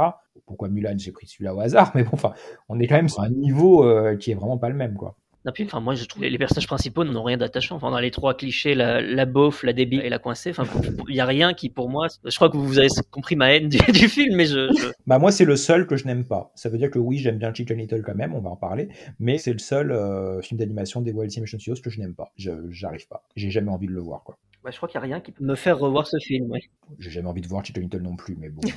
[0.46, 2.34] Pourquoi Mulan J'ai pris celui-là au hasard, mais bon, enfin,
[2.68, 5.16] on est quand même sur un niveau euh, qui est vraiment pas le même, quoi.
[5.46, 7.76] Non, puis, enfin, moi, je trouve les les personnages principaux n'ont rien d'attachant.
[7.76, 10.64] Enfin, dans les trois clichés, la, la beauf, la débile et la coincée, enfin,
[11.08, 13.68] il y a rien qui, pour moi, je crois que vous avez compris ma haine
[13.68, 16.52] du, du film, mais je, je- Bah moi c'est le seul que je n'aime pas.
[16.54, 18.88] Ça veut dire que oui j'aime bien Chicken Little quand même, on va en parler,
[19.18, 22.14] mais c'est le seul euh, film d'animation des Walt Disney Animation Studios que je n'aime
[22.14, 22.32] pas.
[22.36, 23.22] Je j'arrive pas.
[23.36, 24.36] J'ai jamais envie de le voir quoi.
[24.62, 26.60] bah, je crois qu'il y a rien qui peut me faire revoir ce film, ouais.
[26.98, 28.60] J'ai jamais envie de voir Chicken Little non plus, mais bon.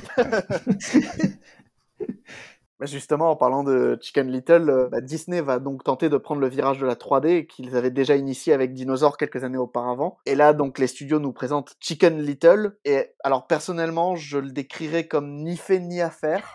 [2.83, 6.41] Bah, Justement, en parlant de Chicken Little, euh, bah, Disney va donc tenter de prendre
[6.41, 10.17] le virage de la 3D qu'ils avaient déjà initié avec Dinosaur quelques années auparavant.
[10.25, 12.77] Et là, donc, les studios nous présentent Chicken Little.
[12.83, 16.45] Et alors, personnellement, je le décrirais comme ni fait ni à faire.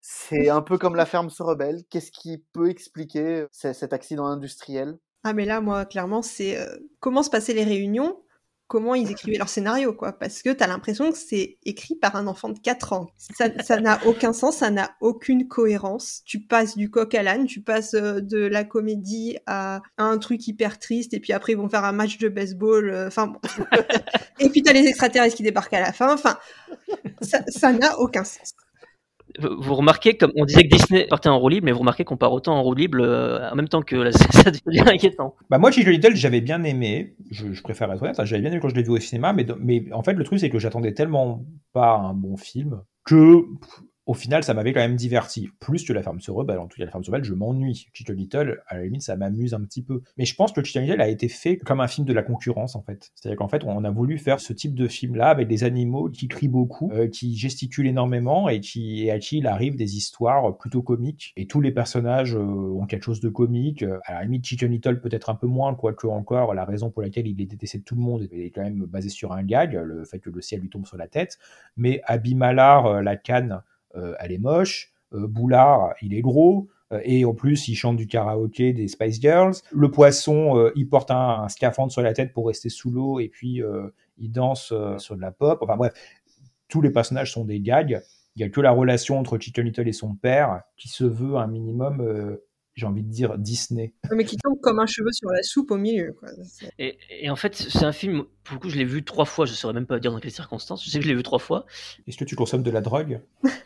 [0.00, 1.82] C'est un peu comme la ferme se rebelle.
[1.90, 4.98] Qu'est-ce qui peut expliquer ce- cet accident industriel?
[5.24, 8.22] Ah mais là, moi, clairement, c'est euh, comment se passaient les réunions,
[8.66, 10.12] comment ils écrivaient leur scénario, quoi.
[10.12, 13.06] Parce que t'as l'impression que c'est écrit par un enfant de 4 ans.
[13.36, 16.22] Ça n'a aucun sens, ça n'a aucune cohérence.
[16.24, 20.46] Tu passes du coq à l'âne, tu passes euh, de la comédie à, un truc
[20.48, 22.90] hyper triste, et puis après ils vont faire un match de baseball.
[22.90, 23.40] euh, Enfin bon.
[24.40, 26.12] et puis t'as les extraterrestres qui débarquent à la fin.
[26.12, 26.38] Enfin,
[27.20, 28.54] ça n'a aucun sens.
[29.38, 32.16] Vous remarquez, comme on disait que Disney partait en roue libre, mais vous remarquez qu'on
[32.16, 35.34] part autant en roue libre euh, en même temps que là, ça devient inquiétant.
[35.50, 38.68] Bah moi Chicken Little j'avais bien aimé, je, préfère être honnête, j'avais bien aimé quand
[38.68, 41.96] je l'ai vu au cinéma, mais, en fait le truc c'est que j'attendais tellement pas
[41.96, 43.44] un bon film que
[44.06, 45.50] au final ça m'avait quand même diverti.
[45.60, 47.88] Plus que La Ferme se rebelle, en tout cas La Ferme se rebelle je m'ennuie.
[47.92, 50.02] Chicken Little à la limite ça m'amuse un petit peu.
[50.16, 52.76] Mais je pense que Chicken Little a été fait comme un film de la concurrence
[52.76, 53.10] en fait.
[53.14, 56.08] C'est-à-dire qu'en fait on a voulu faire ce type de film là avec des animaux
[56.08, 59.96] qui crient beaucoup, euh, qui gesticulent énormément et, qui, et à qui il arrive des
[59.96, 61.32] histoires plutôt comiques.
[61.36, 63.82] Et tous les personnages euh, ont quelque chose de comique.
[63.82, 67.02] Euh, À la limite Chicken Little peut-être un peu moins, quoique encore la raison pour
[67.02, 69.74] laquelle il est détesté de tout le monde est quand même basée sur un gag,
[69.74, 71.38] le fait que le ciel lui tombe sur la tête.
[71.76, 73.62] Mais Abimalar, euh, la canne,
[74.20, 74.92] elle est moche.
[75.12, 76.68] Euh, Boulard, il est gros.
[76.92, 79.54] Euh, Et en plus, il chante du karaoké des Spice Girls.
[79.72, 83.18] Le poisson, euh, il porte un, un scaphandre sur la tête pour rester sous l'eau
[83.20, 83.88] et puis euh,
[84.18, 85.58] il danse euh, sur de la pop.
[85.62, 85.92] Enfin bref,
[86.68, 88.02] tous les personnages sont des gags.
[88.36, 91.36] Il y a que la relation entre Chicken Little et son père qui se veut
[91.36, 92.44] un minimum, euh,
[92.74, 93.94] j'ai envie de dire, Disney.
[94.14, 96.28] Mais qui tombe comme un cheveu sur la soupe au milieu, quoi.
[96.78, 99.46] Et, et en fait, c'est un film, pour le coup, je l'ai vu trois fois,
[99.46, 101.38] je saurais même pas dire dans quelles circonstances, je sais que je l'ai vu trois
[101.38, 101.64] fois.
[102.06, 103.20] Est-ce que tu consommes de la drogue?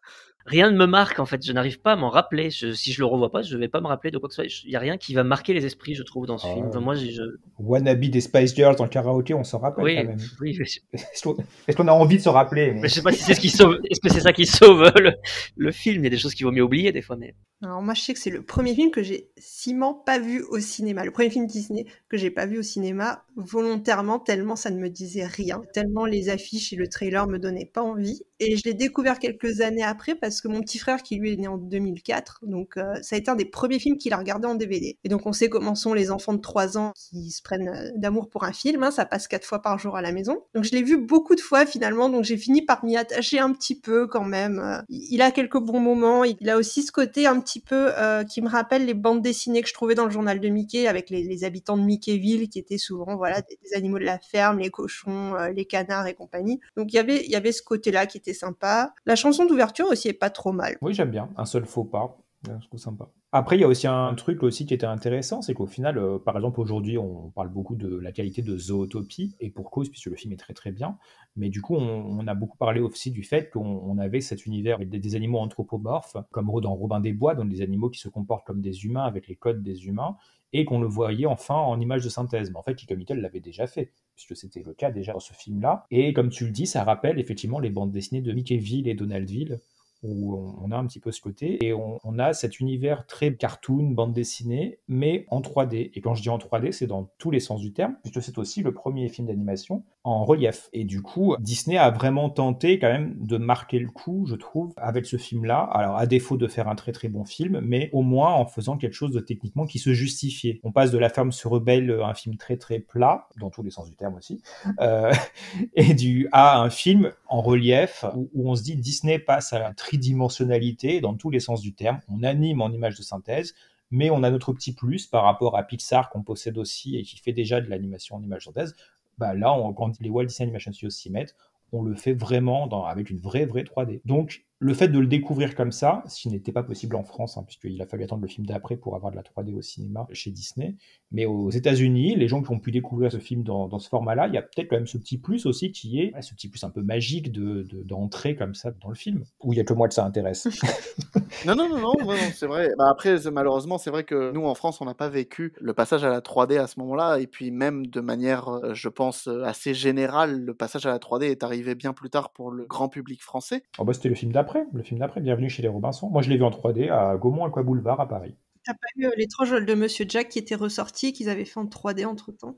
[0.45, 2.49] Rien ne me marque en fait, je n'arrive pas à m'en rappeler.
[2.49, 4.43] Je- si je le revois pas, je vais pas me rappeler de quoi que ce
[4.47, 4.61] soit.
[4.65, 6.53] Il y a rien qui va marquer les esprits, je trouve, dans ce Ah.
[6.53, 6.67] film.
[6.67, 7.21] Enfin, moi, je...
[7.59, 10.17] Wannabe des Spice Girls dans le karaoké, on s'en rappelle Oui, quand même.
[10.41, 10.79] oui, mais je-
[11.67, 13.39] Est-ce qu'on a envie de se rappeler mais- mais je sais pas si c'est ce
[13.39, 13.77] qui sauve.
[13.89, 15.13] Est-ce que c'est ça qui sauve le,
[15.57, 17.81] le film Il y a des choses qu'il vaut mieux oublier des fois, mais Alors
[17.83, 21.05] moi je sais que c'est le premier film que j'ai ciment pas vu au cinéma,
[21.05, 24.89] le premier film Disney que j'ai pas vu au cinéma volontairement tellement ça ne me
[24.89, 28.73] disait rien, tellement les affiches et le trailer me donnaient pas envie et je l'ai
[28.73, 32.41] découvert quelques années après parce que mon petit frère qui lui est né en 2004
[32.43, 35.09] donc euh, ça a été un des premiers films qu'il a regardé en DVD et
[35.09, 38.29] donc on sait comment sont les enfants de 3 ans qui se prennent euh, d'amour
[38.29, 40.71] pour un film, hein, ça passe quatre fois par jour à la maison donc je
[40.71, 44.07] l'ai vu beaucoup de fois finalement donc j'ai fini par m'y attacher un petit peu
[44.07, 44.59] quand même.
[44.59, 47.89] Euh, Il a quelques bons moments, il a aussi ce côté un petit peu
[48.29, 51.09] qui me rappelle les bandes dessinées que je trouvais dans le journal de Mickey avec
[51.09, 55.33] les, habitants de Mickeyville qui étaient souvent voilà des, animaux de la ferme, les cochons,
[55.55, 56.59] les canards et compagnie.
[56.75, 58.93] Donc il y avait il y avait ce côté-là qui était sympa.
[59.05, 60.77] La chanson d'ouverture aussi est pas trop mal.
[60.81, 61.29] Oui, j'aime bien.
[61.35, 62.15] Un seul faux pas.
[62.47, 63.09] Euh, Je trouve sympa.
[63.31, 66.19] Après, il y a aussi un truc aussi qui était intéressant, c'est qu'au final, euh,
[66.19, 70.07] par exemple, aujourd'hui, on parle beaucoup de la qualité de Zootopie, et pour cause, puisque
[70.07, 70.97] le film est très très bien.
[71.35, 74.75] Mais du coup, on, a beaucoup parlé aussi du fait qu'on on avait cet univers
[74.75, 78.45] avec des, animaux anthropomorphes, comme dans Robin des Bois, donc des animaux qui se comportent
[78.45, 80.17] comme des humains avec les codes des humains,
[80.53, 82.51] et qu'on le voyait enfin en image de synthèse.
[82.51, 85.85] Mais en fait, Little l'avait déjà fait, puisque c'était le cas déjà dans ce film-là.
[85.89, 89.61] Et comme tu le dis, ça rappelle effectivement les bandes dessinées de Mickeyville et Donaldville,
[90.03, 93.89] où on- a un petit peu ce côté et on, a cet univers très cartoon,
[93.89, 95.91] bande dessinée, mais en 3D.
[95.93, 98.37] Et quand je dis en 3D, c'est dans tous les sens du terme, puisque c'est
[98.37, 100.69] aussi le premier film d'animation en relief.
[100.73, 104.73] Et du coup, Disney a vraiment tenté quand même de marquer le coup, je trouve,
[104.77, 105.59] avec ce film-là.
[105.59, 108.77] Alors, à défaut de faire un très très bon film, mais au moins en faisant
[108.77, 110.59] quelque chose de techniquement qui se justifiait.
[110.63, 113.71] On passe de La Ferme se rebelle, un film très très plat, dans tous les
[113.71, 114.41] sens du terme aussi,
[114.79, 115.11] euh,
[115.75, 119.73] et du à un film en relief, où, on se dit Disney passe à la
[119.91, 121.99] tridimensionnalité dans tous les sens du terme.
[122.07, 123.53] On anime en images de synthèse,
[123.89, 127.17] mais on a notre petit plus par rapport à Pixar qu'on possède aussi et qui
[127.17, 128.75] fait déjà de l'animation en images de synthèse.
[129.17, 131.35] Bah là, on, quand les Walt Disney Animation Studios s'y mettent,
[131.73, 133.99] on le fait vraiment dans, avec une vraie, vraie 3D.
[134.05, 137.35] Donc, le fait de le découvrir comme ça, ce qui n'était pas possible en France,
[137.35, 140.05] hein, puisqu'il a fallu attendre le film d'après pour avoir de la 3D au cinéma
[140.13, 140.75] chez Disney,
[141.11, 144.27] mais aux États-Unis, les gens qui ont pu découvrir ce film dans, dans ce format-là,
[144.27, 146.63] il y a peut-être quand même ce petit plus aussi qui est ce petit plus
[146.63, 149.23] un peu magique de, d'entrer comme ça dans le film.
[149.43, 150.47] Ou il y a que moi que ça intéresse.
[151.47, 152.69] non, non, non, non, non c'est vrai.
[152.77, 156.03] Bah après, malheureusement, c'est vrai que nous en France, on n'a pas vécu le passage
[156.03, 159.73] à la 3D à ce moment-là, et puis même de manière, euh, je pense, assez
[159.73, 163.23] générale, le passage à la 3D est arrivé bien plus tard pour le grand public
[163.23, 163.63] français.
[163.79, 166.09] Oh bah c'était le film d'après le film d'après, Bienvenue chez les Robinson.
[166.09, 168.35] Moi, je l'ai vu en 3D à Gaumont Aqua Boulevard à Paris.
[168.63, 172.05] T'as pas eu l'étrange de Monsieur Jack qui était ressorti, qu'ils avaient fait en 3D
[172.05, 172.57] entre temps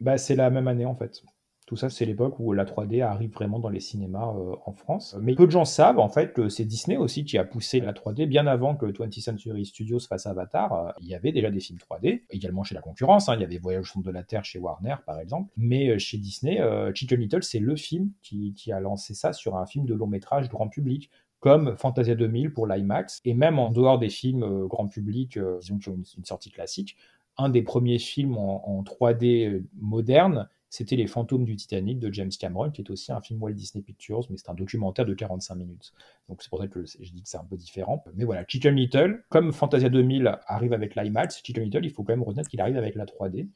[0.00, 1.22] Bah, c'est la même année en fait.
[1.66, 5.16] Tout ça, c'est l'époque où la 3D arrive vraiment dans les cinémas euh, en France.
[5.20, 7.92] Mais peu de gens savent, en fait, que c'est Disney aussi qui a poussé la
[7.92, 10.72] 3D bien avant que 20th Century Studios fasse Avatar.
[10.72, 13.28] Euh, il y avait déjà des films 3D, également chez la concurrence.
[13.28, 15.50] Hein, il y avait Voyage au centre de la Terre chez Warner, par exemple.
[15.56, 16.60] Mais euh, chez Disney,
[16.94, 20.08] Chicken Little, c'est le film qui, qui a lancé ça sur un film de long
[20.08, 21.10] métrage grand public
[21.42, 25.58] comme Fantasia 2000 pour l'IMAX, et même en dehors des films euh, grand public, euh,
[25.60, 26.96] disons qui ont une, sortie classique,
[27.36, 32.12] un des premiers films en, en 3D euh, moderne, c'était Les Fantômes du Titanic de
[32.12, 35.14] James Cameron, qui est aussi un film Walt Disney Pictures, mais c'est un documentaire de
[35.14, 35.92] 45 minutes.
[36.28, 38.04] Donc c'est pour ça que je dis que c'est un peu différent.
[38.14, 42.12] Mais voilà, Chicken Little, comme Fantasia 2000 arrive avec l'IMAX, Chicken Little, il faut quand
[42.12, 43.48] même reconnaître qu'il arrive avec la 3D.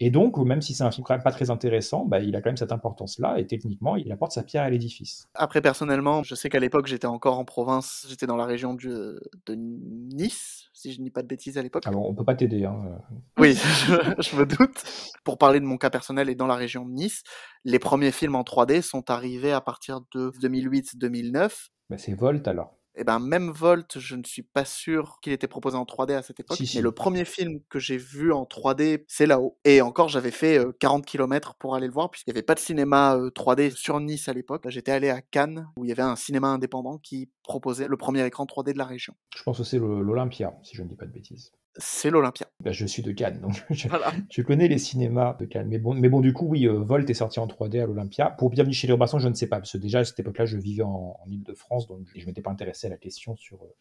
[0.00, 2.40] Et donc, même si c'est un film quand même pas très intéressant, bah, il a
[2.40, 5.28] quand même cette importance-là, et techniquement, il apporte sa pierre à l'édifice.
[5.34, 8.88] Après, personnellement, je sais qu'à l'époque, j'étais encore en province, j'étais dans la région du,
[8.88, 11.86] de Nice, si je ne dis pas de bêtises à l'époque.
[11.86, 12.64] Alors, on peut pas t'aider.
[12.64, 13.00] Hein.
[13.38, 13.54] Oui,
[13.86, 14.84] je, je, me doute.
[15.24, 17.24] Pour parler de mon cas personnel et dans la région de Nice,
[17.64, 21.70] les premiers films en 3D sont arrivés à partir de 2008-2009.
[21.90, 25.46] Bah, c'est Volt alors et ben même Volt, je ne suis pas sûr qu'il était
[25.46, 26.56] proposé en 3D à cette époque.
[26.56, 26.76] Si, si.
[26.78, 29.56] Mais le premier film que j'ai vu en 3D, c'est là-haut.
[29.64, 32.54] Et encore, j'avais fait euh, 40 km pour aller le voir, puisqu'il n'y avait pas
[32.54, 34.64] de cinéma euh, 3D sur Nice à l'époque.
[34.68, 38.26] J'étais allé à Cannes, où il y avait un cinéma indépendant qui proposait le premier
[38.26, 39.14] écran 3D de la région.
[39.36, 41.52] Je pense que c'est l'Olympia, si je ne dis pas de bêtises.
[41.80, 42.48] C'est l'Olympia.
[42.60, 44.12] Ben, je suis de Cannes, donc je, voilà.
[44.30, 45.68] je, connais les cinémas de Cannes.
[45.68, 48.30] Mais bon, mais bon du coup, oui, euh, Volt est sorti en 3D à l'Olympia.
[48.30, 50.44] Pour Bienvenue chez les Robinson, je ne sais pas, parce que déjà à cette époque-là,
[50.44, 53.62] je vivais en, en Ile-de-France, donc je ne m'étais pas intéressé à la question sur
[53.62, 53.74] euh,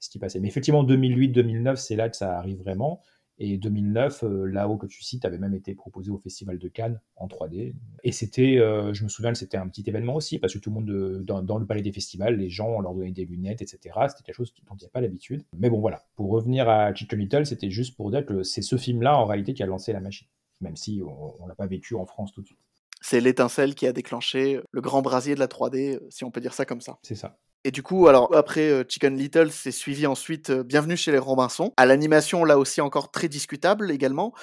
[0.00, 0.40] ce qui passait.
[0.40, 3.00] Mais effectivement, 2008-2009, c'est là que ça arrive vraiment.
[3.38, 7.00] Et 2009, euh, là-haut que tu cites, avait même été proposé au Festival de Cannes
[7.16, 7.74] en 3D.
[8.04, 10.74] Et c'était, euh, je me souviens, c'était un petit événement aussi, parce que tout le
[10.74, 13.60] monde, de, dans, dans, le palais des festivals, les gens, on leur donnait des lunettes,
[13.62, 13.78] etc.
[14.08, 15.44] C'était quelque chose dont il n'y a pas l'habitude.
[15.58, 16.04] Mais bon, voilà.
[16.14, 19.52] Pour revenir à Chicken Little, c'était juste pour dire que c'est ce film-là, en réalité,
[19.52, 20.28] qui a lancé la machine.
[20.60, 22.58] Même si on ne l'a pas vécu en France tout de suite.
[23.00, 26.54] C'est l'étincelle qui a déclenché le grand brasier de la 3D, si on peut dire
[26.54, 26.98] ça comme ça.
[27.02, 27.36] C'est ça.
[27.66, 31.18] Et du coup, alors après euh, Chicken Little, c'est suivi ensuite euh, Bienvenue chez les
[31.18, 31.72] Robinson.
[31.78, 34.34] À l'animation, là aussi encore très discutable également,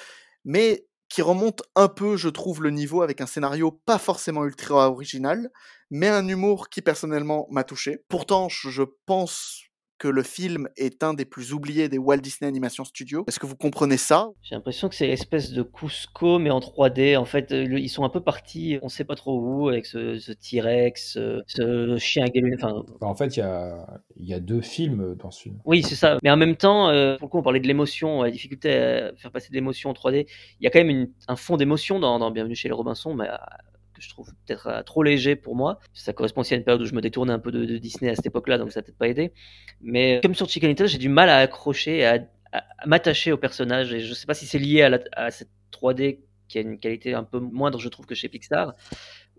[0.44, 4.90] mais qui remonte un peu, je trouve, le niveau avec un scénario pas forcément ultra
[4.90, 5.50] original,
[5.90, 8.04] mais un humour qui personnellement m'a touché.
[8.08, 9.62] Pourtant, je pense
[10.02, 13.22] que le film est un des plus oubliés des Walt Disney Animation Studios.
[13.28, 14.30] Est-ce que vous comprenez ça?
[14.42, 17.16] J'ai l'impression que c'est l'espèce de Cusco, mais en 3D.
[17.16, 20.32] En fait, ils sont un peu partis, on sait pas trop où, avec ce, ce
[20.32, 22.42] T-Rex, ce chien gay.
[22.52, 22.82] Enfin...
[23.00, 25.60] En fait, il y a, y a deux films dans ce film.
[25.66, 26.18] Oui, c'est ça.
[26.24, 29.12] Mais en même temps, euh, pour le coup, on parlait de l'émotion, la difficulté à
[29.14, 30.26] faire passer de l'émotion en 3D.
[30.58, 33.14] Il y a quand même une, un fond d'émotion dans, dans, Bienvenue chez les Robinson,
[33.14, 33.28] mais
[34.02, 35.78] je trouve peut-être euh, trop léger pour moi.
[35.94, 38.16] Ça correspond aussi à une période où je me détournais un peu de, Disney à
[38.16, 39.32] cette époque-là, donc ça n'a peut-être pas aidé.
[39.80, 42.18] Mais comme sur Chicken Little, j'ai du mal à accrocher, à,
[42.52, 46.18] à, m'attacher au personnage, et je sais pas si c'est lié à, à, cette 3D
[46.48, 48.74] qui a une qualité un peu moindre, je trouve, que chez Pixar,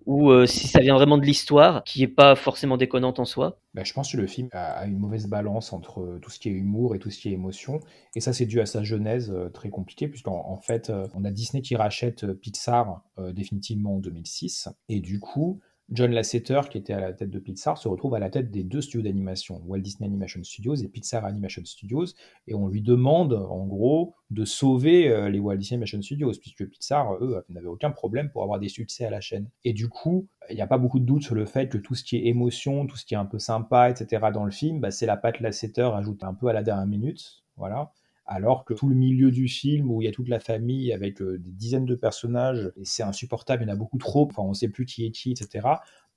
[0.06, 3.60] ou euh, si ça vient vraiment de l'histoire, qui est pas forcément déconnante en soi.
[3.74, 6.50] Bah, je pense que le film a une mauvaise balance entre euh, tout ce qui
[6.50, 7.80] est humour et tout ce qui est émotion,
[8.16, 11.32] et ça c'est dû à sa genèse euh, très compliquée, puisqu'en en fait, on a
[11.32, 13.04] Disney qui rachète Pixar
[13.34, 15.60] définitivement en 2006, et du coup,
[15.90, 18.64] John Lasseter, qui était à la tête de Pixar, se retrouve à la tête des
[18.64, 22.06] deux studios d'animation, Walt Disney Animation Studios et Pixar Animation Studios,
[22.48, 26.68] et on lui demande, en gros, de sauver euh, les Walt Disney Animation Studios, puisque
[26.68, 29.50] Pixar, eux, n'avaient aucun problème pour avoir des succès à la chaîne.
[29.64, 31.96] Et du coup, il n'y a pas beaucoup de doute sur le fait que tout
[31.96, 34.32] ce qui est émotion, tout ce qui est un peu sympa, etc.
[34.34, 37.44] dans le film, bah, c'est la patte Lasseter ajoutée un peu à la dernière minute,
[37.58, 37.92] voilà
[38.34, 41.22] alors que tout le milieu du film où il y a toute la famille avec
[41.22, 44.42] euh, des dizaines de personnages et c'est insupportable, il y en a beaucoup trop, enfin
[44.42, 45.68] on sait plus qui est qui, etc.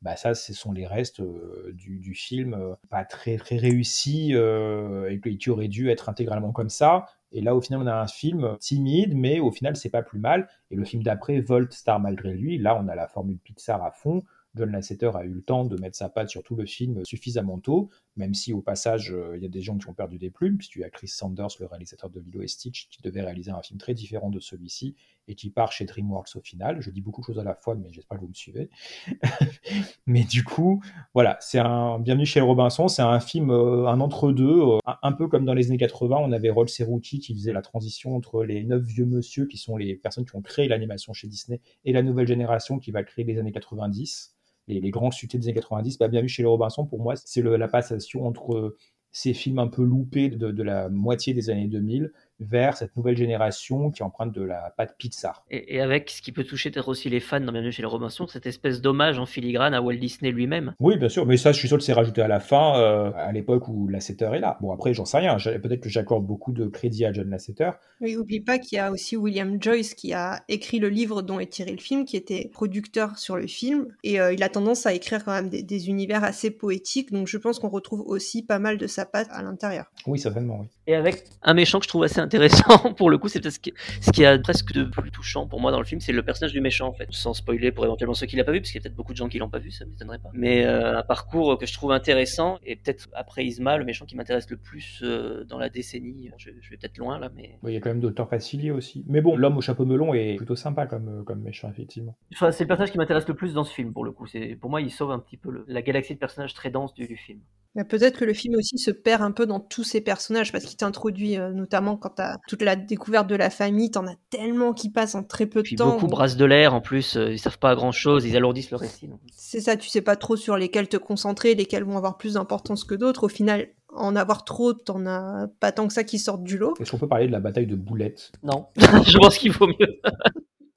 [0.02, 4.32] Bah ça, ce sont les restes euh, du, du, film euh, pas très très réussi
[4.32, 7.06] et qui aurait dû être intégralement comme ça.
[7.32, 10.20] Et là, au final, on a un film timide, mais au final, c'est pas plus
[10.20, 10.48] mal.
[10.70, 13.90] Et le film d'après, Volt Star malgré lui, là, on a la formule Pixar à
[13.90, 14.22] fond.
[14.54, 17.58] John Lasseter a eu le temps de mettre sa patte sur tout le film suffisamment
[17.58, 20.30] tôt, même si au passage, euh, il y a des gens qui ont perdu des
[20.30, 23.50] plumes, puisqu'il y a Chris Sanders, le réalisateur de Lilo et Stitch, qui devait réaliser
[23.50, 24.94] un film très différent de celui-ci,
[25.28, 26.80] et qui part chez DreamWorks au final.
[26.80, 28.70] Je dis beaucoup de choses à la fois, mais j'espère que vous me suivez.
[30.06, 30.82] mais du coup,
[31.14, 35.28] voilà, c'est un Bienvenue chez Robinson, c'est un film, euh, un entre-deux, euh, un peu
[35.28, 38.64] comme dans les années 80, on avait Rolls Rookie qui faisait la transition entre les
[38.64, 42.02] neuf vieux monsieur, qui sont les personnes qui ont créé l'animation chez Disney, et la
[42.02, 44.36] nouvelle génération qui va créer les années 90
[44.68, 47.68] les, grands succès des années 90, bah, Bienvenue chez les Robinson, pour moi, c'est la
[47.68, 48.76] passation entre
[49.12, 53.90] ces films un peu loupés de, la moitié des années 2000 vers cette nouvelle génération
[53.90, 55.44] qui emprunte de la pâte Pixar.
[55.50, 57.88] Et, et avec ce qui peut toucher peut-être aussi les fans dans Bienvenue chez les
[57.88, 60.74] Robinson, cette espèce d'hommage en filigrane à Walt Disney lui-même.
[60.80, 63.10] Oui, bien sûr, mais ça, je suis sûr que c'est rajouté à la fin, euh,
[63.16, 64.58] à l'époque où Lasseter est là.
[64.60, 67.70] Bon, après, j'en sais rien, peut-être que j'accorde beaucoup de crédit à John Lasseter.
[68.00, 71.40] Oui, oublie pas qu'il y a aussi William Joyce qui a écrit le livre dont
[71.40, 74.86] est tiré le film, qui était producteur sur le film, et euh, il a tendance
[74.86, 78.42] à écrire quand même des, des univers assez poétiques, donc je pense qu'on retrouve aussi
[78.42, 79.86] pas mal de sa patte à l'intérieur.
[80.06, 80.66] Oui, certainement, oui.
[80.86, 83.60] Et avec un méchant que je trouve assez intéressant pour le coup, c'est peut-être ce
[83.60, 86.22] qui, ce qui a presque de plus touchant pour moi dans le film, c'est le
[86.22, 87.08] personnage du méchant en fait.
[87.10, 89.12] Sans spoiler pour éventuellement ceux qui l'ont pas vu, parce qu'il y a peut-être beaucoup
[89.12, 90.30] de gens qui l'ont pas vu, ça m'étonnerait pas.
[90.34, 94.16] Mais euh, un parcours que je trouve intéressant et peut-être après Isma, le méchant qui
[94.16, 96.30] m'intéresse le plus euh, dans la décennie.
[96.36, 97.58] Je, je vais peut-être loin là, mais.
[97.62, 99.04] Oui, il y a quand même d'auteurs faciliers aussi.
[99.08, 102.16] Mais bon, l'homme au chapeau melon est plutôt sympa comme, comme méchant effectivement.
[102.32, 104.26] Enfin, c'est le personnage qui m'intéresse le plus dans ce film pour le coup.
[104.26, 106.94] C'est pour moi, il sauve un petit peu le, la galaxie de personnages très dense
[106.94, 107.40] du, du film.
[107.84, 110.78] Peut-être que le film aussi se perd un peu dans tous ces personnages parce qu'il
[110.78, 114.90] t'introduit euh, notamment quand t'as toute la découverte de la famille, t'en as tellement qui
[114.90, 115.92] passent en très peu de Puis temps.
[115.92, 118.78] beaucoup brassent de l'air en plus, euh, ils savent pas grand chose, ils alourdissent le
[118.78, 119.08] récit.
[119.32, 122.84] C'est ça, tu sais pas trop sur lesquels te concentrer, lesquels vont avoir plus d'importance
[122.84, 123.24] que d'autres.
[123.24, 126.74] Au final, en avoir trop, t'en as pas tant que ça qui sortent du lot.
[126.80, 128.32] Est-ce qu'on peut parler de la bataille de boulettes?
[128.42, 130.00] Non, je pense qu'il vaut mieux.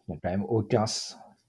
[0.07, 0.85] Il n'y a quand même aucun.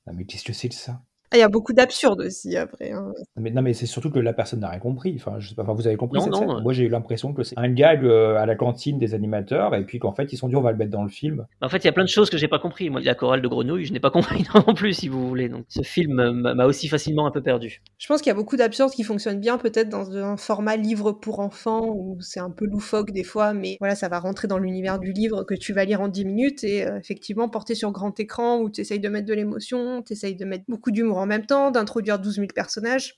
[0.07, 1.01] Non, mais qu'est-ce que c'est que ça?
[1.32, 2.90] Il y a beaucoup d'absurde aussi après.
[2.90, 3.12] hein.
[3.36, 5.15] Non, mais, non, mais c'est surtout que la personne n'a rien compris.
[5.16, 6.62] Enfin, je sais pas, enfin, vous avez compris Non, cette non, scène.
[6.62, 9.85] Moi, j'ai eu l'impression que c'est un gag euh, à la cantine des animateurs, et
[9.85, 11.47] puis qu'en fait, ils sont dit, on va le mettre dans le film.
[11.61, 12.90] En fait, il y a plein de choses que j'ai pas compris.
[12.90, 15.48] Moi, la chorale de grenouilles, je n'ai pas compris non plus, si vous voulez.
[15.48, 17.81] Donc, ce film euh, m'a m'a aussi facilement un peu perdu.
[17.98, 21.12] Je pense qu'il y a beaucoup d'absurdes qui fonctionnent bien, peut-être dans un format livre
[21.12, 24.59] pour enfants où c'est un peu loufoque des fois, mais voilà, ça va rentrer dans
[24.59, 27.93] l'univers du livre que tu vas lire en 10 minutes et euh, effectivement porter sur
[27.93, 31.19] grand écran où tu essayes de mettre de l'émotion, tu essayes de mettre beaucoup d'humour
[31.20, 33.14] en même temps, d'introduire 12 000 personnages.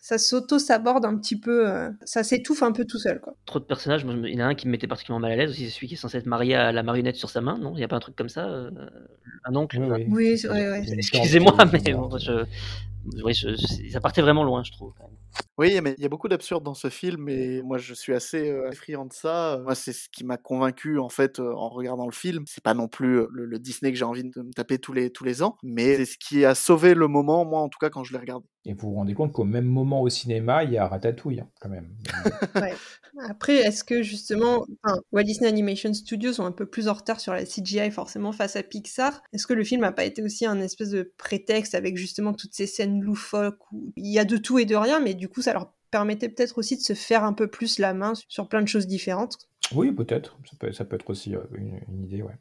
[0.00, 3.34] Ça s'auto-saborde un petit peu, euh, ça s'étouffe un peu tout seul, quoi.
[3.46, 4.04] Trop de personnages.
[4.04, 5.70] Moi, il y en a un qui me mettait particulièrement mal à l'aise aussi, c'est
[5.70, 7.58] celui qui est censé être marié à la marionnette sur sa main.
[7.58, 8.70] Non, il n'y a pas un truc comme ça euh,
[9.44, 9.78] Un oncle?
[9.78, 10.40] Oui, oui.
[10.50, 12.44] Oui, une Excusez-moi, mais bon, je,
[13.24, 14.92] oui, je- je- ça partait vraiment loin, je trouve.
[14.96, 15.16] quand même.
[15.58, 18.48] Oui, mais il y a beaucoup d'absurdes dans ce film et moi je suis assez
[18.50, 19.58] euh, friand de ça.
[19.62, 22.44] Moi, c'est ce qui m'a convaincu en fait euh, en regardant le film.
[22.46, 24.92] C'est pas non plus euh, le, le Disney que j'ai envie de me taper tous
[24.92, 27.78] les tous les ans, mais c'est ce qui a sauvé le moment, moi en tout
[27.80, 28.46] cas quand je l'ai regardé.
[28.64, 31.48] Et vous vous rendez compte qu'au même moment au cinéma, il y a Ratatouille, hein,
[31.60, 31.94] quand même.
[32.54, 32.74] Ouais.
[33.26, 34.64] Après, est-ce que justement,
[35.12, 38.54] Walt Disney Animation Studios sont un peu plus en retard sur la CGI forcément face
[38.56, 39.22] à Pixar?
[39.32, 42.54] Est-ce que le film n'a pas été aussi un espèce de prétexte avec justement toutes
[42.54, 45.42] ces scènes loufoques où il y a de tout et de rien, mais du coup
[45.42, 48.62] ça leur permettait peut-être aussi de se faire un peu plus la main sur plein
[48.62, 49.36] de choses différentes?
[49.74, 50.38] Oui, peut-être.
[50.44, 52.34] Ça peut, ça peut être aussi euh, une, une idée, ouais.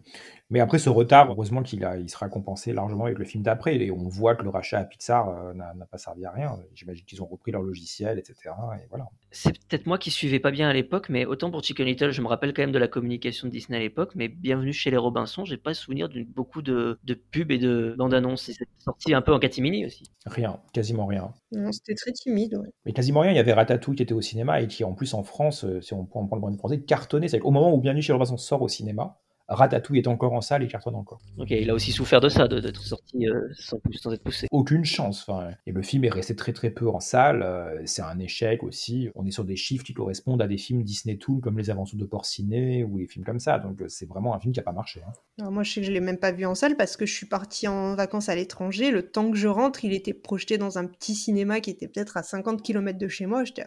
[0.49, 3.75] Mais après ce retard, heureusement qu'il a, il sera compensé largement avec le film d'après.
[3.75, 6.57] Et on voit que le rachat à Pixar euh, n'a n'a pas servi à rien.
[6.73, 8.55] J'imagine qu'ils ont repris leur logiciel, etc.
[8.81, 9.07] Et voilà.
[9.31, 12.21] C'est peut-être moi qui suivais pas bien à l'époque, mais autant pour Chicken Little, je
[12.21, 14.97] me rappelle quand même de la communication de Disney à l'époque, mais Bienvenue chez les
[14.97, 18.47] Robinson, j'ai pas souvenir de beaucoup de, de pubs et de bandes annonces.
[18.47, 20.03] Et c'est sorti un peu en catimini aussi.
[20.25, 21.33] Rien, quasiment rien.
[21.51, 22.69] Non, C'était très timide, ouais.
[22.85, 23.31] Mais quasiment rien.
[23.31, 25.81] Il y avait Ratatouille qui était au cinéma et qui, en plus, en France, euh,
[25.81, 27.27] si on prend on prend le brand français, cartonnait.
[27.27, 29.17] C'est-à-dire qu'au moment où Bienvenue chez Robinson sort au cinéma,
[29.49, 31.21] Ratatouille est encore en salle et cartonne encore.
[31.37, 34.47] Ok, il a aussi souffert de ça, de- d'être sorti euh, sans, sans être poussé.
[34.51, 35.23] Aucune chance.
[35.25, 37.43] Enfin, et le film est resté très très peu en salle.
[37.43, 39.07] euh, c'est un échec aussi.
[39.15, 41.97] On est sur des chiffres qui correspondent à des films Disney Toon comme Les Aventures
[41.97, 43.57] de Porcinet ou des films comme ça.
[43.57, 45.01] Donc euh, c'est vraiment un film qui a pas marché.
[45.07, 45.49] hein.
[45.49, 47.27] Moi, je sais que je l'ai même pas vu en salle parce que je suis
[47.27, 48.91] partie en vacances à l'étranger.
[48.91, 52.17] Le temps que je rentre, il était projeté dans un petit cinéma qui était peut-être
[52.17, 53.45] à 50 km de chez moi.
[53.45, 53.63] J'étais,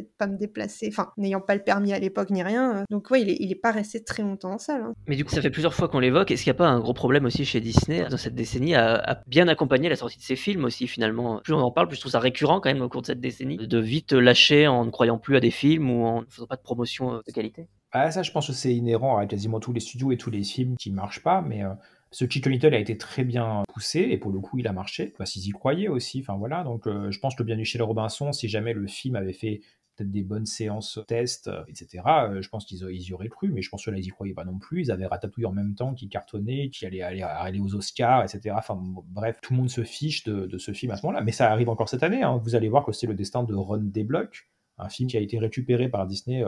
[0.00, 0.88] peut-être pas me déplacer.
[0.92, 2.78] Enfin, n'ayant pas le permis à l'époque ni rien.
[2.78, 2.82] euh.
[2.90, 4.82] Donc ouais, il est, il est pas resté très longtemps en salle.
[4.82, 4.94] hein.
[5.06, 6.30] Mais du coup, ça fait plusieurs fois qu'on l'évoque.
[6.30, 8.94] Est-ce qu'il n'y a pas un gros problème aussi chez Disney dans cette décennie à,
[8.96, 11.40] à bien accompagner la sortie de ses films aussi finalement?
[11.42, 13.20] Plus on en parle, plus je trouve ça récurrent quand même au cours de cette
[13.20, 16.46] décennie de vite lâcher en ne croyant plus à des films ou en ne faisant
[16.46, 17.68] pas de promotion euh, de qualité?
[17.92, 20.42] Ah, ça, je pense que c'est inhérent à quasiment tous les studios et tous les
[20.42, 21.70] films qui marchent pas, mais euh,
[22.10, 25.14] ce Chicken Little a été très bien poussé et pour le coup, il a marché.
[25.18, 26.64] Bah, s'ils y croyaient aussi, enfin voilà.
[26.64, 29.60] Donc, euh, je pense que Bienvenue chez les Robinson, si jamais le film avait fait
[29.98, 32.02] peut-être des bonnes séances tests, etc.
[32.40, 34.44] je pense qu'ils y auraient cru, mais je pense que là, ils y croyaient pas
[34.44, 34.82] non plus.
[34.82, 38.54] Ils avaient Ratatouille en même temps qui cartonnait, qui allait aller, aux Oscars, etc.
[38.56, 41.24] Enfin, bref, tout le monde se fiche de, ce film à ce moment-là.
[41.24, 42.22] Mais ça arrive encore cette année.
[42.22, 42.40] Hein.
[42.42, 44.48] Vous allez voir que c'est le destin de Ron Desblocs,
[44.78, 46.44] un film qui a été récupéré par Disney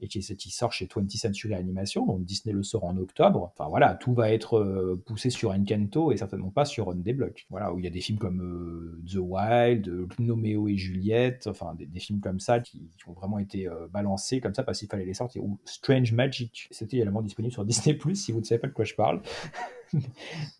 [0.00, 3.52] et qui, qui, sort chez 20th Century Animation, donc Disney le sort en octobre.
[3.52, 7.46] Enfin voilà, tout va être euh, poussé sur Encanto et certainement pas sur On Block.
[7.50, 11.74] Voilà, où il y a des films comme euh, The Wild, Romeo et Juliette, enfin
[11.74, 15.04] des, films comme ça qui, ont vraiment été euh, balancés comme ça parce qu'il fallait
[15.04, 15.42] les sortir.
[15.44, 18.72] Ou Strange Magic, c'était également disponible sur Disney Plus si vous ne savez pas de
[18.72, 19.20] quoi je parle.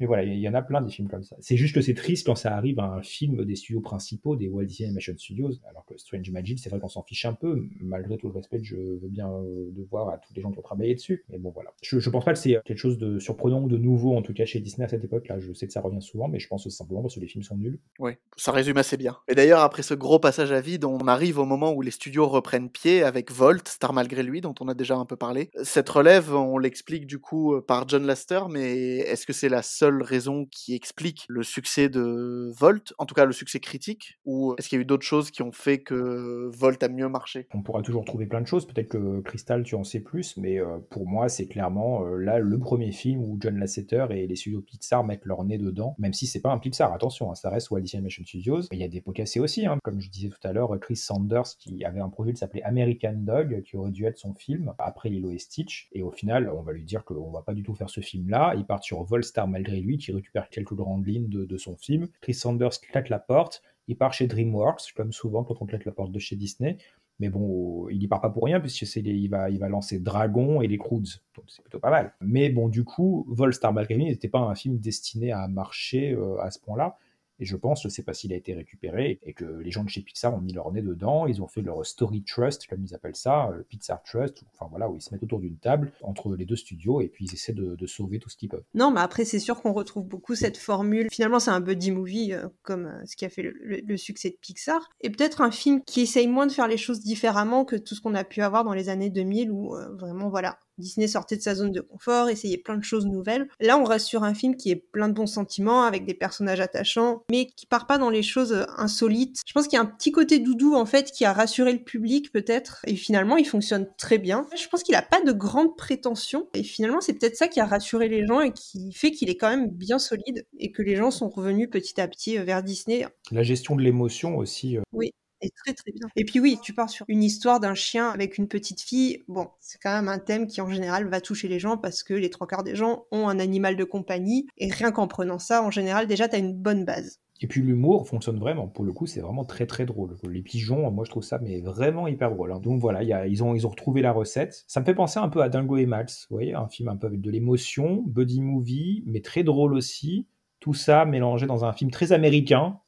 [0.01, 1.37] Mais voilà, il y en a plein des films comme ça.
[1.41, 4.49] C'est juste que c'est triste quand ça arrive à un film des studios principaux, des
[4.49, 7.65] Walt Disney Animation Studios, alors que Strange Magic, c'est vrai qu'on s'en fiche un peu,
[7.81, 10.51] malgré tout le respect que je veux bien euh, de voir à tous les gens
[10.51, 11.25] qui ont travaillé dessus.
[11.31, 11.71] Mais bon, voilà.
[11.83, 14.35] Je, je pense pas que c'est quelque chose de surprenant ou de nouveau, en tout
[14.35, 15.39] cas chez Disney à cette époque-là.
[15.39, 17.57] Je sais que ça revient souvent, mais je pense simplement parce que les films sont
[17.57, 17.79] nuls.
[17.99, 19.17] Oui, ça résume assez bien.
[19.29, 22.29] Et d'ailleurs, après ce gros passage à vide, on arrive au moment où les studios
[22.29, 25.51] reprennent pied avec Volt, Star Malgré lui, dont on a déjà un peu parlé.
[25.63, 30.01] Cette relève, on l'explique du coup par John Laster, mais est-ce que c'est la seule
[30.01, 34.69] raison qui explique le succès de Volt, en tout cas le succès critique, ou est-ce
[34.69, 37.49] qu'il y a eu d'autres choses qui ont fait que Volt a mieux marché?
[37.53, 40.61] On pourra toujours trouver plein de choses, peut-être que Crystal tu en sais plus, mais
[40.61, 44.37] euh, pour moi c'est clairement euh, là le premier film où John Lasseter et les
[44.37, 47.51] studios Pixar mettent leur nez dedans, même si c'est pas un Pixar, attention, hein, ça
[47.51, 49.79] reste Walt Disney Animation Studios, il y a des pots cassés aussi, hein.
[49.83, 53.15] comme je disais tout à l'heure, Chris Sanders qui avait un projet qui s'appelait American
[53.17, 56.63] Dog, qui aurait dû être son film, après Lilo et Stitch, et au final on
[56.63, 59.03] va lui dire qu'on va pas du tout faire ce film là, il part sur
[59.09, 62.09] Volstar malgré lui, qui récupère quelques grandes lignes de, son film.
[62.21, 65.93] Chris Sanders claque la porte, il part chez DreamWorks, comme souvent quand on claque la
[65.93, 66.79] porte de chez Disney.
[67.21, 70.79] Mais bon, il y part pas pour rien, puisque il, va, lancer Dragon et les
[70.79, 71.21] Croods.
[71.35, 72.15] Donc c'est plutôt pas mal.
[72.21, 76.51] Mais bon, du coup, Volstar Malgré n'était pas un film destiné à marcher euh, à
[76.51, 76.97] ce point-là.
[77.41, 79.89] Et je pense, je sais pas s'il a été récupéré, et que les gens de
[79.89, 82.95] chez Pixar ont mis leur nez dedans, ils ont fait leur story trust, comme ils
[82.95, 86.35] appellent ça, le Pixar Trust, enfin voilà, où ils se mettent autour d'une table entre
[86.35, 88.65] les deux studios, et puis ils essaient de, sauver tout ce qu'ils peuvent.
[88.75, 91.09] Non, mais après, c'est sûr qu'on retrouve beaucoup cette formule.
[91.11, 94.37] Finalement, c'est un buddy movie, euh, comme euh, ce qui a fait le, succès de
[94.41, 97.95] Pixar, et peut-être un film qui essaye moins de faire les choses différemment que tout
[97.95, 101.37] ce qu'on a pu avoir dans les années 2000, où euh, vraiment, voilà, Disney sortait
[101.37, 103.49] de sa zone de confort, essayait plein de choses nouvelles.
[103.61, 106.61] Là, on reste sur un film qui est plein de bons sentiments, avec des personnages
[106.61, 109.41] attachants, mais qui part pas dans les choses euh, insolites.
[109.47, 111.83] Je pense qu'il y a un petit côté doudou, en fait, qui a rassuré le
[111.83, 114.47] public, peut-être, et finalement, il fonctionne très bien.
[114.57, 117.67] Je pense qu'il a pas de grandes prétentions, et finalement, c'est peut-être ça qui a
[117.67, 120.97] rassuré les gens et qui fait qu'il est quand même bien solide, et que les
[120.97, 123.07] gens sont revenus petit à petit euh, vers Disney.
[123.31, 124.77] La gestion de l'émotion aussi.
[124.77, 126.09] Euh, oui est très très bien.
[126.17, 129.25] Et puis oui, tu pars sur une histoire d'un chien avec une petite fille.
[129.29, 132.15] Bon, c'est quand même un thème qui en général va toucher les gens parce que
[132.15, 134.47] les trois quarts des gens ont un animal de compagnie.
[134.57, 137.21] Et rien qu'en prenant ça, en général, déjà, tu as une bonne base.
[137.41, 138.67] Et puis l'humour fonctionne vraiment.
[138.67, 140.17] Pour le coup, c'est vraiment très très drôle.
[140.29, 142.53] Les pigeons, moi je trouve ça mais vraiment hyper drôle.
[142.53, 142.59] Hein.
[142.59, 144.65] Donc voilà, y a, ils, ont, ils ont retrouvé la recette.
[144.67, 146.27] Ça me fait penser un peu à Dingo et Max.
[146.31, 150.27] Vous voyez, un film un peu avec de l'émotion, buddy movie, mais très drôle aussi.
[150.59, 152.81] Tout ça mélangé dans un film très américain,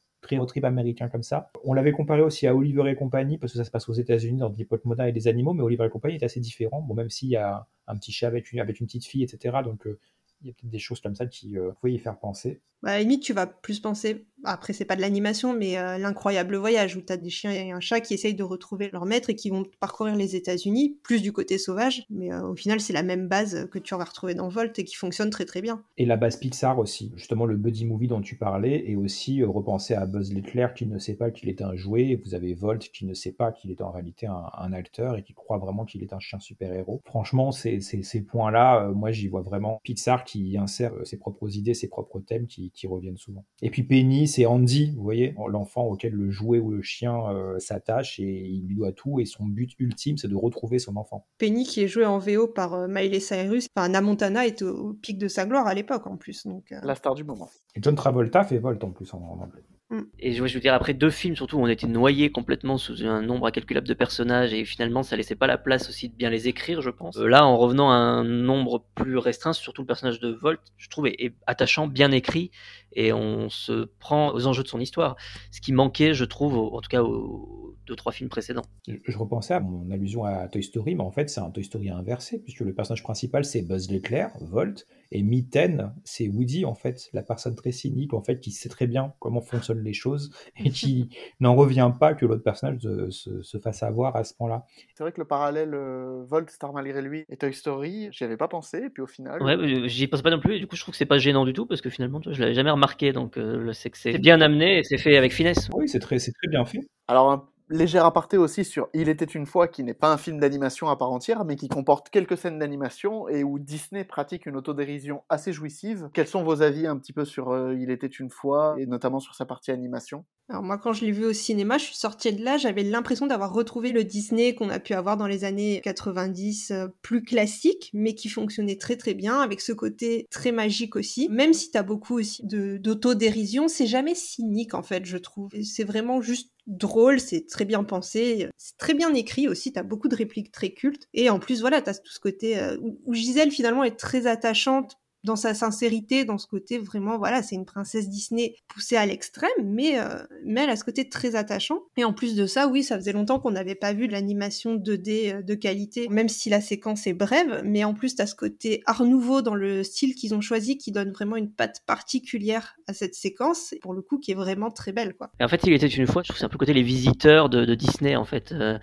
[0.63, 1.51] américain comme ça.
[1.63, 4.39] On l'avait comparé aussi à Oliver et compagnie, parce que ça se passe aux États-Unis
[4.39, 6.81] dans des potes modernes et des animaux, mais Oliver et compagnie est assez différent.
[6.81, 9.57] Bon, même s'il y a un petit chat avec une, petite fille, etc.
[9.63, 9.99] Donc, euh,
[10.41, 12.61] il y a peut-être des choses comme ça qui euh, y faire penser.
[12.83, 15.97] Bah, à la limite, tu vas plus penser, après c'est pas de l'animation, mais euh,
[15.97, 19.05] l'incroyable voyage où tu as des chiens et un chat qui essayent de retrouver leur
[19.05, 22.79] maître et qui vont parcourir les États-Unis, plus du côté sauvage, mais euh, au final
[22.79, 25.61] c'est la même base que tu vas retrouver dans Volt et qui fonctionne très très
[25.61, 25.83] bien.
[25.97, 29.47] Et la base Pixar aussi, justement le buddy movie dont tu parlais, et aussi euh,
[29.47, 32.89] repenser à Buzz Lightyear qui ne sait pas qu'il est un jouet, vous avez Volt
[32.91, 36.01] qui ne sait pas qu'il est en réalité un, acteur et qui croit vraiment qu'il
[36.01, 37.01] est un chien super-héros.
[37.03, 42.21] Franchement, ces points-là, moi j'y vois vraiment Pixar qui insère ses propres idées, ses propres
[42.21, 43.45] thèmes qui qui, reviennent souvent.
[43.61, 47.59] Et puis Penny, c'est Andy, vous voyez, l'enfant auquel le jouet ou le chien euh,
[47.59, 51.27] s'attache et il lui doit tout et son but ultime c'est de retrouver son enfant.
[51.37, 55.17] Penny qui est joué en VO par euh, Miley Cyrus, enfin Namontana est au, pic
[55.17, 56.45] de sa gloire à l'époque en plus.
[56.45, 56.79] Donc, euh.
[56.83, 57.49] La star du moment.
[57.75, 59.63] Et John Travolta fait Volt en plus en, anglais.
[59.91, 60.03] Mm.
[60.19, 63.47] Et je veux dire, après deux films, surtout, on était noyé complètement sous un nombre
[63.47, 66.81] incalculable de personnages et finalement, ça laissait pas la place aussi de bien les écrire,
[66.81, 67.17] je pense.
[67.17, 71.07] là, en revenant à un nombre plus restreint, surtout le personnage de Volt, je trouve
[71.07, 72.51] est attachant, bien écrit
[72.93, 75.17] et on se prend aux enjeux de son histoire.
[75.51, 78.63] Ce qui manquait, je trouve, en tout cas aux deux, trois films précédents.
[78.87, 81.89] Je repensais à mon allusion à Toy Story, mais en fait, c'est un Toy Story
[81.89, 87.09] inversé, puisque le personnage principal, c'est Buzz l'éclair, Volt, et Mitten, c'est Woody, en fait,
[87.11, 90.31] la personne très cynique, en fait, qui sait très bien comment fonctionnent les choses
[90.63, 91.09] et qui
[91.41, 94.65] n'en revient pas que l'autre personnage se, fasse avoir à ce point-là.
[94.95, 98.37] C'est vrai que le parallèle euh, Volt, Star malgré lui, et Toy Story, j'y avais
[98.37, 99.43] pas pensé, et puis au final.
[99.43, 101.17] Ouais, euh, j'y pense pas non plus, et du coup, je trouve que c'est pas
[101.17, 104.17] gênant du tout, parce que finalement, je l'avais jamais remarqué, donc euh, c'est que c'est
[104.17, 105.69] bien amené et c'est fait avec finesse.
[105.73, 106.79] Oui, c'est très, très bien fait.
[107.09, 110.89] Alors, Léger aparté aussi sur Il était une fois, qui n'est pas un film d'animation
[110.89, 115.23] à part entière, mais qui comporte quelques scènes d'animation et où Disney pratique une autodérision
[115.29, 116.09] assez jouissive.
[116.13, 119.21] Quels sont vos avis un petit peu sur euh, Il était une fois, et notamment
[119.21, 120.25] sur sa partie animation?
[120.49, 123.25] Alors moi, quand je l'ai vu au cinéma, je suis sortie de là, j'avais l'impression
[123.25, 127.89] d'avoir retrouvé le Disney qu'on a pu avoir dans les années 90, euh, plus classique,
[127.93, 131.29] mais qui fonctionnait très très bien, avec ce côté très magique aussi.
[131.29, 135.51] Même si t'as beaucoup aussi d'autodérision, c'est jamais cynique en fait, je trouve.
[135.63, 140.07] C'est vraiment juste drôle, c'est très bien pensé, c'est très bien écrit aussi, t'as beaucoup
[140.07, 141.07] de répliques très cultes.
[141.13, 144.27] Et en plus, voilà, t'as tout ce côté euh, où, où Gisèle finalement est très
[144.27, 149.05] attachante dans sa sincérité, dans ce côté vraiment, voilà, c'est une princesse Disney poussée à
[149.05, 151.81] l'extrême, mais, euh, mais elle a ce côté très attachant.
[151.97, 154.75] Et en plus de ça, oui, ça faisait longtemps qu'on n'avait pas vu de l'animation
[154.75, 158.35] 2D euh, de qualité, même si la séquence est brève, mais en plus, t'as ce
[158.35, 162.75] côté art nouveau dans le style qu'ils ont choisi qui donne vraiment une patte particulière
[162.87, 165.31] à cette séquence, pour le coup, qui est vraiment très belle, quoi.
[165.39, 166.83] Et en fait, il était une fois, je trouve c'est un peu le côté les
[166.83, 168.51] visiteurs de, Disney, en fait.
[168.51, 168.77] Euh,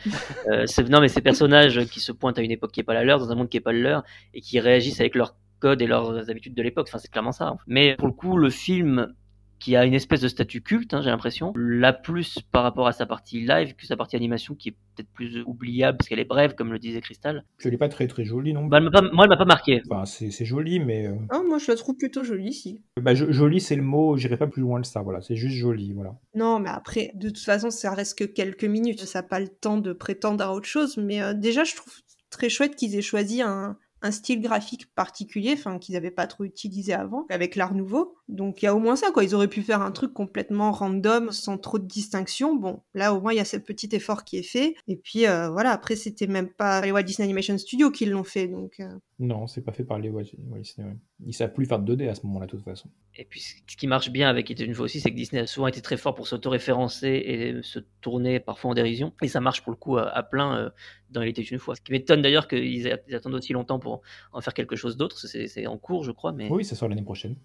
[0.48, 3.04] euh, non, mais ces personnages qui se pointent à une époque qui n'est pas la
[3.04, 4.04] leur, dans un monde qui n'est pas le leur,
[4.34, 6.86] et qui réagissent avec leurs codes et leurs habitudes de l'époque.
[6.88, 7.56] Enfin, c'est clairement ça.
[7.66, 9.14] Mais pour le coup, le film
[9.60, 12.92] qui a une espèce de statut culte, hein, j'ai l'impression, l'a plus par rapport à
[12.92, 16.24] sa partie live que sa partie animation qui est peut-être plus oubliable parce qu'elle est
[16.24, 17.44] brève, comme le disait Crystal.
[17.58, 18.66] Je l'ai pas très très jolie non?
[18.66, 19.82] Bah, elle pas- moi, elle m'a pas marqué.
[19.90, 22.82] Enfin, c'est c'est joli, mais euh, Ah, moi, je la trouve plutôt jolie, si.
[23.02, 24.16] bah, jo- joli c'est le mot.
[24.16, 25.02] J'irai pas plus loin que ça.
[25.02, 25.92] Voilà, c'est juste joli.
[25.92, 26.14] Voilà.
[26.36, 29.00] Non, mais après, de toute façon, ça reste que quelques minutes.
[29.06, 30.98] Ça n'a pas le temps de prétendre à autre chose.
[30.98, 31.92] Mais euh, déjà, je trouve
[32.30, 36.44] très chouette qu'ils aient choisi un, un style graphique particulier, enfin, qu'ils n'avaient pas trop
[36.44, 38.14] utilisé avant, avec l'art nouveau.
[38.28, 39.24] Donc, il y a au moins ça, quoi.
[39.24, 42.54] Ils auraient pu faire un truc complètement random, sans trop de distinction.
[42.54, 44.74] Bon, là, au moins, il y a ce petit effort qui est fait.
[44.86, 48.24] Et puis, euh, voilà, après, c'était même pas les Walt Disney Animation Studios qui l'ont
[48.24, 48.46] fait.
[48.46, 48.88] Donc, euh,
[49.18, 50.24] Non, c'est pas fait par les Walt
[50.60, 50.86] Disney.
[50.86, 50.96] ouais.
[51.26, 52.88] Ils savent plus faire de 2D à ce moment-là, de toute façon.
[53.16, 55.46] Et puis, ce qui marche bien avec It une fois aussi, c'est que Disney a
[55.48, 59.12] souvent été très fort pour s'autoréférencer et se tourner parfois en dérision.
[59.22, 60.70] Et ça marche pour le coup à, à plein euh,
[61.10, 61.74] dans Il était une fois.
[61.74, 64.02] Ce qui m'étonne d'ailleurs qu'ils attendent aussi longtemps pour
[64.32, 65.18] en faire quelque chose d'autre.
[65.18, 66.32] C'est en cours, je crois.
[66.32, 67.36] Mais, Oui, ça sort l'année prochaine.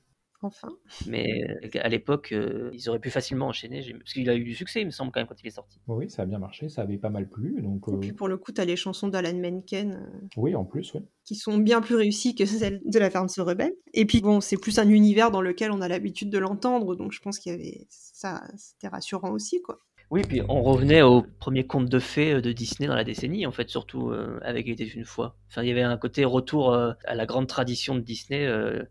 [0.41, 0.67] enfin.
[1.07, 3.81] mais euh, à l'époque, euh, ils auraient pu facilement enchaîner.
[3.97, 5.79] Parce qu'il a eu du succès, il me semble, quand même, quand il est sorti.
[5.87, 6.67] Oui, ça a bien marché.
[6.67, 7.61] Ça avait pas mal plu.
[7.61, 9.93] Donc, euh, Puis, pour le coup, t'as les chansons d'Alan Menken.
[9.93, 11.01] euh, oui, en plus, oui.
[11.23, 13.73] qui sont bien plus réussies que celles de La Ferme se rebelle.
[13.93, 17.13] Et puis bon, c'est plus un univers dans lequel on a l'habitude de l'entendre, donc
[17.13, 19.79] je pense qu'il y avait ça, c'était rassurant aussi, quoi.
[20.13, 23.47] Oui, puis on revenait au premier conte de fées euh, de Disney dans la décennie,
[23.47, 25.35] en fait, surtout euh, avec Il était une fois.
[25.49, 28.83] Enfin, il y avait un côté retour euh, à la grande tradition de Disney, euh,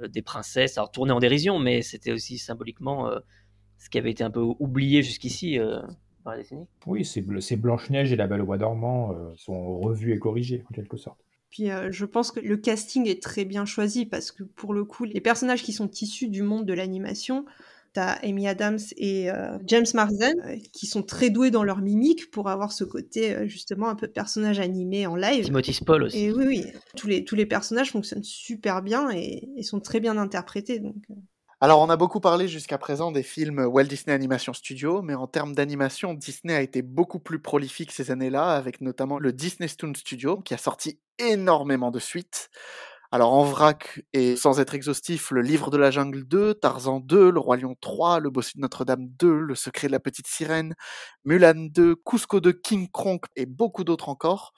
[0.00, 3.18] euh, des princesses, alors tourné en dérision, mais c'était aussi symboliquement euh,
[3.76, 5.82] ce qui avait été un peu oublié jusqu'ici euh,
[6.24, 6.64] dans la décennie.
[6.86, 10.18] Oui, c'est Bl- c'est Blanche-Neige et la Belle au Bois dormant euh, sont revus et
[10.18, 11.20] corrigés, en quelque sorte.
[11.50, 14.86] Puis euh, je pense que le casting est très bien choisi parce que pour le
[14.86, 17.44] coup, les personnages qui sont issus du monde de l'animation,
[17.92, 22.30] t'as Amy Adams et euh, James Marsden euh, qui sont très doués dans leur mimique
[22.30, 25.44] pour avoir ce côté euh, justement un peu personnage animé en live.
[25.44, 26.18] Timothy Spall aussi.
[26.18, 26.66] Et oui, oui,
[26.96, 30.78] tous les, tous les personnages fonctionnent super bien et, et sont très bien interprétés.
[30.78, 31.14] Donc, euh,
[31.60, 35.26] Alors, on a beaucoup parlé jusqu'à présent des films Walt Disney Animation Studio, mais en
[35.26, 39.92] termes d'animation, Disney a été beaucoup plus prolifique ces années-là, avec notamment le Disney Toon
[39.94, 42.50] Studio, qui a sorti énormément de suites.
[43.14, 47.30] Alors, en vrac, et sans être exhaustif, Le Livre de la Jungle 2, Tarzan 2,
[47.30, 50.74] Le Roi Lion 3, Le Bossu de Notre-Dame 2, Le Secret de la Petite Sirène,
[51.26, 54.54] Mulan 2, Cusco 2, King Kronk, et beaucoup d'autres encore.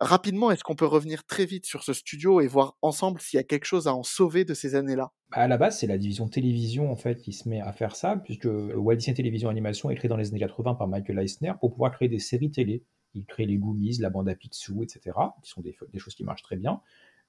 [0.00, 3.40] Rapidement, est-ce qu'on peut revenir très vite sur ce studio et voir ensemble s'il y
[3.40, 5.12] a quelque chose à en sauver de ces années-là?
[5.30, 7.94] Bah, À la base, c'est la division télévision en fait qui se met à faire
[7.94, 11.52] ça, puisque Walt Disney Télévision Animation est créé dans les années 80 par Michael Eisner
[11.60, 12.82] pour pouvoir créer des séries télé.
[13.14, 16.42] Il crée les Goonies, la bande à Picsou, etc., qui sont des choses qui marchent
[16.42, 16.80] très bien.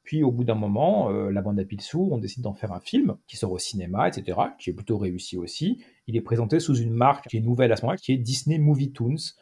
[0.06, 2.80] Puis au bout d'un moment, euh, la bande à Picsou, on décide d'en faire un
[2.80, 5.84] film qui sort au cinéma, etc., qui est plutôt réussi aussi.
[6.08, 8.60] Il est présenté sous une marque qui est nouvelle à ce moment-là, qui est Disney
[8.60, 9.34] Movie Toons,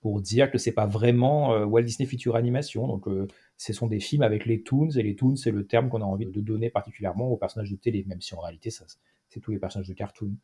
[0.00, 2.86] pour dire que c'est pas vraiment euh, Walt Disney Feature Animation.
[2.86, 3.26] Donc, euh,
[3.56, 6.06] ce sont des films avec les Toons, et les Toons, c'est le terme qu'on a
[6.06, 9.58] envie de donner particulièrement aux personnages de télé, même si en réalité, c'est tous les
[9.58, 10.36] personnages de cartoon.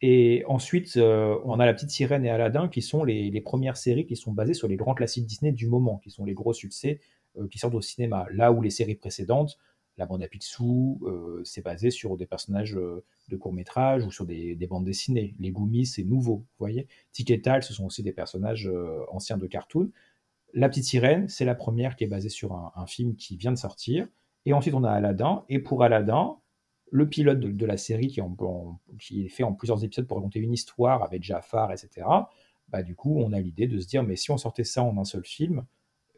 [0.00, 4.14] Et ensuite, on a La Petite Sirène et Aladdin, qui sont les, premières séries qui
[4.14, 7.00] sont basées sur les grands classiques Disney du moment, qui sont les gros succès
[7.50, 8.26] qui sortent au cinéma.
[8.32, 9.58] Là où les séries précédentes,
[9.96, 14.26] La Bande à Picsou, euh, c'est basé sur des personnages euh, de court-métrage ou sur
[14.26, 15.34] des, des, bandes dessinées.
[15.38, 16.86] Les Goomies, c'est nouveau, vous voyez.
[17.12, 17.32] Tic
[17.62, 19.90] ce sont aussi des personnages euh, anciens de cartoon.
[20.54, 23.58] La Petite Sirène, c'est la première qui est basée sur un, film qui vient de
[23.58, 24.08] sortir.
[24.46, 25.44] Et ensuite, on a Aladdin.
[25.48, 26.36] Et pour Aladdin,
[26.90, 28.20] le pilote de, la série qui,
[28.98, 32.06] qui, est fait en plusieurs épisodes pour raconter une histoire avec Jafar, etc.,
[32.70, 34.96] bah, du coup, on a l'idée de se dire, mais si on sortait ça en
[34.98, 35.64] un seul film,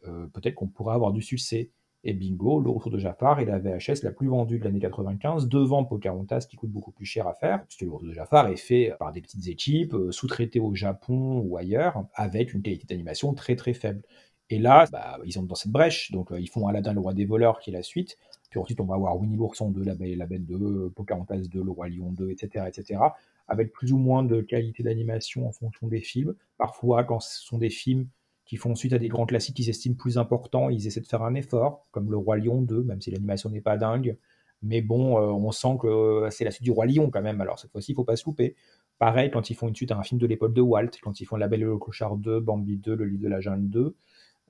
[0.07, 1.71] euh, peut-être qu'on pourrait avoir du succès.
[2.03, 5.47] Et bingo, Le Retour de Jafar est la VHS la plus vendue de l'année 95,
[5.47, 8.55] devant Pocahontas qui coûte beaucoup plus cher à faire, puisque Le Retour de Jafar est
[8.55, 13.33] fait par des petites équipes, euh, sous-traité au Japon ou ailleurs, avec une qualité d'animation
[13.35, 14.01] très très faible.
[14.49, 17.13] Et là, bah, ils sont dans cette brèche, donc euh, ils font Aladdin, le roi
[17.13, 18.17] des voleurs, qui est la suite.
[18.49, 21.71] Puis ensuite, on va avoir Winnie l'ourson 2, La Belle Bête 2, Pocahontas 2, Le
[21.71, 22.99] Roi Lion 2, etc., etc.,
[23.47, 26.35] avec plus ou moins de qualité d'animation en fonction des films.
[26.57, 28.07] Parfois, quand ce sont des films
[28.51, 31.21] qui font suite à des grands classiques qu'ils estiment plus importants, ils essaient de faire
[31.23, 34.17] un effort, comme Le Roi Lion 2, même si l'animation n'est pas dingue.
[34.61, 37.39] Mais bon, euh, on sent que euh, c'est la suite du Roi Lion quand même,
[37.39, 38.57] alors cette fois-ci, il faut pas se louper.
[38.99, 41.25] Pareil, quand ils font une suite à un film de l'époque de Walt, quand ils
[41.25, 43.95] font La Belle et le Clochard 2, Bambi 2, Le Livre de la Jungle 2,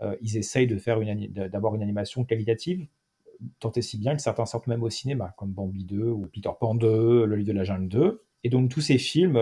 [0.02, 1.00] euh, ils essayent de faire
[1.52, 2.88] d'avoir une animation qualitative,
[3.60, 6.50] tant et si bien que certains sortent même au cinéma, comme Bambi 2 ou Peter
[6.60, 8.24] Pan 2, Le Livre de la Jungle 2.
[8.46, 9.38] Et donc tous ces films,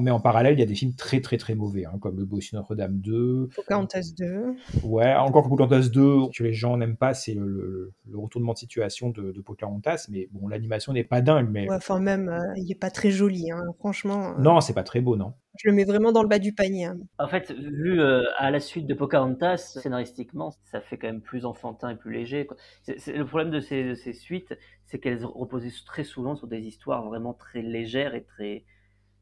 [0.00, 2.24] mais en parallèle, il y a des films très très très mauvais, hein, comme Le
[2.24, 3.48] Bossu Notre-Dame 2.
[3.54, 4.54] Pocahontas 2.
[4.82, 8.58] Ouais, encore que Pocahontas 2, que les gens n'aiment pas, c'est le, le, retournement de
[8.58, 11.48] situation de, de Pocahontas, mais bon, l'animation n'est pas dingue.
[11.50, 11.68] Mais...
[11.68, 14.32] Ouais, enfin même, euh, il n'est pas très joli, hein, franchement.
[14.32, 14.40] Euh...
[14.40, 15.34] Non, c'est pas très beau, non.
[15.58, 16.84] Je le mets vraiment dans le bas du panier.
[16.84, 16.98] Hein.
[17.18, 21.46] En fait, vu euh, à la suite de Pocahontas, scénaristiquement, ça fait quand même plus
[21.46, 22.44] enfantin et plus léger.
[22.46, 22.58] Quoi.
[22.82, 24.54] C est, c est, le problème de ces, de ces suites,
[24.84, 28.64] c'est qu'elles reposaient très souvent sur des histoires vraiment très légères et très,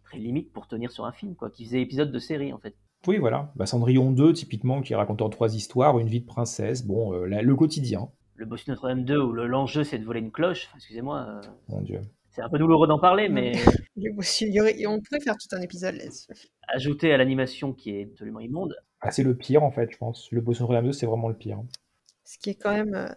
[0.05, 2.77] très limites pour tenir sur un film, quoi, qui faisait épisode de série en fait.
[3.07, 3.53] Oui, voilà.
[3.57, 7.27] Bah, Cendrillon 2, typiquement, qui raconte en trois histoires, une vie de princesse, bon, euh,
[7.27, 8.09] la, le quotidien.
[8.37, 11.27] Le Bossu Notre-Dame 2, où l'enjeu c'est de voler une cloche, excusez-moi.
[11.29, 11.41] Euh...
[11.69, 12.01] Mon Dieu.
[12.31, 13.53] C'est un peu douloureux d'en parler, mais.
[13.97, 16.27] on pourrait faire tout un épisode là-dessus.
[16.67, 18.75] Ajouté à l'animation qui est absolument immonde.
[19.01, 20.31] Ah, c'est le pire en fait, je pense.
[20.33, 21.63] Le Bossu Notre-Dame 2, c'est vraiment le pire.
[22.25, 23.09] Ce qui est quand même euh,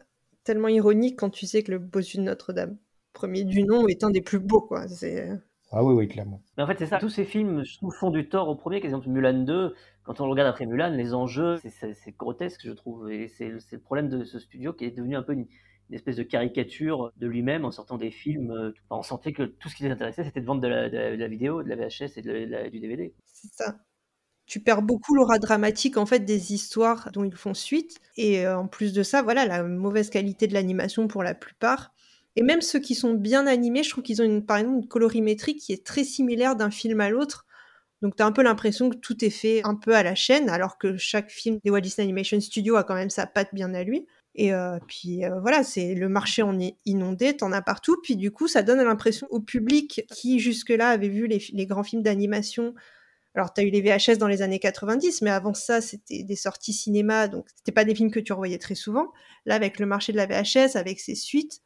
[0.44, 2.78] tellement ironique quand tu sais que le Bossu de Notre-Dame,
[3.14, 4.88] premier du nom, est un des plus beaux, quoi.
[4.88, 5.30] C'est.
[5.72, 6.42] Ah oui, oui, clairement.
[6.56, 6.98] Mais en fait, c'est ça.
[6.98, 8.80] Tous ces films, je trouve, font du tort au premier.
[8.80, 12.72] Par exemple, Mulan 2, quand on le regarde après Mulan, les enjeux, c'est grotesque, je
[12.72, 13.12] trouve.
[13.12, 15.46] Et c'est le problème de ce studio qui est devenu un peu une,
[15.90, 18.74] une espèce de caricature de lui-même en sortant des films.
[18.90, 21.12] On sentait que tout ce qui les intéressait, c'était de vendre de la, de, la,
[21.12, 23.14] de la, vidéo, de la VHS et de la, du DVD.
[23.26, 23.76] C'est ça.
[24.46, 28.00] Tu perds beaucoup l'aura dramatique en fait des histoires dont ils font suite.
[28.16, 31.94] Et euh, en plus de ça, voilà, la mauvaise qualité de l'animation pour la plupart.
[32.38, 34.88] Et même ceux qui sont bien animés, je trouve qu'ils ont une, par exemple une
[34.88, 37.48] colorimétrie qui est très similaire d'un film à l'autre.
[38.04, 40.48] Donc tu as un peu l'impression que tout est fait un peu à la chaîne,
[40.48, 43.74] alors que chaque film des Walt Disney Animation Studio a quand même sa patte bien
[43.74, 44.06] à lui.
[44.36, 47.98] Et euh, puis euh, voilà, c'est le marché en est inondé, t'en as partout.
[48.04, 52.04] Puis du coup, ça donne l'impression au public qui jusque-là avait vu les, grands films
[52.04, 52.76] d'animation.
[53.34, 56.36] Alors, tu as eu les VHS dans les années 90, mais avant ça, c'était des
[56.36, 59.12] sorties cinéma, donc c'était pas des films que tu revoyais très souvent.
[59.48, 61.62] Là, avec le marché de la VHS, avec ses suites,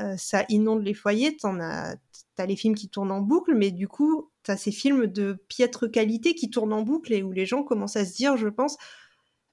[0.00, 1.36] euh, ça inonde les foyers.
[1.36, 1.96] T'en as,
[2.36, 5.90] t'as les films qui tournent en boucle, mais du coup, t'as ces films de piètre
[5.90, 8.76] qualité qui tournent en boucle et où les gens commencent à se dire, je pense,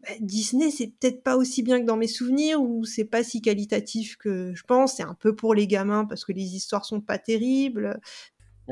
[0.01, 3.41] bah, Disney, c'est peut-être pas aussi bien que dans mes souvenirs ou c'est pas si
[3.41, 4.97] qualitatif que je pense.
[4.97, 7.99] C'est un peu pour les gamins parce que les histoires sont pas terribles.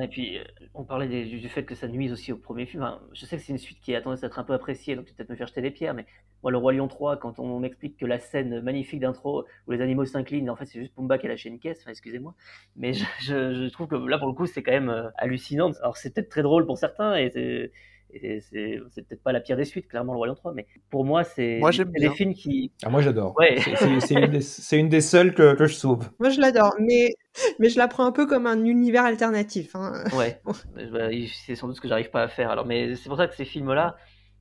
[0.02, 0.44] Et puis, euh,
[0.74, 2.84] on parlait du, fait que ça nuise aussi au premier film.
[3.14, 5.06] Je sais que c'est une suite qui a tendance à être un peu appréciée, donc
[5.06, 6.06] peut-être me faire jeter des pierres, mais
[6.42, 9.82] moi, Le Roi Lion 3, quand on m'explique que la scène magnifique d'intro où les
[9.82, 12.34] animaux s'inclinent, en fait, c'est juste Pumba qui a lâché une caisse, enfin, excusez-moi,
[12.76, 15.72] mais je, je, trouve que là, pour le coup, c'est quand même euh, hallucinant.
[15.82, 17.72] Alors, c'est peut-être très drôle pour certains, et
[18.14, 21.06] et c'est peut-être pas la pire des suites, clairement, Le Roi Lion 3, mais pour
[21.06, 21.60] moi, c'est
[22.00, 22.72] des films qui.
[22.84, 23.34] Ah, moi, j'adore.
[23.38, 23.58] Ouais.
[23.60, 26.10] C'est une, une, des seules que, que je sauve.
[26.20, 27.14] Moi, je l'adore, mais,
[27.60, 29.76] mais je la prends un peu comme un univers alternatif.
[29.76, 30.04] Hein.
[30.16, 30.42] Ouais,
[31.46, 32.50] c'est sans doute ce que j'arrive pas à faire.
[32.50, 33.96] Alors, mais c'est pour ça que ces films-là,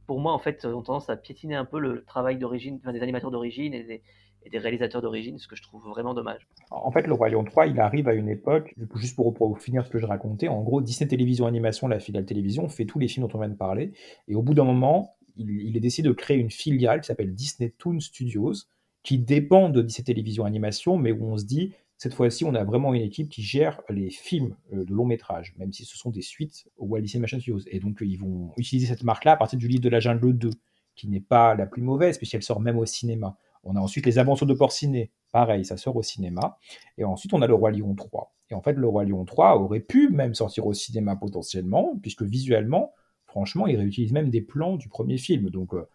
[0.07, 3.03] pour moi, en fait, ont tendance à piétiner un peu le travail d'origine, enfin, des
[3.03, 4.03] animateurs d'origine et des,
[4.45, 6.47] et des réalisateurs d'origine, ce que je trouve vraiment dommage.
[6.71, 9.87] En fait, le Roi Lion 3, il arrive à une époque, juste pour, pour, finir
[9.87, 13.09] ce que je racontais, en gros, Disney Télévision Animation, la filiale télévision, fait tous les
[13.09, 13.93] films dont on vient de parler,
[14.29, 17.35] et au bout d'un moment, il, il est décidé de créer une filiale qui s'appelle
[17.35, 18.55] Disney Toon Studios,
[19.03, 22.65] qui dépend de Disney Télévision Animation, mais où on se dit, cette fois-ci, on a
[22.65, 26.21] vraiment une équipe qui gère les films de long métrage, même si ce sont des
[26.21, 27.61] suites au Walt Disney Animation Studios.
[27.71, 30.51] Et donc, ils vont utiliser cette marque-là à partir du livre de la jungle 2,
[30.97, 33.37] qui n'est pas la plus mauvaise, puisqu'elle sort même au cinéma.
[33.65, 36.59] On a ensuite les aventures de Porcinet, pareil, ça sort au cinéma.
[36.99, 38.35] Et ensuite, on a le Roi Lion 3.
[38.51, 42.23] Et en fait, le Roi Lion 3 aurait pu même sortir au cinéma potentiellement, puisque
[42.23, 42.93] visuellement,
[43.25, 45.49] franchement, il réutilise même des plans du premier film.
[45.51, 45.89] Donc, euh,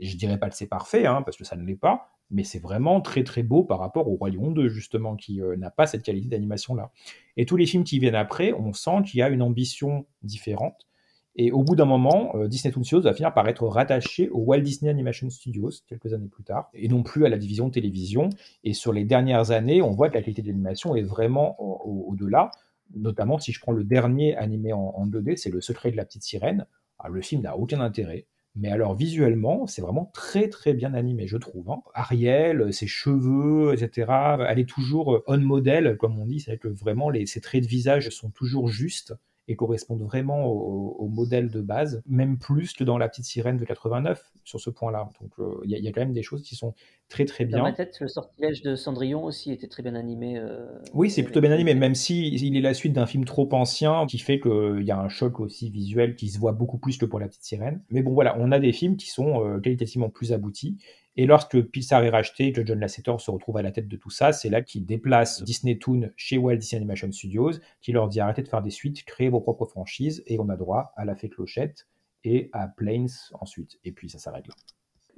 [0.00, 2.58] je dirais pas que c'est parfait, hein, parce que ça ne l'est pas, mais c'est
[2.58, 5.86] vraiment très très beau par rapport au Roi Lion 2, justement, qui euh, n'a pas
[5.86, 6.92] cette qualité d'animation-là.
[7.36, 10.86] Et tous les films qui viennent après, on sent qu'il y a une ambition différente.
[11.36, 14.38] Et au bout d'un moment, euh, Disney Toon Studios va finir par être rattaché au
[14.38, 18.30] Walt Disney Animation Studios quelques années plus tard, et non plus à la division télévision.
[18.62, 22.50] Et sur les dernières années, on voit que la qualité de l'animation est vraiment au-delà.
[22.94, 25.96] Au Notamment, si je prends le dernier animé en, en 2D, c'est Le Secret de
[25.96, 26.66] la Petite Sirène.
[26.98, 28.26] Alors, le film n'a aucun intérêt.
[28.56, 31.68] Mais alors visuellement, c'est vraiment très très bien animé, je trouve.
[31.70, 31.82] Hein.
[31.92, 34.12] Ariel, ses cheveux, etc.
[34.48, 37.68] Elle est toujours on model, comme on dit, c'est que vraiment les, ses traits de
[37.68, 39.12] visage sont toujours justes
[39.46, 43.64] et correspondent vraiment au, modèle de base, même plus que dans La Petite Sirène de
[43.64, 45.10] 89 sur ce point-là.
[45.20, 46.74] Donc euh, il y, a quand même des choses qui sont
[47.08, 47.58] très très bien.
[47.58, 50.38] Dans ma tête, le sortilège de Cendrillon aussi était très bien animé.
[50.38, 53.48] Euh, oui, c'est plutôt bien animé, même si il est la suite d'un film trop
[53.52, 56.96] ancien qui fait qu'il y a un choc aussi visuel qui se voit beaucoup plus
[56.96, 57.82] que pour La Petite Sirène.
[57.90, 60.78] Mais bon voilà, on a des films qui sont euh, qualitativement plus aboutis
[61.16, 64.10] et lorsque Pixar est racheté, que John Lasseter se retrouve à la tête de tout
[64.10, 68.20] ça, c'est là qu'il déplace Disney Toon chez Walt Disney Animation Studios, qui leur dit
[68.20, 71.14] arrêtez de faire des suites, créez vos propres franchises, et on a droit à La
[71.14, 71.86] Fée Clochette
[72.24, 73.08] et à Planes
[73.40, 73.78] ensuite.
[73.84, 74.54] Et puis ça s'arrête là.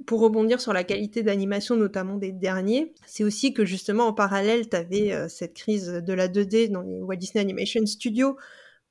[0.05, 4.69] Pour rebondir sur la qualité d'animation, notamment des derniers, c'est aussi que justement en parallèle,
[4.69, 8.37] tu avais euh, cette crise de la 2D dans les Walt Disney Animation Studios,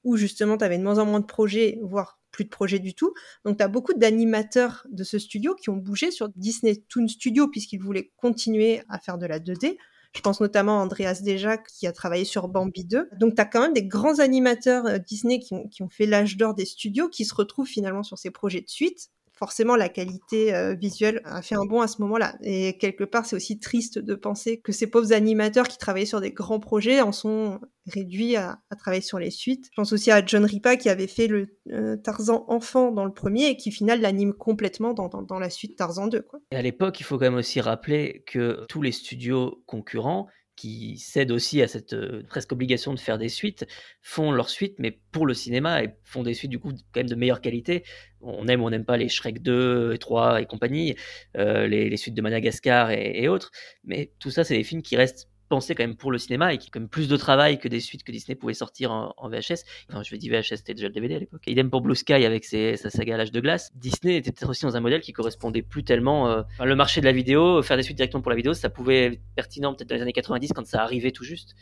[0.03, 2.95] où justement tu avais de moins en moins de projets, voire plus de projets du
[2.95, 3.15] tout.
[3.47, 7.49] Donc tu as beaucoup d'animateurs de ce studio qui ont bougé sur Disney Toon Studio
[7.49, 9.79] puisqu'ils voulaient continuer à faire de la 2D.
[10.15, 13.09] Je pense notamment à Andreas Deja qui a travaillé sur Bambi 2.
[13.19, 16.07] Donc tu as quand même des grands animateurs euh, Disney qui ont, qui ont fait
[16.07, 19.89] l'âge d'or des studios qui se retrouvent finalement sur ces projets de suite forcément la
[19.89, 22.37] qualité euh, visuelle a fait un bond à ce moment-là.
[22.43, 26.21] Et quelque part, c'est aussi triste de penser que ces pauvres animateurs qui travaillaient sur
[26.21, 29.67] des grands projets en sont réduits à, travailler sur les suites.
[29.67, 33.13] Je pense aussi à John Ripa qui avait fait le euh, Tarzan enfant dans le
[33.13, 36.23] premier et qui, final, l'anime complètement dans, dans, la suite Tarzan 2.
[36.23, 36.41] Quoi.
[36.51, 40.99] Et à l'époque, il faut quand même aussi rappeler que tous les studios concurrents qui
[40.99, 41.95] cèdent aussi à cette
[42.29, 43.67] presque obligation de faire des suites,
[44.03, 47.09] font leurs suites, mais pour le cinéma, et font des suites du coup quand même
[47.09, 47.85] de meilleure qualité.
[48.21, 50.97] On aime ou on n'aime pas les Shrek 2 et 3 et compagnie,
[51.35, 53.53] les, suites de Madagascar et autres,
[53.85, 56.59] mais tout ça, c'est des films qui restent pensé quand même pour le cinéma et
[56.59, 59.65] qui quand même plus de travail que des suites que Disney pouvait sortir en, VHS.
[59.89, 61.43] Enfin, je dire VHS, c'était déjà le DVD à l'époque.
[61.47, 63.73] Idem pour Blue Sky avec ses, sa saga l'âge de glace.
[63.75, 67.07] Disney était peut-être aussi dans un modèle qui correspondait plus tellement euh, le marché de
[67.07, 69.97] la vidéo, faire des suites directement pour la vidéo, ça pouvait être pertinent peut-être dans
[69.97, 71.55] les années 90 quand ça arrivait tout juste.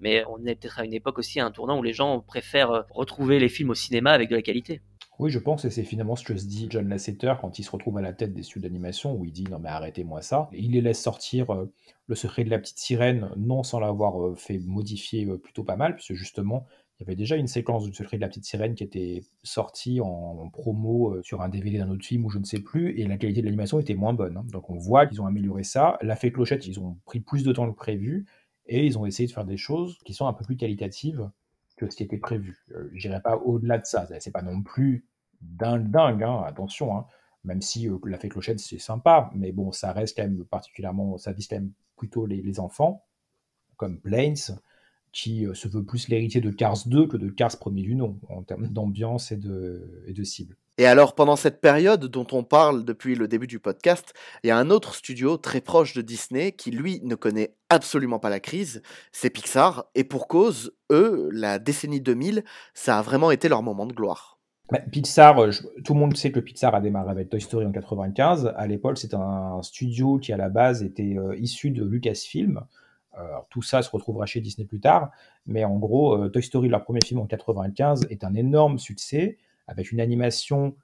[0.00, 2.70] Mais on est peut-être à une époque aussi à un tournant où les gens préfèrent
[2.70, 4.80] euh, retrouver les films au cinéma avec de la qualité.
[5.20, 7.70] Oui, je pense que c'est finalement ce que se dit John Lasseter quand il se
[7.70, 10.48] retrouve à la tête des studios d'animation, où il dit non mais arrêtez-moi ça.
[10.52, 11.72] il les laisse sortir euh,
[12.08, 15.76] le secret de la petite sirène, non sans l'avoir euh, fait modifier euh, plutôt pas
[15.76, 16.66] mal, puisque justement
[16.98, 20.00] il y avait déjà une séquence du secret de la petite sirène qui était sortie
[20.00, 23.16] en, promo sur un DVD d'un autre film ou je ne sais plus, et la
[23.16, 24.36] qualité de l'animation était moins bonne.
[24.36, 24.44] Hein.
[24.52, 25.98] Donc on voit qu'ils ont amélioré ça.
[26.02, 28.26] La fée clochette, ils ont pris plus de temps que prévu,
[28.66, 31.28] et ils ont essayé de faire des choses qui sont un peu plus qualitatives
[31.76, 32.64] que ce qui était prévu.
[32.74, 34.06] Euh, J'irai pas au-delà de ça.
[34.20, 35.06] C'est pas non plus
[35.40, 36.96] dingue, dingue, hein, attention.
[36.96, 37.06] Hein.
[37.44, 41.18] Même si euh, la fée clochette, c'est sympa, mais bon, ça reste quand même particulièrement,
[41.18, 43.04] ça vise quand même plutôt les, enfants,
[43.76, 44.58] comme Planes,
[45.12, 48.18] qui euh, se veut plus l'héritier de Cars 2 que de Cars premier du nom,
[48.28, 50.56] en termes d'ambiance et de, et de cible.
[50.76, 54.50] Et alors, pendant cette période dont on parle depuis le début du podcast, il y
[54.50, 58.40] a un autre studio très proche de Disney qui, lui, ne connaît absolument pas la
[58.40, 58.82] crise,
[59.12, 59.84] c'est Pixar.
[59.94, 62.42] Et pour cause, eux, la décennie 2000,
[62.74, 64.40] ça a vraiment été leur moment de gloire.
[64.72, 65.50] Bah, Pixar, euh,
[65.84, 68.52] tout le monde sait que Pixar a démarré avec Toy Story en 95.
[68.56, 72.60] À l'époque, c'est un studio qui, à la base, était euh, issu de Lucasfilm.
[73.48, 75.12] tout ça se retrouvera chez Disney plus tard.
[75.46, 79.38] Mais en gros, euh, Toy Story, leur premier film en 95, est un énorme succès
[79.66, 80.76] avec une animation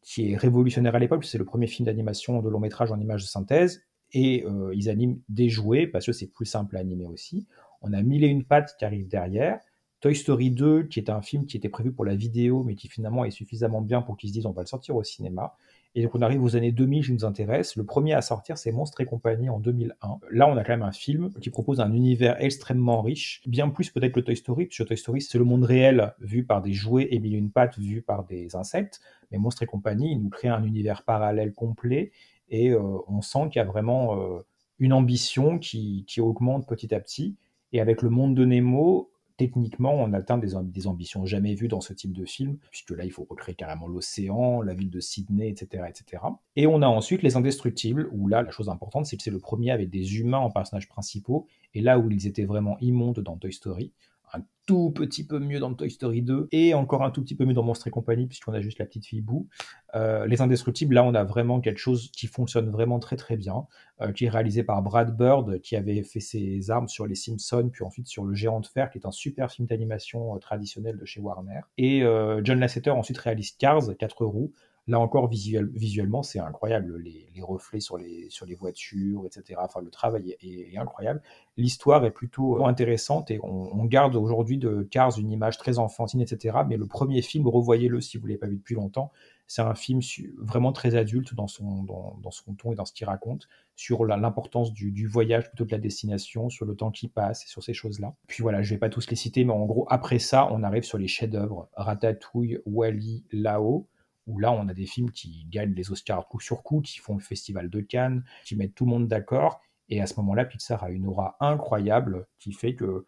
[0.00, 3.22] qui est révolutionnaire à l'époque, c'est le premier film d'animation de long métrage en images
[3.22, 3.82] de synthèse,
[4.12, 7.46] et euh, ils animent des jouets, parce que c'est plus simple à animer aussi.
[7.80, 9.60] On a Mille et une pattes qui arrive derrière,
[10.00, 12.88] Toy Story 2, qui est un film qui était prévu pour la vidéo, mais qui
[12.88, 15.56] finalement est suffisamment bien pour qu'ils se disent on va le sortir au cinéma.
[15.94, 17.76] Et donc on arrive aux années 2000 qui nous intéresse.
[17.76, 20.20] Le premier à sortir, c'est Monstres et compagnie en 2001.
[20.30, 23.90] Là, on a quand même un film qui propose un univers extrêmement riche, bien plus
[23.90, 27.08] peut-être que Toy Story, puisque Toy Story, c'est le monde réel vu par des jouets
[27.10, 29.00] et mille une pattes vu par des insectes.
[29.30, 32.12] Mais Monstres et compagnie, il nous crée un univers parallèle complet
[32.48, 34.40] et euh, on sent qu'il y a vraiment euh,
[34.78, 37.36] une ambition qui, qui augmente petit à petit.
[37.72, 39.11] Et avec le monde de Nemo,
[39.42, 40.54] techniquement, on atteint des,
[40.86, 44.62] ambitions jamais vues dans ce type de film, puisque là, il faut recréer carrément l'océan,
[44.62, 46.22] la ville de Sydney, etc., etc.
[46.54, 49.40] Et on a ensuite Les Indestructibles, où là, la chose importante, c'est que c'est le
[49.40, 53.36] premier avec des humains en personnages principaux, et là où ils étaient vraiment immondes dans
[53.36, 53.90] Toy Story
[54.32, 57.44] un tout petit peu mieux dans Toy Story 2 et encore un tout petit peu
[57.44, 59.48] mieux dans Monstre et compagnie puisqu'on a juste la petite fille Boo.
[59.94, 63.66] Euh, les Indestructibles, là on a vraiment quelque chose qui fonctionne vraiment très très bien,
[64.00, 67.70] euh, qui est réalisé par Brad Bird qui avait fait ses armes sur les Simpsons
[67.72, 70.96] puis ensuite sur Le Géant de Fer qui est un super film d'animation euh, traditionnel
[70.96, 71.60] de chez Warner.
[71.78, 72.02] Et
[72.44, 74.52] John Lasseter ensuite réalise Cars, 4 roues,
[74.88, 76.98] Là encore, visuel, visuellement, c'est incroyable.
[76.98, 79.60] Les, reflets sur les, sur les voitures, etc.
[79.62, 81.20] Enfin, le travail est, incroyable.
[81.56, 86.58] L'histoire est plutôt intéressante et on, garde aujourd'hui de Cars une image très enfantine, etc.
[86.68, 89.10] Mais le premier film, revoyez-le si vous ne l'avez pas vu depuis longtemps.
[89.48, 90.00] C'est un film
[90.38, 94.72] vraiment très adulte dans son, dans son ton et dans ce qu'il raconte, sur l'importance
[94.72, 97.62] du, du, voyage plutôt que de la destination, sur le temps qui passe et sur
[97.62, 98.14] ces choses-là.
[98.28, 100.62] Puis voilà, je ne vais pas tous les citer, mais en gros, après ça, on
[100.62, 103.88] arrive sur les chefs-d'œuvre Ratatouille, Wally, Lao
[104.26, 107.14] où là, on a des films qui gagnent les Oscars coup sur coup, qui font
[107.14, 109.60] le festival de Cannes, qui mettent tout le monde d'accord.
[109.88, 113.04] Et à ce moment-là, Pixar a une aura incroyable qui fait que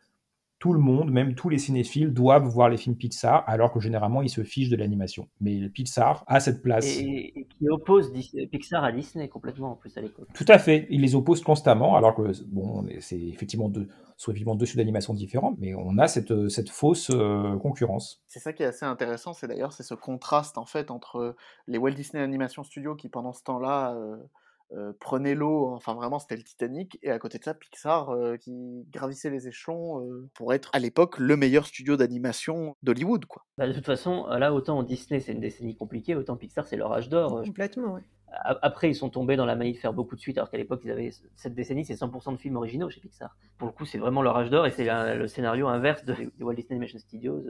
[0.64, 4.22] tout le monde, même tous les cinéphiles, doivent voir les films Pixar, alors que généralement
[4.22, 5.28] ils se fichent de l'animation.
[5.38, 6.86] Mais Pixar a cette place.
[6.86, 8.10] Et, et qui oppose
[8.50, 10.26] Pixar à Disney complètement en plus à l'époque.
[10.32, 14.54] Tout à fait, il les oppose constamment, alors que bon, c'est effectivement deux, soit évidemment
[14.54, 18.22] deux d'animation différents, mais on a cette, cette fausse euh, concurrence.
[18.26, 21.36] C'est ça qui est assez intéressant, c'est d'ailleurs c'est ce contraste en fait entre
[21.66, 24.16] les Walt Disney Animation Studios qui pendant ce temps-là euh,
[24.76, 28.36] euh, prenait l'eau, enfin vraiment c'était le Titanic, et à côté de ça Pixar euh,
[28.36, 33.24] qui gravissait les échelons euh, pour être à l'époque le meilleur studio d'animation d'Hollywood.
[33.26, 33.44] quoi.
[33.56, 36.92] Bah, de toute façon, là autant Disney c'est une décennie compliquée, autant Pixar c'est leur
[36.92, 37.42] âge d'or.
[37.44, 38.02] Complètement, ouais.
[38.62, 40.80] Après, ils sont tombés dans la manie de faire beaucoup de suites, alors qu'à l'époque,
[40.84, 43.36] ils avaient cette décennie, c'est 100% de films originaux chez Pixar.
[43.58, 46.44] Pour le coup, c'est vraiment leur âge d'or et c'est le scénario inverse de, de
[46.44, 47.40] Walt Disney Animation Studios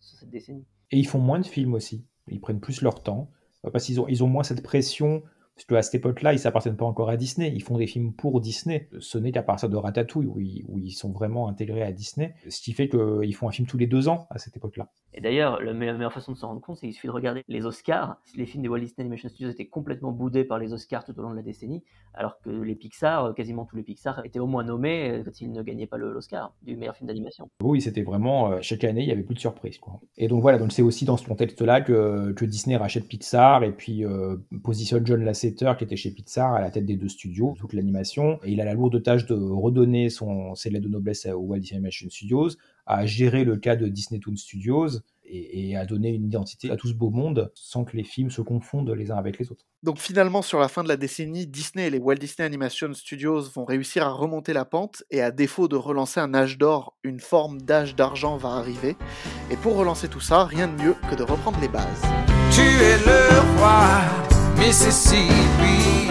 [0.00, 0.64] sur cette décennie.
[0.92, 2.06] Et ils font moins de films aussi.
[2.28, 3.28] Ils prennent plus leur temps
[3.70, 5.22] parce qu'ils ont, ils ont moins cette pression
[5.54, 7.52] parce qu'à cette époque-là, ils s'appartiennent pas encore à Disney.
[7.54, 8.88] Ils font des films pour Disney.
[8.98, 12.34] Ce n'est qu'à partir de Ratatouille où ils, où ils, sont vraiment intégrés à Disney.
[12.48, 14.88] Ce qui fait qu'ils font un film tous les deux ans à cette époque-là.
[15.12, 17.64] Et d'ailleurs, la meilleure façon de s'en rendre compte, c'est qu'il suffit de regarder les
[17.66, 18.16] Oscars.
[18.34, 21.22] Les films des Walt Disney Animation Studios étaient complètement boudés par les Oscars tout au
[21.22, 24.64] long de la décennie, alors que les Pixar, quasiment tous les Pixar, étaient au moins
[24.64, 27.48] nommés quand ils ne gagnaient pas l'Oscar du meilleur film d'animation.
[27.62, 29.78] Oui, c'était vraiment chaque année, il y avait plus de surprises.
[29.78, 30.00] Quoi.
[30.16, 33.72] Et donc voilà, donc c'est aussi dans ce contexte-là que, que, Disney rachète Pixar et
[33.72, 37.54] puis euh, positionne John Lasseter qui était chez Pixar à la tête des deux studios,
[37.58, 38.38] toute l'animation.
[38.44, 41.58] Et il a la lourde tâche de redonner son, ses lettres de noblesse au Walt
[41.58, 42.50] Disney Animation Studios,
[42.86, 46.76] à gérer le cas de Disney Toon Studios et, et, à donner une identité à
[46.76, 49.64] tout ce beau monde sans que les films se confondent les uns avec les autres.
[49.82, 53.42] Donc finalement, sur la fin de la décennie, Disney et les Walt Disney Animation Studios
[53.54, 57.20] vont réussir à remonter la pente et à défaut de relancer un âge d'or, une
[57.20, 58.96] forme d'âge d'argent va arriver.
[59.50, 62.02] Et pour relancer tout ça, rien de mieux que de reprendre les bases.
[62.50, 66.10] Tu es le roi, Mississippi,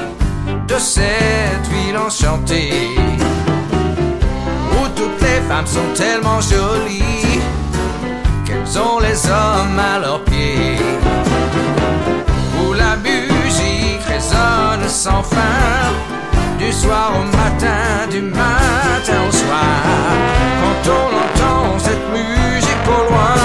[0.67, 2.95] de cette ville enchantée,
[4.71, 7.39] où toutes les femmes sont tellement jolies
[8.45, 10.77] qu'elles ont les hommes à leurs pieds.
[12.61, 15.91] Où la musique résonne sans fin,
[16.59, 19.63] du soir au matin, du matin au soir.
[20.61, 23.35] Quand on entend cette musique au loin,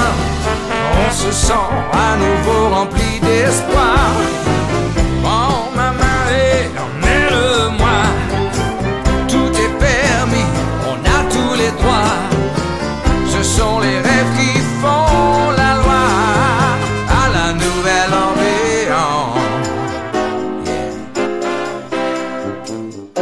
[1.06, 3.98] on se sent à nouveau rempli d'espoir.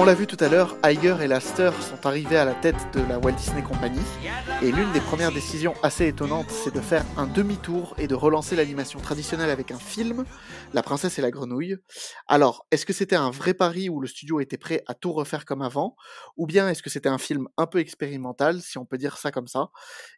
[0.06, 3.18] L'a vu tout à l'heure, Iger et Laster sont arrivés à la tête de la
[3.18, 3.98] Walt Disney Company,
[4.62, 8.54] et l'une des premières décisions assez étonnantes, c'est de faire un demi-tour et de relancer
[8.54, 10.24] l'animation traditionnelle avec un film,
[10.74, 11.78] La Princesse et la Grenouille.
[12.28, 15.44] Alors, est-ce que c'était un vrai pari où le studio était prêt à tout refaire
[15.44, 15.96] comme avant,
[16.36, 19.32] ou bien est-ce que c'était un film un peu expérimental, si on peut dire ça
[19.32, 19.70] comme ça,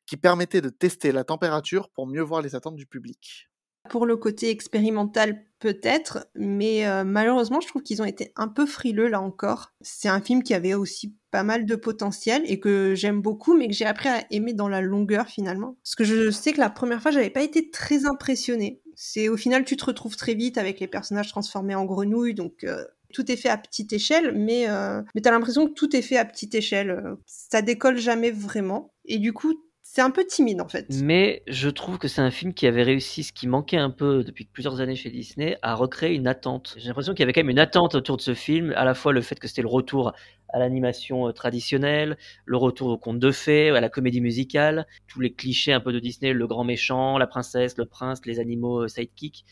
[0.05, 3.49] qui permettait de tester la température pour mieux voir les attentes du public?
[3.89, 8.67] Pour le côté expérimental peut-être, mais euh, malheureusement je trouve qu'ils ont été un peu
[8.67, 9.73] frileux là encore.
[9.81, 13.69] C'est un film qui avait aussi pas mal de potentiel et que j'aime beaucoup, mais
[13.69, 15.77] que j'ai appris à aimer dans la longueur finalement.
[15.83, 18.81] Parce que je sais que la première fois j'avais pas été très impressionnée.
[18.95, 22.65] C'est au final tu te retrouves très vite avec les personnages transformés en grenouilles, donc
[22.65, 26.03] euh, tout est fait à petite échelle, mais, euh, mais t'as l'impression que tout est
[26.03, 27.17] fait à petite échelle.
[27.27, 28.93] Ça décolle jamais vraiment.
[29.07, 29.55] Et du coup,
[29.91, 30.87] c'est un peu timide en fait.
[31.03, 34.23] Mais je trouve que c'est un film qui avait réussi ce qui manquait un peu
[34.23, 36.75] depuis plusieurs années chez Disney, à recréer une attente.
[36.77, 38.93] J'ai l'impression qu'il y avait quand même une attente autour de ce film, à la
[38.93, 40.13] fois le fait que c'était le retour
[40.51, 45.33] à l'animation traditionnelle, le retour au conte de fées, à la comédie musicale, tous les
[45.33, 49.47] clichés un peu de Disney, le grand méchant, la princesse, le prince, les animaux sidekicks.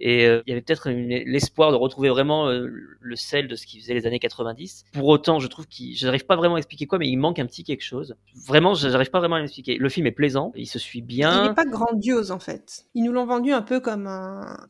[0.00, 2.68] Et euh, il y avait peut-être l'espoir de retrouver vraiment euh,
[3.00, 4.84] le sel de ce qui faisait les années 90.
[4.92, 7.46] Pour autant, je trouve qu'il, j'arrive pas vraiment à expliquer quoi, mais il manque un
[7.46, 8.16] petit quelque chose.
[8.46, 9.76] Vraiment, j'arrive pas vraiment à l'expliquer.
[9.76, 11.44] Le film est plaisant, il se suit bien.
[11.44, 12.86] Il n'est pas grandiose en fait.
[12.94, 14.08] Ils nous l'ont vendu un peu comme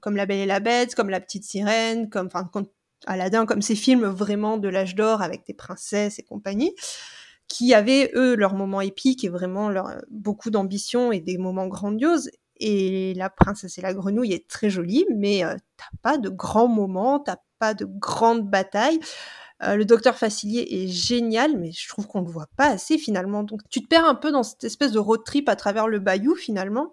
[0.01, 2.49] comme La Belle et la Bête, comme La Petite Sirène, comme, enfin,
[3.07, 6.75] Aladdin, comme ces films vraiment de l'âge d'or avec des princesses et compagnie
[7.49, 12.31] qui avaient eux leur moment épique et vraiment leur, beaucoup d'ambition et des moments grandioses
[12.61, 16.69] Et La princesse et la grenouille est très jolie, mais euh, t'as pas de grands
[16.69, 19.01] moments, t'as pas de grandes batailles.
[19.63, 23.43] Euh, le docteur Facilier est génial, mais je trouve qu'on le voit pas assez finalement.
[23.43, 25.99] Donc tu te perds un peu dans cette espèce de road trip à travers le
[25.99, 26.93] bayou finalement.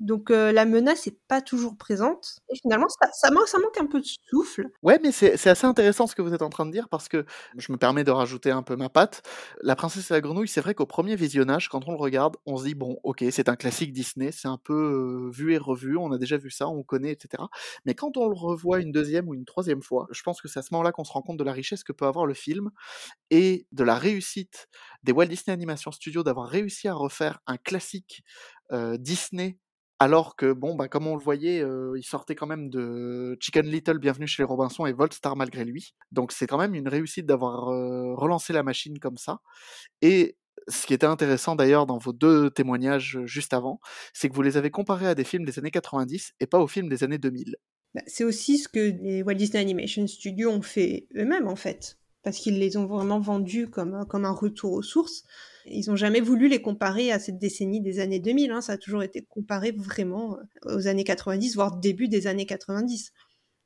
[0.00, 2.40] Donc la menace est pas toujours présente.
[2.50, 4.68] Et finalement, ça, manque, un peu de souffle.
[4.82, 7.24] Ouais, mais c'est assez intéressant ce que vous êtes en train de dire parce que
[7.56, 9.22] je me permets de rajouter un peu ma patte.
[9.62, 12.56] La princesse et la grenouille, c'est vrai qu'au premier visionnage, quand on le regarde, on
[12.56, 16.12] se dit bon, ok, c'est un classique Disney, c'est un peu vu et revu, on
[16.12, 17.42] a déjà vu ça, on connaît, etc.
[17.84, 20.58] Mais quand on le revoit une deuxième ou une troisième fois, je pense que c'est
[20.58, 22.70] à ce moment-là qu'on se rend compte de la richesse que peut avoir le film
[23.30, 24.68] et de la réussite
[25.02, 28.24] des Walt Disney Animation Studios d'avoir réussi à refaire un classique
[28.98, 29.58] Disney
[29.98, 31.64] alors que, bon, bah, comme on le voyait,
[31.96, 35.94] il sortait quand même de Chicken Little, Bienvenue chez les Robinson et Voltstar malgré lui.
[36.12, 37.66] Donc c'est quand même une réussite d'avoir
[38.16, 39.38] relancé la machine comme ça.
[40.02, 40.36] Et
[40.68, 43.80] ce qui était intéressant d'ailleurs dans vos deux témoignages juste avant,
[44.12, 46.68] c'est que vous les avez comparés à des films des années 90 et pas aux
[46.68, 47.56] films des années 2000.
[47.94, 51.98] Bah, c'est aussi ce que les Walt Disney Animation Studios ont fait eux-mêmes en fait,
[52.22, 55.24] parce qu'ils les ont vraiment vendus comme, comme un retour aux sources.
[55.66, 58.50] Ils n'ont jamais voulu les comparer à cette décennie des années 2000.
[58.50, 58.60] Hein.
[58.60, 60.36] Ça a toujours été comparé vraiment
[60.66, 63.12] euh, aux années 90, voire début des années 90.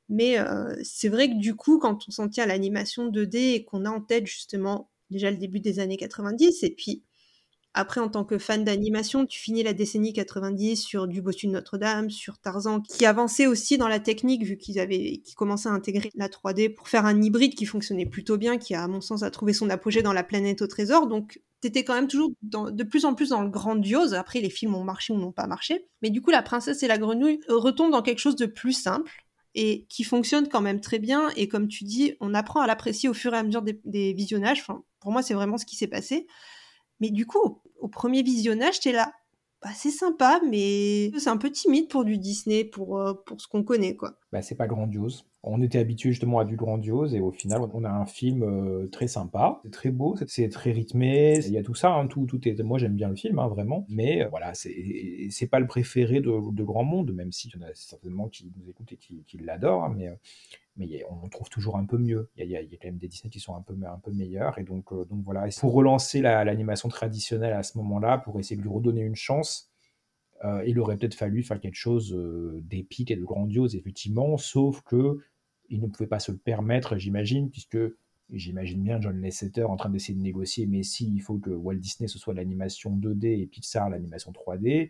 [0.09, 3.63] Mais euh, c'est vrai que du coup, quand on s'en tient à l'animation 2D et
[3.63, 7.03] qu'on a en tête justement déjà le début des années 90, et puis
[7.79, 11.53] après, en tant que fan d'animation, tu finis la décennie 90 sur du Bossu de
[11.53, 16.11] Notre-Dame, sur Tarzan, qui avançait aussi dans la technique, vu qu'ils avaient, commençaient à intégrer
[16.15, 19.31] la 3D pour faire un hybride qui fonctionnait plutôt bien, qui à mon sens, a
[19.31, 21.07] trouvé son apogée dans la planète au trésor.
[21.07, 24.13] Donc, t'étais quand même toujours de plus en plus dans le grandiose.
[24.13, 25.87] Après, les films ont marché ou n'ont pas marché.
[26.01, 29.25] Mais du coup, La Princesse et la Grenouille retombe dans quelque chose de plus simple
[29.55, 31.29] et qui fonctionne quand même très bien.
[31.37, 34.65] Et comme tu dis, on apprend à l'apprécier au fur et à mesure des, visionnages.
[34.99, 36.27] Pour moi, c'est vraiment ce qui s'est passé.
[36.99, 39.11] Mais du coup, au premier visionnage, t'es là.
[39.61, 43.47] Bah, c'est sympa, mais c'est un peu timide pour du Disney, pour, euh, pour ce
[43.47, 44.17] qu'on connaît, quoi.
[44.31, 45.25] Bah, c'est pas grandiose.
[45.41, 48.87] On était habitué justement à du grandiose et au final, on a un film euh,
[48.91, 52.27] très sympa, c'est très beau, c'est très rythmé, il y a tout ça, hein, tout,
[52.27, 52.61] tout est.
[52.61, 56.51] Moi, j'aime bien le film, hein, vraiment, mais euh, voilà, c'est pas le préféré de,
[56.51, 59.39] de, grand monde, même s'il y en a certainement qui nous écoutent et qui, qui
[59.39, 60.11] l'adorent, hein, mais
[60.79, 62.29] mais on trouve toujours un peu mieux.
[62.37, 63.99] Il y, a, il y, a, quand même des Disney qui sont un peu, un
[63.99, 64.57] peu meilleurs.
[64.57, 65.47] Et donc, euh, donc voilà.
[65.47, 69.68] Et pour relancer l'animation traditionnelle à ce moment-là, pour essayer de lui redonner une chance,
[70.45, 74.81] euh, il aurait peut-être fallu faire quelque chose euh, d'épique et de grandiose, effectivement, sauf
[74.81, 75.19] que
[75.69, 77.77] il ne pouvait pas se le permettre, j'imagine, puisque
[78.31, 81.75] j'imagine bien John Lasseter en train d'essayer de négocier, mais si, il faut que Walt
[81.75, 84.89] Disney ce soit l'animation 2D et Pixar l'animation 3D,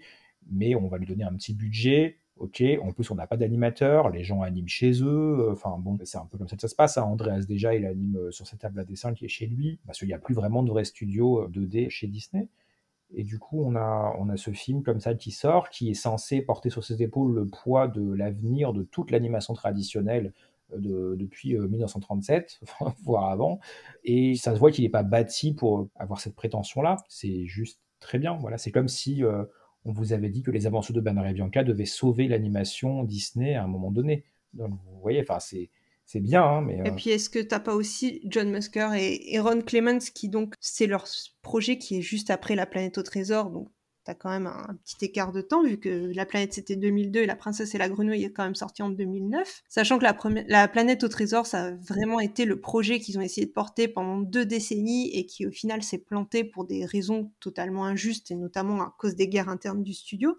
[0.51, 4.09] mais on va lui donner un petit budget, ok, en plus on n'a pas d'animateur,
[4.09, 6.75] les gens animent chez eux, enfin bon, c'est un peu comme ça que ça se
[6.75, 6.97] passe.
[6.97, 7.03] Hein.
[7.03, 9.99] Andreas déjà, il anime euh, sur cette table à dessin qui est chez lui, parce
[9.99, 12.47] qu'il n'y a plus vraiment de vrai studio 2D chez Disney.
[13.13, 15.95] Et du coup, on a, on a ce film comme ça qui sort, qui est
[15.95, 20.33] censé porter sur ses épaules le poids de l'avenir de toute l'animation traditionnelle
[20.73, 23.59] euh, de, depuis 1937, euh, voire avant.
[24.03, 26.97] Et ça se voit qu'il n'est pas bâti pour avoir cette prétention-là.
[27.09, 28.37] C'est juste très bien.
[28.37, 29.23] Voilà, c'est comme si
[29.85, 33.55] on vous avait dit que les aventures de Bernard et Bianca devaient sauver l'animation Disney
[33.55, 34.25] à un moment donné.
[34.53, 35.69] Donc vous voyez, enfin c'est
[36.11, 36.81] c'est bien, hein, mais.
[36.85, 40.87] Et puis est-ce que t'as pas aussi John Musker et, Ron Clements qui donc c'est
[40.87, 41.05] leur
[41.43, 43.69] projet qui est juste après La Planète au Trésor, donc
[44.05, 47.25] t'as quand même un, petit écart de temps, vu que La planète c'était 2002 et
[47.27, 49.61] La princesse et la grenouille est quand même sorti en 2009.
[49.67, 50.17] Sachant que la,
[50.47, 53.87] la planète au trésor, ça a vraiment été le projet qu'ils ont essayé de porter
[53.87, 58.35] pendant deux décennies et qui au final s'est planté pour des raisons totalement injustes et
[58.35, 60.35] notamment à cause des guerres internes du studio.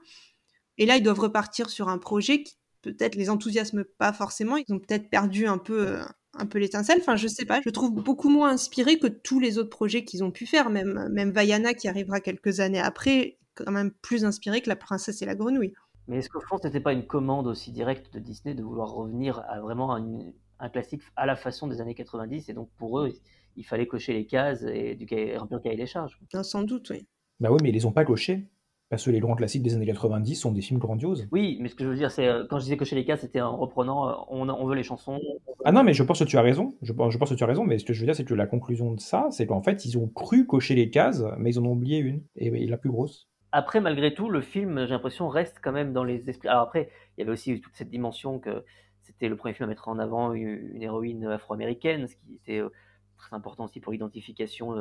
[0.78, 4.57] Et là, ils doivent repartir sur un projet qui peut-être les enthousiasme pas forcément.
[4.57, 6.02] Ils ont peut-être perdu un peu euh,
[6.35, 6.98] un peu l'étincelle.
[7.01, 7.61] Enfin, je sais pas.
[7.65, 10.70] Je trouve beaucoup moins inspiré que tous les autres projets qu'ils ont pu faire.
[10.70, 15.23] Même, même Vaiana, qui arrivera quelques années après, quand même plus inspiré que La Princesse
[15.23, 15.73] et la Grenouille.
[16.09, 19.44] Mais est-ce qu'au fond, c'était pas une commande aussi directe de Disney de vouloir revenir
[19.48, 23.12] à vraiment un, classique à la façon des années 90 Et donc pour eux,
[23.57, 25.05] il fallait cocher les cases et du
[25.36, 26.19] remplir le cahier des charges?
[26.43, 27.07] sans doute, oui.
[27.39, 28.48] Bah oui, mais ils les ont pas cochés.
[28.90, 31.28] Parce que les grands classiques des années 90 sont des films grandioses.
[31.30, 33.20] Oui, mais ce que je veux dire, c'est euh, quand je disais cocher les cases,
[33.20, 35.20] c'était en reprenant euh, on, veut les chansons.
[35.64, 36.74] Ah non, mais je pense que tu as raison.
[36.82, 38.34] Je, je pense que tu as raison, mais ce que je veux dire, c'est que
[38.34, 41.60] la conclusion de ça, c'est qu'en fait, ils ont cru cocher les cases, mais ils
[41.60, 43.28] en ont oublié une, et la plus grosse.
[43.52, 46.48] Après, malgré tout, le film, j'ai l'impression, reste quand même dans les esprits.
[46.48, 48.64] Alors après, il y avait aussi toute cette dimension que
[49.02, 52.70] c'était le premier film à mettre en avant une, héroïne afro-américaine, ce qui était euh,
[53.18, 54.74] très important aussi pour l'identification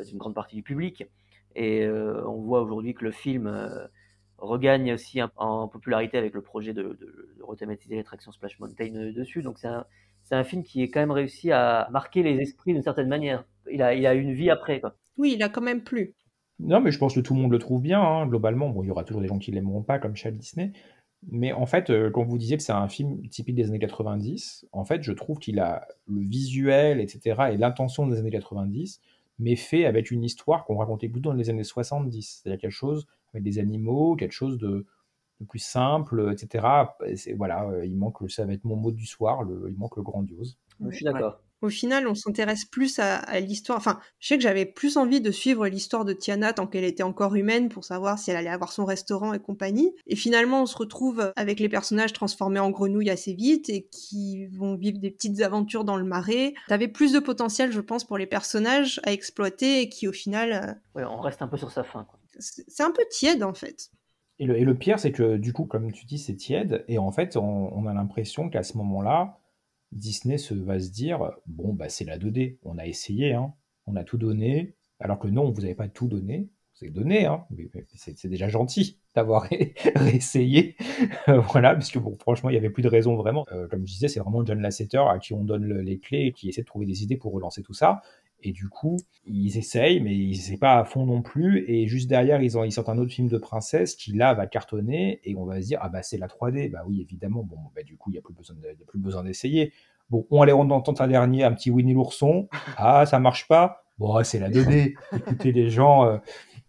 [0.00, 1.06] d'une grande partie du public.
[1.54, 3.50] Et euh, on voit aujourd'hui que le film
[4.38, 9.42] regagne aussi en popularité avec le projet de, de, de rethématiser l'attraction Splash Mountain dessus.
[9.42, 9.86] Donc c'est un,
[10.32, 13.44] un, film qui est quand même réussi à marquer les esprits d'une certaine manière.
[13.70, 14.80] Il a, il a une vie après.
[14.80, 14.96] Quoi.
[15.16, 16.14] Oui, il a quand même plu.
[16.58, 18.68] Non, mais je pense que tout le monde le trouve bien, hein, globalement.
[18.70, 20.72] Bon, il y aura toujours des gens qui l'aimeront pas, comme Charles Disney.
[21.30, 24.66] Mais en fait, euh, quand vous disiez que c'est un film typique des années 90,
[24.72, 29.00] en fait, je trouve qu'il a le visuel, etc., et l'intention des années 90,
[29.42, 32.40] mais fait avec une histoire qu'on racontait plutôt dans les années 70.
[32.42, 34.86] C'est-à-dire quelque chose avec des animaux, quelque chose de,
[35.40, 36.66] de plus simple, etc.
[37.06, 39.68] Et c'est- voilà, euh, il manque, le- ça va être mon mot du soir, le-
[39.70, 40.58] il manque le grandiose.
[40.90, 41.40] Je suis d'accord.
[41.62, 43.78] Au final, on s'intéresse plus à, à l'histoire.
[43.78, 47.02] Enfin, je sais que j'avais plus envie de suivre l'histoire de Tiana tant qu'elle était
[47.02, 49.94] encore humaine pour savoir si elle allait avoir son restaurant et compagnie.
[50.06, 54.46] Et finalement, on se retrouve avec les personnages transformés en grenouilles assez vite et qui
[54.46, 56.54] vont vivre des petites aventures dans le marais.
[56.68, 60.52] T'avais plus de potentiel, je pense, pour les personnages à exploiter et qui, au final,
[60.52, 62.06] euh, Ouais, on reste un peu sur sa fin.
[62.38, 63.90] C'est c'est un peu tiède en fait.
[64.38, 66.84] Et le, et le pire, c'est que du coup, comme tu dis, c'est tiède.
[66.88, 69.38] Et en fait, on, on a l'impression qu'à ce moment-là,
[69.92, 72.58] Disney se, va se dire bon, bah, c'est la 2D.
[72.64, 73.52] On a essayé, hein.
[73.86, 74.74] on a tout donné.
[75.00, 76.48] Alors que non, vous n'avez pas tout donné.
[76.74, 77.44] Vous avez donné, hein.
[77.50, 79.46] mais, c'est déjà gentil d'avoir
[80.14, 80.76] essayé.
[81.26, 83.46] voilà, parce que bon, franchement, il n'y avait plus de raison vraiment.
[83.52, 86.26] Euh, comme je disais, c'est vraiment John Lasseter à qui on donne le- les clés
[86.26, 88.00] et qui essaie de trouver des idées pour relancer tout ça.
[88.42, 88.96] Et du coup,
[89.26, 91.64] ils essayent, mais ils essaient pas à fond non plus.
[91.68, 94.46] Et juste derrière, ils, ont, ils sortent un autre film de princesse qui là va
[94.46, 96.70] cartonner et on va se dire ah bah c'est la 3D.
[96.70, 97.42] Bah oui, évidemment.
[97.42, 99.22] Bon, bah du coup, il y a plus besoin, de- il y a plus besoin
[99.24, 99.72] d'essayer.
[100.10, 102.48] Bon, on allait entendre un dernier, un petit Winnie l'ourson.
[102.76, 103.84] Ah, ça marche pas.
[103.98, 104.94] Bon, c'est la 2D.
[105.16, 106.18] Écoutez, les gens, euh,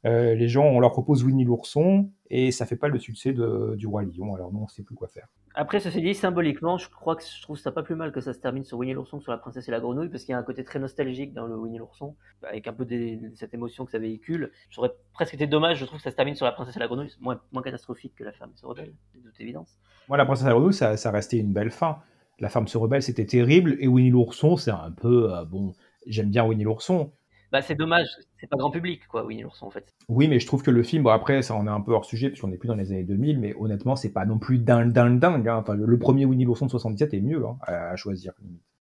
[0.05, 3.75] euh, les gens, on leur propose Winnie l'ourson et ça fait pas le succès de,
[3.75, 4.35] du roi lion.
[4.35, 5.27] Alors non, on sait plus quoi faire.
[5.55, 8.33] Après, ceci dit, symboliquement, je crois que je trouve ça pas plus mal que ça
[8.33, 10.35] se termine sur Winnie l'ourson que sur la princesse et la grenouille, parce qu'il y
[10.35, 13.85] a un côté très nostalgique dans le Winnie l'ourson, avec un peu des- cette émotion
[13.85, 14.51] que ça véhicule.
[14.71, 16.87] J'aurais presque été dommage, je trouve que ça se termine sur la princesse et la
[16.87, 19.77] grenouille, moins catastrophique que la femme se rebelle, de toute évidence.
[20.09, 21.99] Moi, la princesse et la grenouille, ça, ça restait une belle fin.
[22.39, 23.77] La femme se rebelle, c'était terrible.
[23.79, 25.73] Et Winnie l'ourson, c'est un peu euh, bon.
[26.07, 27.11] J'aime bien Winnie l'ourson.
[27.53, 28.07] Bah, c'est dommage,
[28.41, 29.85] c'est pas grand public, quoi, Winnie l'ourson, en fait.
[30.09, 32.03] Oui, mais je trouve que le film, bon après, ça on est un peu hors
[32.03, 34.57] sujet, parce qu'on n'est plus dans les années 2000, mais honnêtement, c'est pas non plus
[34.57, 35.47] dingue, dingue, dingue.
[35.47, 35.57] hein.
[35.61, 38.33] Enfin, le, le premier Winnie l'ourson de 77 est mieux hein, à, à choisir.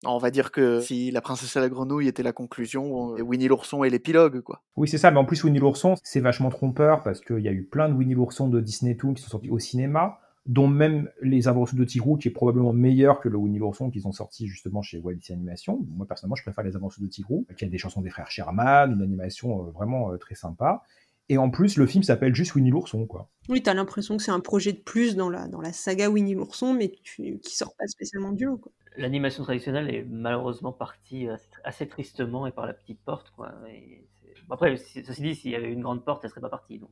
[0.05, 3.83] On va dire que si La princesse et la grenouille était la conclusion, Winnie l'ourson
[3.83, 4.63] est l'épilogue, quoi.
[4.77, 7.53] Oui, c'est ça, mais en plus, Winnie l'ourson, c'est vachement trompeur, parce qu'il y a
[7.53, 11.11] eu plein de Winnie l'ourson de Disney Toon qui sont sortis au cinéma, dont même
[11.21, 14.47] Les Aventures de Tigrou, qui est probablement meilleur que le Winnie l'ourson qu'ils ont sorti
[14.47, 15.87] justement chez Walt Disney Animation.
[15.91, 18.93] Moi, personnellement, je préfère Les Aventures de Tigrou, qui a des chansons des frères Sherman,
[18.93, 20.83] une animation euh, vraiment euh, très sympa.
[21.29, 23.29] Et en plus, le film s'appelle juste Winnie l'ourson, quoi.
[23.49, 26.35] Oui, t'as l'impression que c'est un projet de plus dans la, dans la saga Winnie
[26.35, 28.57] l'ourson, mais tu, qui sort pas spécialement du lot.
[28.57, 28.73] Quoi.
[28.97, 33.53] L'animation traditionnelle est malheureusement partie assez, assez tristement et par la petite porte, quoi.
[33.73, 34.05] Et
[34.51, 36.91] après, ceci dit, s'il y avait une grande porte, elle serait pas partie, donc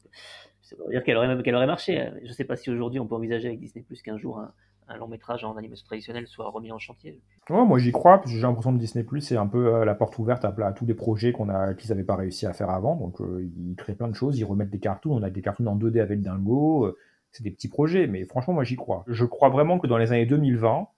[0.63, 2.11] ça veut dire qu'elle aurait, qu'elle aurait marché.
[2.25, 5.09] Je sais pas si aujourd'hui on peut envisager avec Disney Plus qu'un jour un, long
[5.09, 7.21] métrage en animation traditionnelle soit remis en chantier.
[7.51, 10.19] Ouais, moi j'y crois, j'ai l'impression que Disney Plus c'est un peu euh, la porte
[10.19, 12.97] ouverte à, tous les projets qu'on a, qu'ils n'avaient pas réussi à faire avant.
[12.97, 15.67] Donc euh, ils créent plein de choses, ils remettent des cartoons, on a des cartoons
[15.67, 16.97] en 2D avec Dingo, euh,
[17.33, 19.05] c'est des petits projets, mais franchement moi j'y crois.
[19.07, 20.89] Je crois vraiment que dans les années 2020,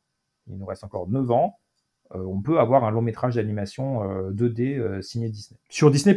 [0.49, 1.70] il nous reste encore 9 ans, euh,
[2.15, 5.59] on peut avoir un long métrage d'animation euh, 2D euh, signé Disney.
[5.69, 6.15] Sur Disney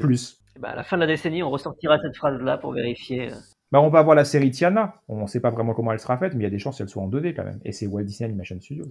[0.60, 3.32] bah, à la fin de la décennie, on ressortira cette phrase-là pour vérifier.
[3.32, 3.36] euh,
[3.72, 4.96] Bah, on va avoir la série Tiana.
[5.08, 6.78] On ne sait pas vraiment comment elle sera faite, mais il y a des chances
[6.78, 7.60] qu'elle soit en 2D quand même.
[7.66, 8.86] Et c'est Walt Disney Animation Studios.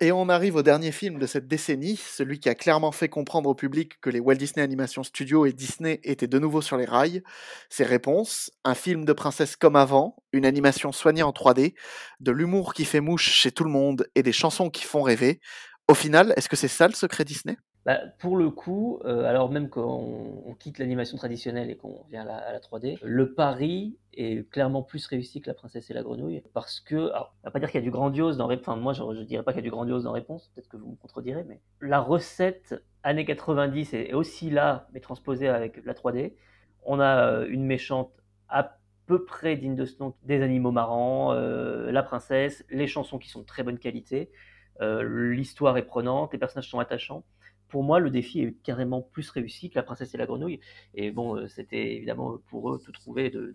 [0.00, 3.48] Et on arrive au dernier film de cette décennie, celui qui a clairement fait comprendre
[3.50, 6.84] au public que les Walt Disney Animation Studios et Disney étaient de nouveau sur les
[6.84, 7.22] rails.
[7.68, 11.74] C'est Réponse, un film de princesse comme avant, une animation soignée en 3D,
[12.20, 15.40] de l'humour qui fait mouche chez tout le monde et des chansons qui font rêver.
[15.88, 17.56] Au final, est-ce que c'est ça le secret Disney?
[17.86, 22.20] Bah, pour le coup, euh, alors même qu'on on quitte l'animation traditionnelle et qu'on vient
[22.20, 25.94] à la, à la 3D, le pari est clairement plus réussi que La Princesse et
[25.94, 28.46] la Grenouille parce que, alors, on va pas dire qu'il y a du grandiose dans
[28.46, 30.76] Réponse, enfin moi je, dirais pas qu'il y a du grandiose dans Réponse, peut-être que
[30.76, 35.94] vous me contredirez, mais la recette années 90 est, aussi là, mais transposée avec la
[35.94, 36.34] 3D.
[36.84, 38.12] On a euh, une méchante
[38.50, 43.16] à peu près digne de ce nom, des animaux marrants, euh, la princesse, les chansons
[43.18, 44.30] qui sont de très bonne qualité,
[44.80, 47.24] l'histoire est prenante, les personnages sont attachants
[47.68, 50.60] pour moi, le défi est carrément plus réussi que La Princesse et la Grenouille.
[50.94, 53.54] Et bon, euh, c'était évidemment pour eux tout trouver de,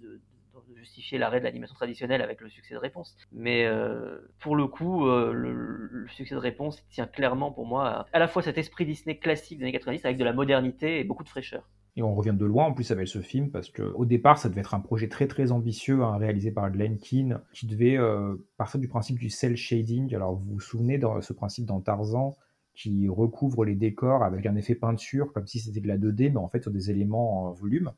[0.76, 3.16] justifier l'arrêt de l'animation traditionnelle avec le succès de Réponse.
[3.32, 7.88] Mais euh, pour le coup, euh, le, le succès de Réponse tient clairement pour moi
[7.88, 11.00] à, à la fois cet esprit Disney classique des années 90 avec de la modernité
[11.00, 11.70] et beaucoup de fraîcheur.
[11.96, 14.50] Et on revient de loin en plus avec ce film parce que au départ ça
[14.50, 18.36] devait être un projet très très ambitieux hein, réalisé par Glenn Keane qui devait euh,
[18.58, 20.14] partir du principe du cel shading.
[20.16, 22.36] Alors vous vous souvenez de ce principe dans Tarzan
[22.74, 26.38] qui recouvre les décors avec un effet peinture comme si c'était de la 2D mais
[26.38, 27.92] en fait sur des éléments en volume.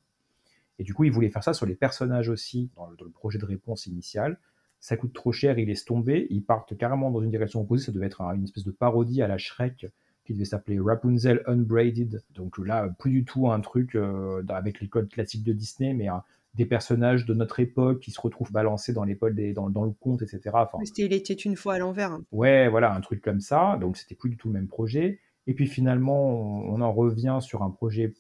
[0.77, 3.11] Et du coup il voulait faire ça sur les personnages aussi dans le, dans le
[3.11, 4.37] projet de réponse initial.
[4.81, 7.91] Ça coûte trop cher, ils laissent tomber, ils partent carrément dans une direction opposée, ça
[7.93, 9.87] devait être un- une espèce de parodie à la Shrek
[10.25, 12.23] qui devait s'appeler Rapunzel Unbraided.
[12.33, 16.07] Donc là, plus du tout un truc euh, avec les codes classiques de Disney, mais
[16.07, 16.23] un,
[16.55, 19.91] des personnages de notre époque qui se retrouvent balancés dans l'épaule des, dans, dans, le
[19.91, 20.41] conte, etc.
[20.53, 22.11] Enfin, C'était Il était une fois à l'envers.
[22.11, 22.23] hein.
[22.31, 23.77] Ouais, voilà, un truc comme ça.
[23.79, 25.19] Donc c'était plus du tout le même projet.
[25.47, 28.13] Et puis finalement, on, on en revient sur un projet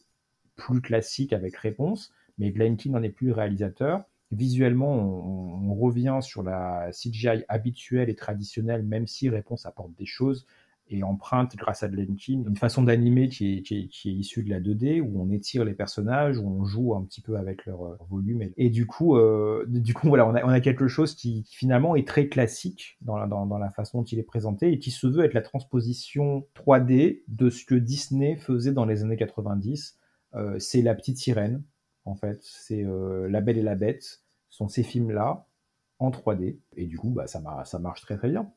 [0.55, 4.03] plus classique avec Réponse, mais Glenn Keane n'en est plus le réalisateur.
[4.31, 10.05] Visuellement, on, on, revient sur la CGI habituelle et traditionnelle, même si Réponse apporte des
[10.05, 10.45] choses
[10.87, 14.49] et emprunte, grâce à Glenn Keane, une façon d'animer qui est, qui, est, issue de
[14.51, 17.83] la 2D, où on étire les personnages, où on joue un petit peu avec leur,
[17.83, 18.43] leur volume.
[18.55, 22.27] Et, du coup, euh, du coup voilà, on a, quelque chose qui, finalement est très
[22.27, 25.33] classique dans la, dans, la façon dont il est présenté et qui se veut être
[25.33, 29.97] la transposition 3D de ce que Disney faisait dans les années 90.
[30.35, 31.63] Euh, c'est La Petite Sirène,
[32.03, 32.39] en fait.
[32.41, 35.47] C'est euh, La Belle et la Bête, sont ces films-là
[35.97, 36.59] en 3D.
[36.77, 37.39] Et du coup, bah, ça
[37.79, 38.51] marche très très bien.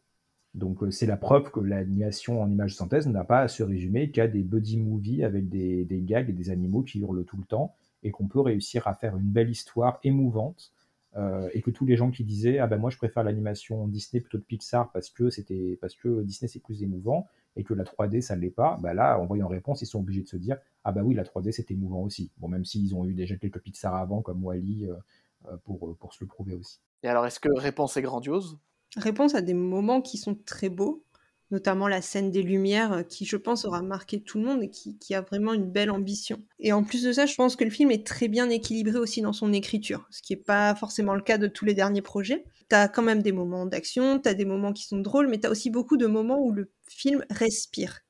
[0.54, 4.26] Donc c'est la preuve que l'animation en image synthèse n'a pas à se résumer qu'à
[4.26, 7.74] des buddy movies avec des, des, gags et des animaux qui hurlent tout le temps
[8.02, 10.72] et qu'on peut réussir à faire une belle histoire émouvante
[11.16, 14.20] euh, et que tous les gens qui disaient ah ben moi je préfère l'animation Disney
[14.20, 17.26] plutôt que Pixar parce que c'était parce que Disney c'est plus émouvant
[17.56, 20.00] et que la 3D ça ne l'est pas, bah là en voyant réponse ils sont
[20.00, 22.30] obligés de se dire ah bah oui la 3D c'est émouvant aussi.
[22.38, 26.22] Bon même s'ils ont eu déjà quelques Pixar avant comme Wally euh, pour, pour se
[26.22, 26.78] le prouver aussi.
[27.02, 28.58] Et alors est-ce que réponse est grandiose?
[28.96, 31.04] Réponse à des moments qui sont très beaux,
[31.50, 34.98] notamment la scène des lumières qui, je pense, aura marqué tout le monde et qui,
[34.98, 36.38] qui, a vraiment une belle ambition.
[36.58, 39.22] Et en plus de ça, je pense que le film est très bien équilibré aussi
[39.22, 42.44] dans son écriture, ce qui n'est pas forcément le cas de tous les derniers projets.
[42.68, 45.70] T'as quand même des moments d'action, t'as des moments qui sont drôles, mais t'as aussi
[45.70, 48.00] beaucoup de moments où le film respire.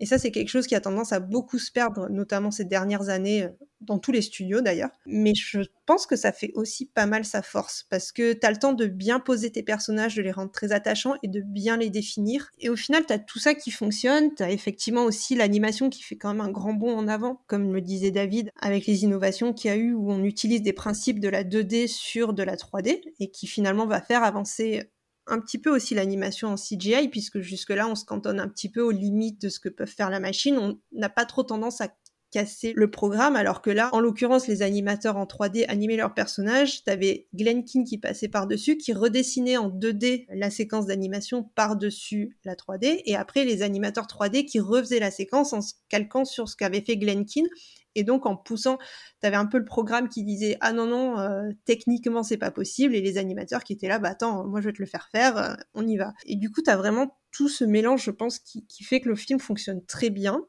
[0.00, 3.10] Et ça, c'est quelque chose qui a tendance à beaucoup se perdre, notamment ces dernières
[3.10, 3.48] années,
[3.80, 4.90] dans tous les studios d'ailleurs.
[5.06, 8.50] Mais je pense que ça fait aussi pas mal sa force, parce que tu as
[8.50, 11.76] le temps de bien poser tes personnages, de les rendre très attachants et de bien
[11.76, 12.50] les définir.
[12.58, 14.34] Et au final, tu as tout ça qui fonctionne.
[14.34, 17.72] Tu as effectivement aussi l'animation qui fait quand même un grand bond en avant, comme
[17.72, 21.20] le disait David, avec les innovations qu'il y a eu où on utilise des principes
[21.20, 24.90] de la 2D sur de la 3D, et qui finalement va faire avancer
[25.30, 28.82] un petit peu aussi l'animation en CGI, puisque jusque-là, on se cantonne un petit peu
[28.82, 30.58] aux limites de ce que peuvent faire la machine.
[30.58, 31.88] On n'a pas trop tendance à
[32.30, 36.84] casser le programme, alors que là, en l'occurrence, les animateurs en 3D animaient leurs personnages.
[36.84, 42.54] T'avais Glenn Keane qui passait par-dessus, qui redessinait en 2D la séquence d'animation par-dessus la
[42.54, 46.56] 3D, et après les animateurs 3D qui refaisaient la séquence en se calquant sur ce
[46.56, 47.48] qu'avait fait Glenn Keane,
[47.94, 48.78] et donc en poussant,
[49.20, 52.50] tu avais un peu le programme qui disait ah non non euh, techniquement c'est pas
[52.50, 55.08] possible et les animateurs qui étaient là bah attends moi je vais te le faire
[55.10, 56.12] faire, euh, on y va.
[56.26, 59.08] Et du coup tu as vraiment tout ce mélange je pense qui, qui, fait que
[59.08, 60.40] le film fonctionne très bien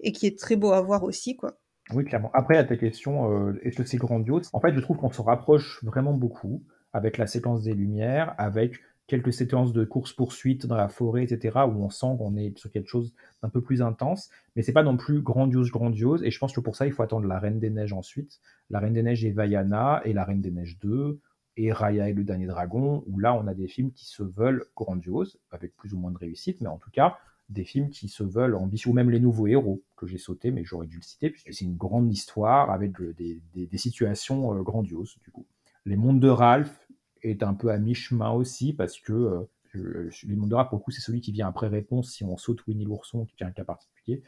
[0.00, 1.58] et qui est très beau à voir aussi quoi.
[1.92, 2.30] Oui clairement.
[2.34, 4.48] Après à ta question euh, est-ce que c'est grandiose?
[4.52, 6.62] En fait je trouve qu'on se rapproche vraiment beaucoup
[6.92, 8.74] avec la séquence des lumières, avec
[9.06, 12.88] quelques séquences de course-poursuite dans la forêt, etc., où on sent qu'on est sur quelque
[12.88, 13.12] chose
[13.42, 16.60] d'un peu plus intense, mais c'est pas non plus grandiose, grandiose, et je pense que
[16.60, 18.40] pour ça, il faut attendre La Reine des Neiges ensuite.
[18.70, 21.20] La Reine des Neiges et Vaiana, et La Reine des Neiges 2,
[21.56, 24.64] et Raya et le Dernier Dragon, où là, on a des films qui se veulent
[24.76, 27.18] grandioses, avec plus ou moins de réussite, mais en tout cas,
[27.48, 30.64] des films qui se veulent ambitieux, ou même Les Nouveaux Héros, que j'ai sauté, mais
[30.64, 34.62] j'aurais dû le citer, puisque c'est une grande histoire avec des, des, des situations euh,
[34.62, 35.46] grandioses, du coup.
[35.84, 36.81] Les Mondes de Ralph,
[37.22, 39.12] est un peu à mi-chemin aussi parce que
[39.74, 42.36] euh, les de rap, pour le coup, c'est celui qui vient après réponse si on
[42.36, 44.22] saute Winnie l'ourson, qui est un cas particulier.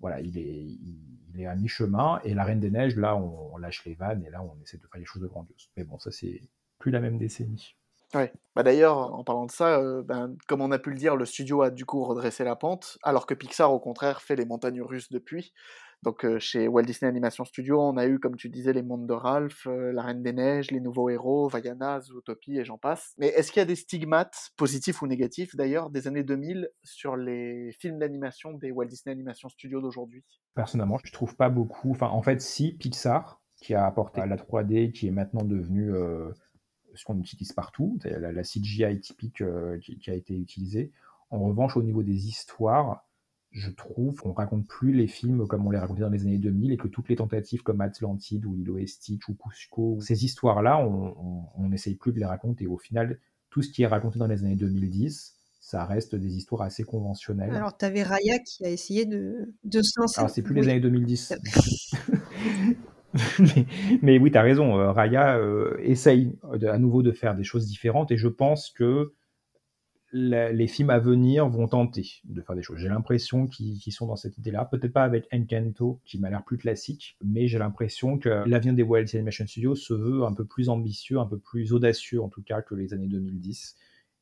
[0.00, 2.20] Voilà, il est, il, est à mi-chemin.
[2.24, 4.76] Et la Reine des Neiges, là, on, on, lâche les vannes et là, on essaie
[4.76, 5.70] de faire des choses de grandioses.
[5.76, 6.42] Mais bon, ça, c'est
[6.78, 7.74] plus la même décennie.
[8.14, 8.32] Ouais.
[8.54, 11.24] Bah d'ailleurs, en parlant de ça, euh, ben, comme on a pu le dire, le
[11.24, 14.80] studio a du coup redressé la pente, alors que Pixar, au contraire, fait les montagnes
[14.80, 15.52] russes depuis.
[16.02, 19.06] Donc euh, chez Walt Disney Animation Studio, on a eu, comme tu disais, les mondes
[19.06, 23.14] de Ralph, euh, La Reine des Neiges, Les Nouveaux Héros, Vaiana, Zootopie et j'en passe.
[23.18, 27.16] Mais est-ce qu'il y a des stigmates, positifs ou négatifs d'ailleurs, des années 2000 sur
[27.16, 30.24] les films d'animation des Walt Disney Animation Studio d'aujourd'hui?
[30.54, 31.90] Personnellement, je trouve pas beaucoup.
[31.90, 36.30] Enfin, en fait, si, Pixar, qui a apporté la 3D, qui est maintenant devenu euh,
[36.94, 40.92] ce qu'on utilise partout, la, la, CGI typique euh, qui, qui a été utilisée.
[41.30, 43.06] En revanche, au niveau des histoires,
[43.56, 46.72] je trouve qu'on raconte plus les films comme on les racontait dans les années 2000
[46.72, 50.78] et que toutes les tentatives comme Atlantide ou Lilo et Stitch ou Cusco, ces histoires-là,
[50.86, 52.64] on n'essaye plus de les raconter.
[52.64, 53.18] Et au final,
[53.48, 57.54] tout ce qui est raconté dans les années 2010, ça reste des histoires assez conventionnelles.
[57.54, 60.20] Alors, tu avais Raya qui a essayé de, de se lancer.
[60.20, 60.60] Alors, c'est plus oui.
[60.60, 61.34] les années 2010.
[63.38, 63.66] mais,
[64.02, 64.74] mais, oui, tu as raison.
[64.92, 69.14] Raya euh, essaye de, à nouveau de faire des choses différentes et je pense que
[70.16, 72.78] les films à venir vont tenter de faire des choses.
[72.78, 74.64] J'ai l'impression qu'ils qu sont dans cette idée-là.
[74.64, 78.84] Peut-être pas avec Encanto, qui m'a l'air plus classique, mais j'ai l'impression que l'avenir des
[78.84, 82.42] Disney Animation Studios se veut un peu plus ambitieux, un peu plus audacieux en tout
[82.42, 83.76] cas que les années 2010.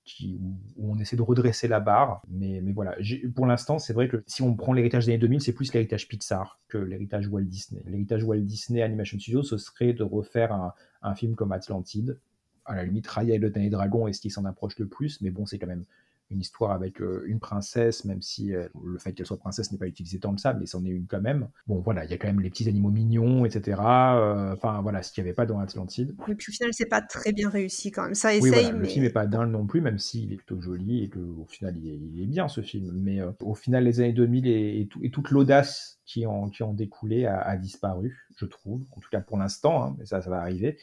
[0.05, 0.39] qui,
[0.77, 2.23] où on essaie de redresser la barre.
[2.29, 2.97] Mais, mais voilà,
[3.35, 6.09] pour l'instant, c'est vrai que si on prend l'héritage des années 2000, c'est plus l'héritage
[6.09, 7.83] Pixar que l'héritage Walt Disney.
[7.87, 12.19] L'héritage Walt Disney Animation Studios, ce serait de refaire un, un film comme Atlantide.
[12.65, 15.21] À la limite, Raya et le Dernier Dragon est ce qui s'en approche le plus,
[15.21, 15.85] mais bon, c'est quand même
[16.31, 19.79] une histoire avec euh, une princesse, même si euh, le fait qu'elle soit princesse n'est
[19.79, 21.49] pas utilisé tant que ça, mais c'en est une quand même.
[21.67, 23.81] Bon, voilà, il y a quand même les petits animaux mignons, etc.
[23.81, 26.15] Euh, enfin, voilà, ce qu'il n'y avait pas dans Atlantide.
[26.29, 28.15] Et puis au final, c'est pas très bien réussi quand même.
[28.15, 31.05] Ça essaye, oui, Le film n'est pas dingue non plus, même s'il est plutôt joli
[31.05, 32.91] et qu'au final, il est, bien ce film.
[32.95, 37.27] Mais au final, les années 2000 et, et, toute l'audace qui en, qui en découlait
[37.27, 38.83] a, disparu, je trouve.
[38.97, 40.79] En tout cas pour l'instant, hein, mais ça, ça va arriver.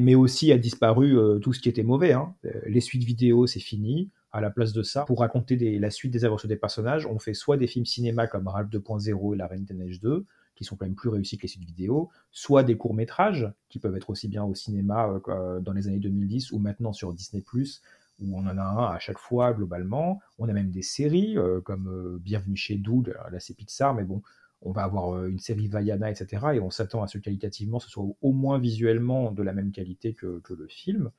[0.00, 2.12] Mais aussi a disparu tout ce qui était mauvais.
[2.12, 2.34] Hein.
[2.66, 6.24] Les suites vidéo, c'est fini à la place de ça, pour raconter la suite des
[6.24, 9.64] aventures des personnages, on fait soit des films cinéma comme Ralph 2.0 et La Reine
[9.64, 10.24] des Neiges 2,
[10.54, 13.94] qui sont quand même plus réussis que les suites vidéo, soit des courts-métrages, qui peuvent
[13.94, 17.42] être aussi bien au cinéma euh, euh, dans les années 2010 ou maintenant sur Disney⁇
[18.20, 20.20] où on en a un à chaque fois globalement.
[20.38, 24.22] On a même des séries, euh, comme Bienvenue chez Doug, là c'est Pixar, mais bon,
[24.62, 26.46] on va avoir une série Vaiana, etc.
[26.54, 30.14] Et on s'attend à ce qualitativement, ce soit au moins visuellement de la même qualité
[30.14, 31.10] que, le film.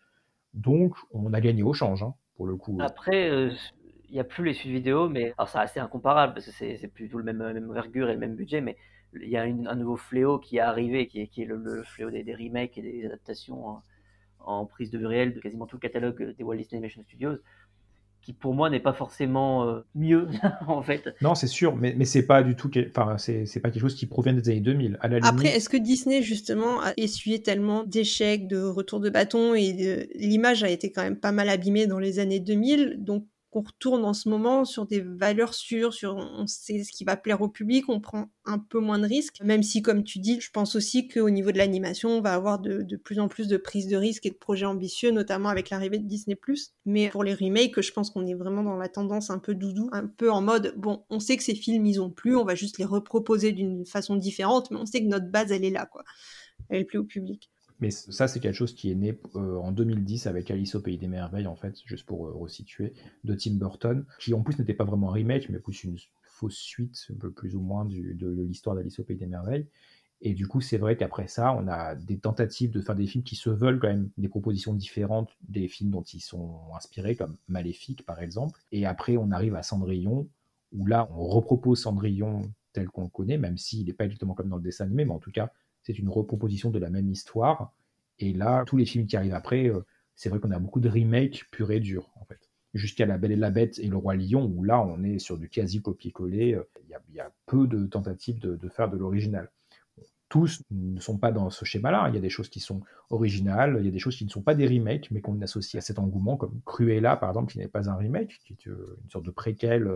[0.54, 2.04] Donc, on a gagné au change.
[2.04, 2.78] Hein pour le coup.
[2.82, 3.52] Après, euh,
[4.10, 6.88] il n'y a plus les suites vidéo, mais alors c'est assez incomparable parce que c'est
[6.88, 8.78] plutôt le même, même envergure et le même budget, mais
[9.14, 12.10] il y a un nouveau fléau qui est arrivé, qui est, qui est le, fléau
[12.10, 13.82] des, remakes et des adaptations
[14.40, 17.38] en, prise de vue réelle de quasiment tout le catalogue des Walt Disney Animation Studios
[18.24, 20.28] qui pour moi n'est pas forcément euh, mieux
[20.68, 21.14] en fait.
[21.22, 24.06] Non, c'est sûr, mais, mais c'est pas du tout, enfin c'est pas quelque chose qui
[24.06, 24.98] provient des années 2000.
[25.02, 29.54] À la Après, est-ce que Disney justement a essuyé tellement d'échecs, de retours de bâton
[29.54, 33.62] et l'image a été quand même pas mal abîmée dans les années 2000, donc qu'on
[33.62, 37.42] retourne en ce moment sur des valeurs sûres, sur on sait ce qui va plaire
[37.42, 40.50] au public, on prend un peu moins de risques, même si comme tu dis, je
[40.50, 43.88] pense aussi qu'au niveau de l'animation, on va avoir de, plus en plus de prises
[43.88, 46.36] de risques et de projets ambitieux, notamment avec l'arrivée de Disney+.
[46.86, 49.88] Mais pour les remakes, je pense qu'on est vraiment dans la tendance un peu doudou,
[49.92, 52.56] un peu en mode, bon, on sait que ces films, ils ont plus, on va
[52.56, 55.86] juste les reproposer d'une façon différente, mais on sait que notre base, elle est là,
[55.86, 56.04] quoi.
[56.70, 57.53] Elle plaît au public.
[57.84, 60.98] Mais ça, c'est quelque chose qui est né euh, en 2010 avec Alice au Pays
[60.98, 62.94] des Merveilles, en fait, juste pour euh, resituer,
[63.26, 66.56] de Tim Burton, qui en plus n'était pas vraiment un remake, mais plus une fausse
[66.56, 69.68] suite, un peu plus ou moins, du, de, l'histoire d'Alice au Pays des Merveilles.
[70.22, 73.26] Et du coup, c'est vrai qu'après ça, on a des tentatives de faire des films
[73.26, 77.36] qui se veulent quand même des propositions différentes des films dont ils sont inspirés, comme
[77.50, 78.62] Maléfique par exemple.
[78.72, 80.30] Et après, on arrive à Cendrillon,
[80.72, 84.48] où là, on repropose Cendrillon tel qu'on le connaît, même s'il n'est pas exactement comme
[84.48, 85.52] dans le dessin animé, mais en tout cas,
[85.84, 87.74] c'est une reproposition de la même histoire.
[88.20, 89.82] Et là, tous les films qui arrivent après, euh,
[90.16, 92.50] c'est vrai qu'on a beaucoup de remakes purs et durs, en fait.
[92.74, 95.38] Jusqu'à La Belle et la Bête et Le Roi Lion, où là, on est sur
[95.38, 96.56] du quasi copier-coller.
[96.56, 99.52] Euh, il y, a peu de tentatives de, faire de l'original.
[100.30, 102.08] tous ne sont pas dans ce schéma-là.
[102.10, 104.30] Il y a des choses qui sont originales, il y a des choses qui ne
[104.30, 107.60] sont pas des remakes, mais qu'on associe à cet engouement, comme Cruella, par exemple, qui
[107.60, 109.88] n'est pas un remake, qui est euh, une sorte de préquel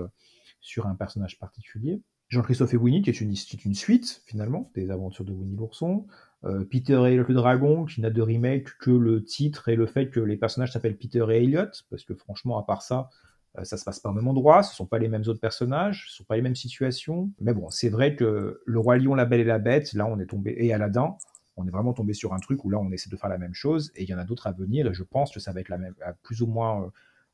[0.60, 2.02] sur un personnage particulier.
[2.30, 6.08] Jean-Christophe et Winnie, qui est une, suite, finalement, des aventures de Winnie l'ourson.
[6.44, 10.10] Euh, Peter et le dragon, qui n'a de remake que le titre et le fait
[10.10, 13.10] que les personnages s'appellent Peter et Elliot, parce que franchement, à part ça,
[13.58, 16.08] euh, ça se passe pas au même endroit, ce sont pas les mêmes autres personnages,
[16.10, 17.32] ce sont pas les mêmes situations.
[17.40, 20.20] Mais bon, c'est vrai que Le Roi Lion, La Belle et la Bête, là, on
[20.20, 21.16] est tombé, et Aladdin,
[21.56, 23.54] on est vraiment tombé sur un truc où là, on essaie de faire la même
[23.54, 25.70] chose, et il y en a d'autres à venir, je pense que ça va être
[25.70, 26.88] la même, plus ou moins euh,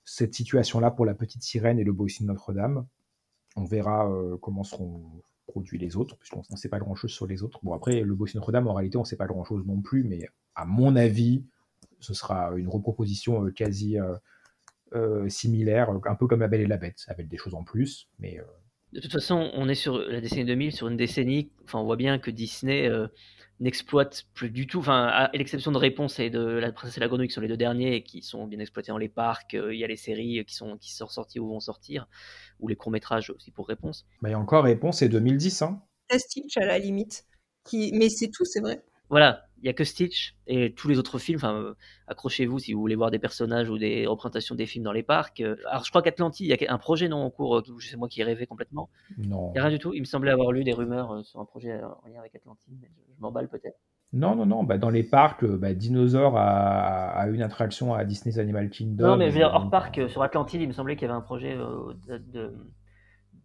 [0.06, 2.86] cette situation-là pour La Petite Sirène et Le Beau de Notre-Dame.
[3.56, 5.02] On verra euh, comment seront
[5.48, 7.60] produits les autres, puisqu'on ne sait pas grand-chose sur les autres.
[7.64, 10.28] Bon, après, le Bossie Notre-Dame, en réalité, on ne sait pas grand-chose non plus, mais
[10.56, 11.44] à mon avis,
[12.00, 13.98] ce sera une reproposition euh, quasi
[14.94, 18.10] euh, similaire, un peu comme La Belle et la Bête, avec des choses en plus,
[18.20, 18.40] mais...
[18.94, 21.96] De toute façon, on est sur la décennie 2000, sur une décennie, enfin, on voit
[21.96, 22.90] bien que Disney
[23.60, 27.08] n'exploite plus du tout, enfin, à l'exception de Réponse et de La Princesse et la
[27.08, 29.84] Grenouille, qui sont les deux derniers, qui sont bien exploités dans les parcs, il y
[29.84, 32.08] a les séries qui sont, qui sont sorties ou vont sortir,
[32.60, 34.06] ou les courts-métrages aussi pour Réponse.
[34.22, 35.64] Mais il y a encore Réponse, c'est 2010.
[35.64, 35.82] Hein.
[36.16, 37.26] Stitch à la limite.
[37.64, 37.92] Qui...
[37.94, 38.84] Mais c'est tout, c'est vrai.
[39.10, 41.38] Voilà, il n'y a que Stitch et tous les autres films.
[41.38, 41.74] Enfin, euh,
[42.08, 45.42] accrochez-vous si vous voulez voir des personnages ou des représentations des films dans les parcs.
[45.42, 47.98] Euh, alors, je crois qu'Atlantis, il y a un projet non en cours, euh, c'est
[47.98, 48.90] moi qui ai rêvé complètement.
[49.18, 49.50] Non.
[49.50, 49.94] Il n'y a rien du tout.
[49.94, 52.88] Il me semblait avoir lu des rumeurs sur un projet en lien avec Atlantis, mais
[52.88, 53.78] je, m'emballe peut-être.
[54.12, 54.64] Non, non, non.
[54.64, 59.08] Bah, dans les parcs, bah, Dinosaure a, une attraction à Disney's Animal Kingdom.
[59.08, 61.18] Non, mais je veux dire, hors parc, sur Atlantide, il me semblait qu'il y avait
[61.18, 62.54] un projet de,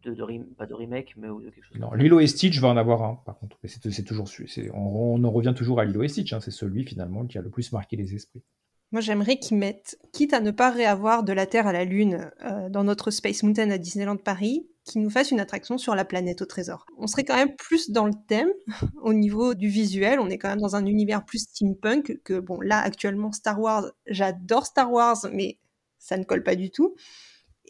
[0.04, 1.78] de, pas de remake, mais de quelque chose.
[1.78, 3.58] Non, Lilo et Stitch va en avoir un, par contre.
[3.64, 4.28] c'est toujours
[4.74, 6.32] on, on en revient toujours à Lilo et Stitch.
[6.32, 8.42] Hein, c'est celui finalement qui a le plus marqué les esprits.
[8.90, 12.30] Moi, j'aimerais qu'ils mettent, quitte à ne pas réavoir de la Terre à la Lune
[12.42, 16.06] euh, dans notre Space Mountain à Disneyland Paris, qu'ils nous fassent une attraction sur la
[16.06, 16.86] planète au trésor.
[16.96, 18.48] On serait quand même plus dans le thème
[19.02, 20.20] au niveau du visuel.
[20.20, 23.92] On est quand même dans un univers plus steampunk que, bon, là, actuellement, Star Wars,
[24.06, 25.58] j'adore Star Wars, mais
[25.98, 26.94] ça ne colle pas du tout.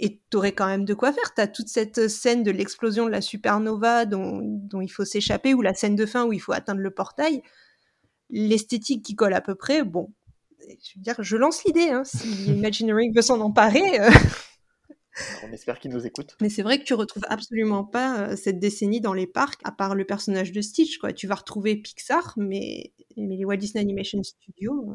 [0.01, 1.35] Et t'aurais quand même de quoi faire.
[1.35, 5.63] T'as toute cette scène de l'explosion de la supernova dont, dont il faut s'échapper, ou
[5.63, 7.43] la scène de fin où il faut atteindre le portail.
[8.31, 10.13] L'esthétique qui colle à peu près, bon,
[10.61, 14.01] je veux dire, je lance l'idée, hein, si Imagineering veut s'en emparer.
[14.01, 14.11] euh.
[15.45, 16.37] On espère qu'ils nous écoutent.
[16.41, 19.73] Mais c'est vrai que tu retrouves absolument pas euh, cette décennie dans les parcs, à
[19.73, 20.99] part le personnage de Stitch.
[20.99, 21.13] Quoi.
[21.13, 24.93] Tu vas retrouver Pixar, mais, mais les Walt Disney Animation Studios.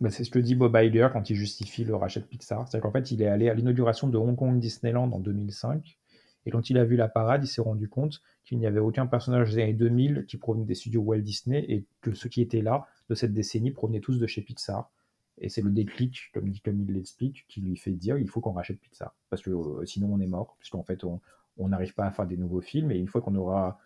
[0.00, 2.68] Bah, c'est ce que dit Bob Iger quand il justifie le rachat de Pixar.
[2.68, 5.98] C'est qu'en fait, il est allé à l'inauguration de Hong Kong Disneyland en 2005.
[6.44, 9.06] Et quand il a vu la parade, il s'est rendu compte qu'il n'y avait aucun
[9.06, 12.62] personnage des années 2000 qui provenait des studios Walt Disney et que ceux qui étaient
[12.62, 14.90] là de cette décennie provenaient tous de chez Pixar.
[15.38, 18.40] Et c'est le déclic, comme, dit- comme il l'explique, qui lui fait dire il faut
[18.40, 19.14] qu'on rachète Pixar.
[19.30, 22.36] Parce que euh, sinon on est mort, puisqu'en fait on n'arrive pas à faire des
[22.36, 22.90] nouveaux films.
[22.92, 23.78] Et une fois qu'on aura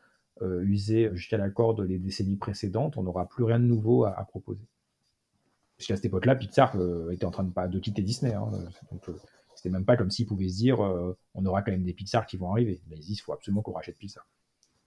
[0.43, 4.25] euh, usé jusqu'à la corde les décennies précédentes, on n'aura plus rien de nouveau à
[4.25, 4.67] proposer.
[5.81, 8.35] Puisqu'à cette époque-là, Pixar euh, était en train de, de quitter Disney.
[8.35, 8.51] hein.
[8.93, 9.15] donc euh,
[9.55, 12.27] c'était même pas comme s'ils pouvaient se dire euh, on aura quand même des Pixar
[12.27, 12.83] qui vont arriver.
[12.91, 14.29] Mais ils disent il faut absolument qu'on rachète Pixar.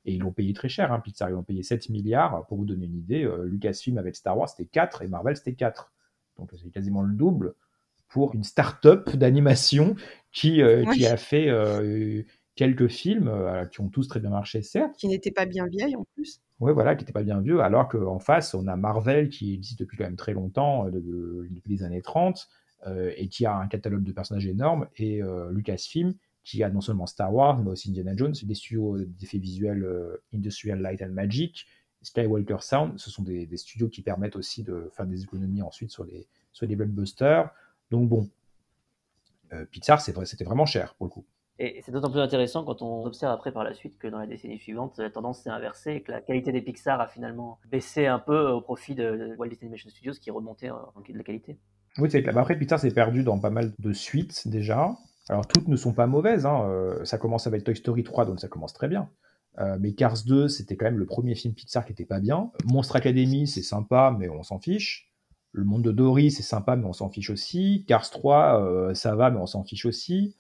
[0.06, 1.32] Et ils l'ont payé très cher, hein, Pixar.
[1.32, 2.46] Ils l'ont payé 7 milliards.
[2.46, 5.56] Pour vous donner une idée, euh, Lucasfilm avec Star Wars c'était 4 et Marvel c'était
[5.56, 5.92] 4.
[6.38, 7.56] Donc c'est quasiment le double
[8.08, 9.96] pour une start-up d'animation
[10.32, 11.50] qui, euh, qui a fait
[12.54, 13.32] quelques films
[13.72, 14.96] qui ont tous très bien marché, certes.
[14.96, 16.40] Qui n'était pas bien vieille en plus.
[16.64, 19.80] Ouais, voilà, qui n'était pas bien vieux, alors qu'en face, on a Marvel qui existe
[19.80, 22.48] depuis quand même très longtemps, euh, de- de- depuis les années 30,
[22.88, 26.14] euh, et qui a un catalogue de personnages énorme, et euh, Lucasfilm,
[26.46, 29.86] qui a non seulement Star Wars, mais aussi Indiana Jones, des studios d'effets visuels
[30.34, 31.66] Industrial Light and Magic,
[32.02, 36.06] Skywalker Sound, ce sont des, studios qui permettent aussi de faire des économies ensuite sur
[36.06, 37.50] les, sur les blockbusters.
[37.92, 38.30] Donc bon,
[39.72, 41.26] Pixar, c'était vraiment cher pour le coup.
[41.60, 44.26] Et c'est d'autant plus intéressant quand on observe après par la suite que dans la
[44.26, 48.08] décennie suivante, la tendance s'est inversée et que la qualité des Pixar a finalement baissé
[48.08, 51.58] un peu au profit de Walt Disney Animation Studios qui remontait en de la qualité.
[52.00, 52.34] Oui, c'est clair.
[52.34, 54.96] Bah, Après, Pixar s'est perdu dans pas mal de suites déjà.
[55.30, 56.46] Alors, toutes ne sont pas mauvaises.
[56.48, 56.68] hein.
[56.70, 59.10] Euh, ça commence avec Toy Story 3, donc ça commence très bien.
[59.60, 62.50] Euh, mais Cars 2, c'était quand même le premier film Pixar qui était pas bien.
[62.66, 65.12] Monstre Academy, c'est sympa, mais on s'en fiche.
[65.52, 67.86] Le monde de Dory, c'est sympa, mais on s'en fiche aussi.
[67.88, 70.36] Cars 3, euh, ça va, mais on s'en fiche aussi.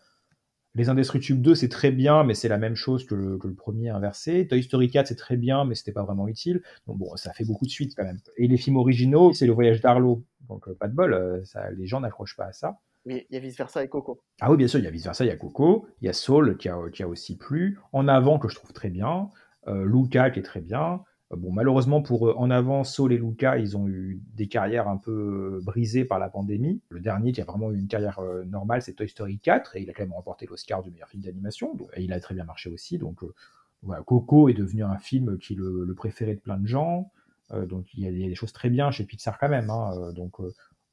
[0.75, 3.53] Les Indestructibles 2, c'est très bien, mais c'est la même chose que le, que le
[3.53, 4.47] premier inversé.
[4.47, 6.63] Toy Story 4, c'est très bien, mais c'était pas vraiment utile.
[6.87, 8.17] Donc bon, ça fait beaucoup de suites quand même.
[8.37, 10.23] Et les films originaux, c'est le voyage d'Arlo.
[10.49, 12.79] Donc euh, pas de bol, euh, ça, les gens n'accrochent pas à ça.
[13.05, 14.23] Mais il y a vice versa et Coco.
[14.41, 16.09] Ah oui, bien sûr, il y a vice versa, il y a Coco, il y
[16.09, 19.29] a qui a, qui a aussi plu, En avant que je trouve très bien,
[19.67, 21.03] euh, Luca qui est très bien.
[21.33, 24.87] Euh, bon, malheureusement pour euh, En avant, Soul et Luca, ils ont eu des carrières
[24.87, 26.81] un peu euh, brisées par la pandémie.
[26.89, 29.89] Le dernier qui a vraiment eu une carrière normale, c'est Toy Story 4 et il
[29.89, 31.77] a quand même remporté l'Oscar du meilleur film d'animation.
[31.95, 32.97] Et il a très bien marché aussi.
[32.97, 33.21] Donc
[34.05, 37.11] Coco est devenu un film qui le, préféré de plein de gens.
[37.51, 39.69] Donc il y, a, des choses très bien chez Pixar quand même.
[39.69, 40.11] hein.
[40.13, 40.37] Donc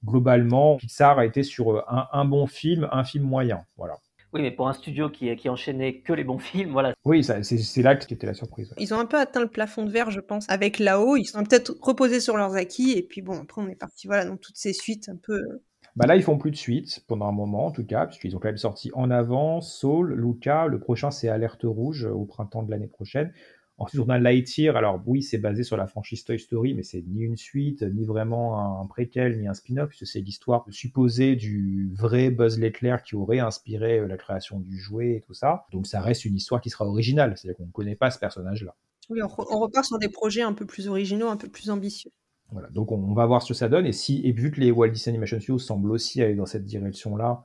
[0.04, 3.64] globalement, Pixar a été sur un, un bon film, un film moyen.
[3.76, 3.98] Voilà.
[4.32, 6.94] Oui, mais pour un studio qui, qui enchaînait que les bons films, voilà.
[7.04, 8.68] Oui, c'est là qui était la surprise.
[8.70, 8.76] ouais.
[8.78, 11.16] Ils ont un peu atteint le plafond de verre, je pense, avec là-haut.
[11.16, 12.92] Ils sont peut-être reposés sur leurs acquis.
[12.92, 15.34] Et puis bon, après, on est parti voilà, dans toutes ces suites un peu.
[15.34, 15.62] euh,
[15.96, 18.38] Bah là, ils font plus de suite pendant un moment, en tout cas, puisqu'ils ont
[18.38, 20.66] quand même sorti En avant, Soul, Luca.
[20.68, 23.32] Le prochain, c'est Alerte Rouge euh, au printemps de l'année prochaine.
[23.80, 24.76] Ensuite, on a Lightyear.
[24.76, 28.04] Alors oui, c'est basé sur la franchise Toy Story, mais c'est ni une suite, ni
[28.04, 33.16] vraiment un préquel, ni un spin-off, puisque c'est l'histoire supposée du vrai Buzz Lightyear qui
[33.16, 35.64] aurait inspiré euh, la création du jouet et tout ça.
[35.72, 38.76] Donc ça reste une histoire qui sera originale, c'est-à-dire qu'on ne connaît pas ce personnage-là.
[39.08, 41.70] Oui, on, re- on repart sur des projets un peu plus originaux, un peu plus
[41.70, 42.10] ambitieux.
[42.52, 43.86] Voilà, donc on, on va voir ce que ça donne.
[43.86, 46.66] Et, si, et vu que les Walt Disney Animation Studios semblent aussi aller dans cette
[46.66, 47.44] direction-là,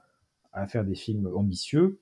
[0.51, 2.01] à faire des films ambitieux,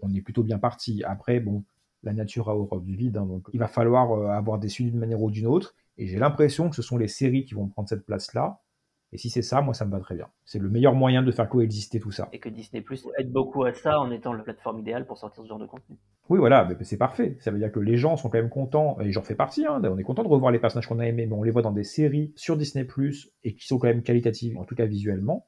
[0.00, 1.02] on est plutôt bien parti.
[1.04, 1.64] Après, bon,
[2.02, 4.90] la nature a horreur du vide, hein, donc il va falloir euh, avoir des suites
[4.90, 5.74] d'une manière ou d'une autre.
[5.98, 8.60] Et j'ai l'impression que ce sont les séries qui vont prendre cette place-là.
[9.12, 10.28] Et si c'est ça, moi, ça me va très bien.
[10.44, 12.28] C'est le meilleur moyen de faire coexister tout ça.
[12.32, 15.42] Et que Disney Plus aide beaucoup à ça en étant la plateforme idéale pour sortir
[15.42, 15.96] ce genre de contenu.
[16.28, 17.36] Oui, voilà, c'est parfait.
[17.40, 19.82] Ça veut dire que les gens sont quand même contents, et j'en fais partie, hein,
[19.82, 21.72] on est content de revoir les personnages qu'on a aimés, mais on les voit dans
[21.72, 22.86] des séries sur Disney+,
[23.42, 25.44] et qui sont quand même qualitatives, en tout cas visuellement.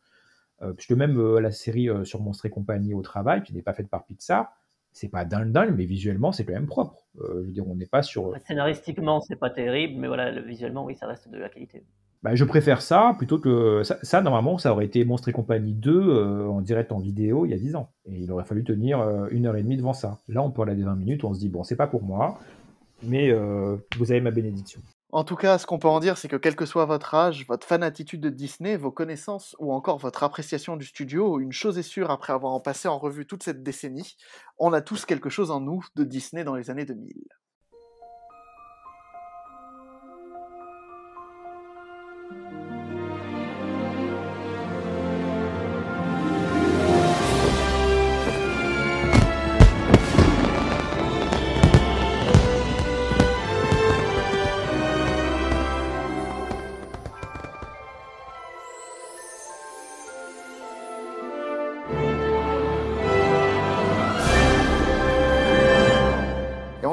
[0.63, 3.63] Euh, puisque même euh, la série euh, sur Monstres et compagnie au travail, qui n'est
[3.63, 4.53] pas faite par Pixar,
[4.93, 6.97] c'est pas dingue dingue, mais visuellement, c'est quand même propre.
[7.21, 8.33] Euh, je veux dire, on n'est pas sur...
[8.47, 11.83] Scénaristiquement, c'est pas terrible, mais voilà, le- visuellement, oui, ça reste de la qualité.
[12.23, 13.83] Bah, je préfère ça plutôt que...
[13.83, 17.47] Ça, ça, normalement, ça aurait été Monstres et compagnie 2 euh, en direct en vidéo
[17.47, 17.89] il y a 10 ans.
[18.07, 20.19] Et il aurait fallu tenir euh, une heure et demie devant ça.
[20.29, 22.39] Là, on peut aller des 20 minutes, on se dit, bon, c'est pas pour moi,
[23.03, 23.33] mais
[23.99, 24.81] vous avez ma bénédiction.
[25.13, 27.47] En tout cas, ce qu'on peut en dire, c'est que quel que soit votre âge,
[27.47, 31.83] votre fanatitude de Disney, vos connaissances ou encore votre appréciation du studio, une chose est
[31.83, 34.17] sûre après avoir en passé en revue toute cette décennie,
[34.59, 37.29] on a tous quelque chose en nous de Disney dans les années 2000.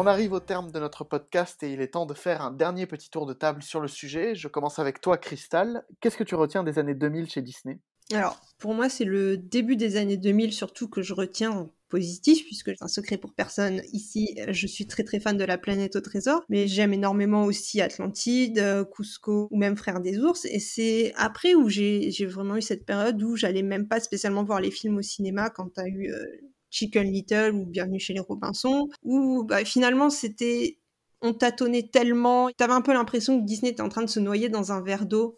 [0.09, 3.09] Arrive au terme de notre podcast et il est temps de faire un dernier petit
[3.09, 4.35] tour de table sur le sujet.
[4.35, 5.85] Je commence avec toi, Crystal.
[6.01, 7.79] Qu'est-ce que tu retiens des années 2000 chez Disney?
[8.11, 12.45] Alors, pour moi, c'est le début des années 2000 surtout que je retiens en positif,
[12.45, 13.81] puisque c'est un secret pour personne.
[13.93, 17.81] Ici, je suis très très fan de la planète au trésor, mais j'aime énormément aussi
[17.81, 20.45] Atlantide, Cusco ou même Frères des ours.
[20.45, 24.61] Et c'est après où j'ai vraiment eu cette période où j'allais même pas spécialement voir
[24.61, 26.25] les films au cinéma quand t'as eu euh,
[26.69, 30.79] Chicken Little ou Bienvenue chez les Robinson, où bah, finalement c'était
[31.21, 34.49] on tâtonnait tellement, t'avais un peu l'impression que Disney était en train de se noyer
[34.49, 35.35] dans un verre d'eau,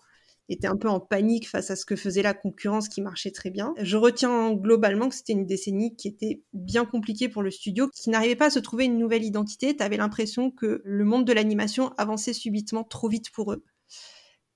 [0.50, 3.50] était un peu en panique face à ce que faisait la concurrence qui marchait très
[3.50, 3.74] bien.
[3.82, 8.10] Je retiens globalement que c'était une décennie qui était bien compliquée pour le studio, qui
[8.10, 9.76] n'arrivait pas à se trouver une nouvelle identité.
[9.76, 13.64] T'avais l'impression que le monde de l'animation avançait subitement trop vite pour eux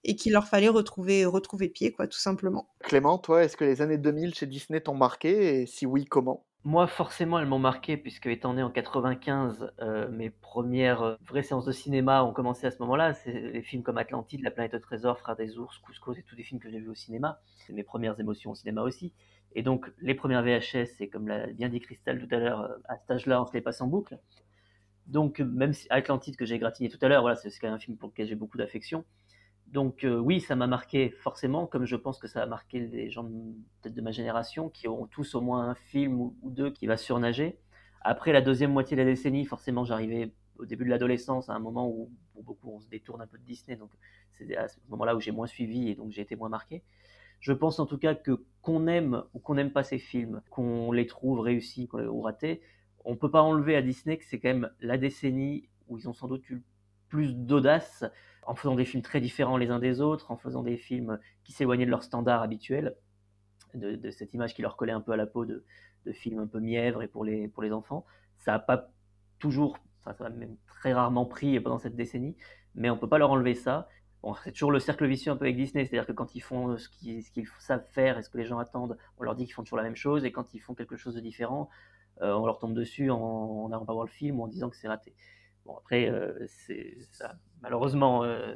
[0.03, 2.67] et qu'il leur fallait retrouver, retrouver pied, quoi, tout simplement.
[2.81, 6.45] Clément, toi, est-ce que les années 2000 chez Disney t'ont marqué et si oui, comment?
[6.65, 11.43] Moi, forcément, elles m'ont marqué, puisque étant né en 95, euh, mes premières euh, vraies
[11.43, 13.13] séances de cinéma ont commencé à ce moment-là.
[13.13, 16.35] C'est les films comme Atlantide, La planète au trésor, Frères des ours, Cusco, c'est tous
[16.35, 17.39] des films que j'ai vus au cinéma.
[17.55, 19.13] C'est mes premières émotions au cinéma aussi.
[19.53, 22.75] Et donc, les premières VHS, c'est comme l'a bien dit Cristal tout à l'heure, euh,
[22.85, 24.17] à cet âge-là, on se les passe en boucle.
[25.05, 27.79] Donc, même si Atlantide, que j'ai gratiné tout à l'heure, voilà, c'est quand même un
[27.79, 29.05] film pour lequel j'ai beaucoup d'affection.
[29.67, 33.09] Donc euh, oui, ça m'a marqué forcément, comme je pense que ça a marqué les
[33.09, 33.23] gens
[33.83, 37.57] de ma génération, qui auront tous au moins un film ou, deux qui va surnager.
[38.01, 41.59] Après la deuxième moitié de la décennie, forcément, j'arrivais au début de l'adolescence, à un
[41.59, 43.91] moment où pour beaucoup on se détourne un peu de Disney, donc
[44.31, 46.83] c'est à ce moment-là où j'ai moins suivi et donc j'ai été moins marqué.
[47.41, 50.91] Je pense en tout cas que qu'on aime ou qu'on n'aime pas ces films, qu'on
[50.91, 52.61] les trouve réussis ou ratés,
[53.03, 56.13] on peut pas enlever à Disney que c'est quand même la décennie où ils ont
[56.13, 56.63] sans doute eu
[57.15, 58.03] plus d'audace
[58.45, 61.53] en faisant des films très différents les uns des autres, en faisant des films qui
[61.53, 62.93] s'éloignaient de leur standard habituel,
[63.73, 65.63] de, cette image qui leur collait un peu à la peau de,
[66.11, 68.05] films un peu mièvres et pour les, pour les enfants.
[68.37, 68.89] Ça n'a pas
[69.39, 72.35] toujours, ça a même très rarement pris pendant cette décennie,
[72.75, 73.87] mais on ne peut pas leur enlever ça.
[74.21, 76.77] Bon, c'est toujours le cercle vicieux un peu avec Disney, c'est-à-dire que quand ils font
[76.77, 79.63] ce qu'ils, savent faire et ce que les gens attendent, on leur dit qu'ils font
[79.63, 81.69] toujours la même chose, et quand ils font quelque chose de différent,
[82.21, 84.75] euh, on leur tombe dessus en n'allant pas voir le film ou en disant que
[84.75, 85.15] c'est raté.
[85.65, 86.47] Bon, après, euh,
[87.61, 88.55] malheureusement, euh,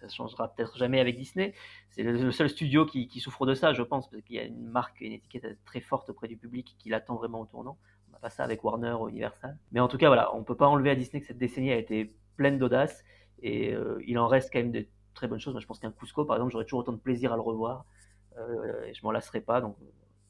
[0.00, 1.54] ça changera peut-être jamais avec Disney.
[1.90, 4.64] C'est le, seul studio qui, souffre de ça, je pense, parce qu'il y a une
[4.64, 7.76] marque, une étiquette très forte auprès du public qui l'attend vraiment au tournant.
[8.08, 9.58] On n'a pas ça avec Warner ou Universal.
[9.72, 11.72] Mais en tout cas, voilà, on ne peut pas enlever à Disney que cette décennie
[11.72, 13.04] a été pleine d'audace
[13.42, 15.52] et euh, il en reste quand même de très bonnes choses.
[15.52, 17.84] Moi, je pense qu'un Cusco, par exemple, j'aurais toujours autant de plaisir à le revoir
[18.86, 19.60] et je m'en lasserai pas.
[19.60, 19.76] Donc,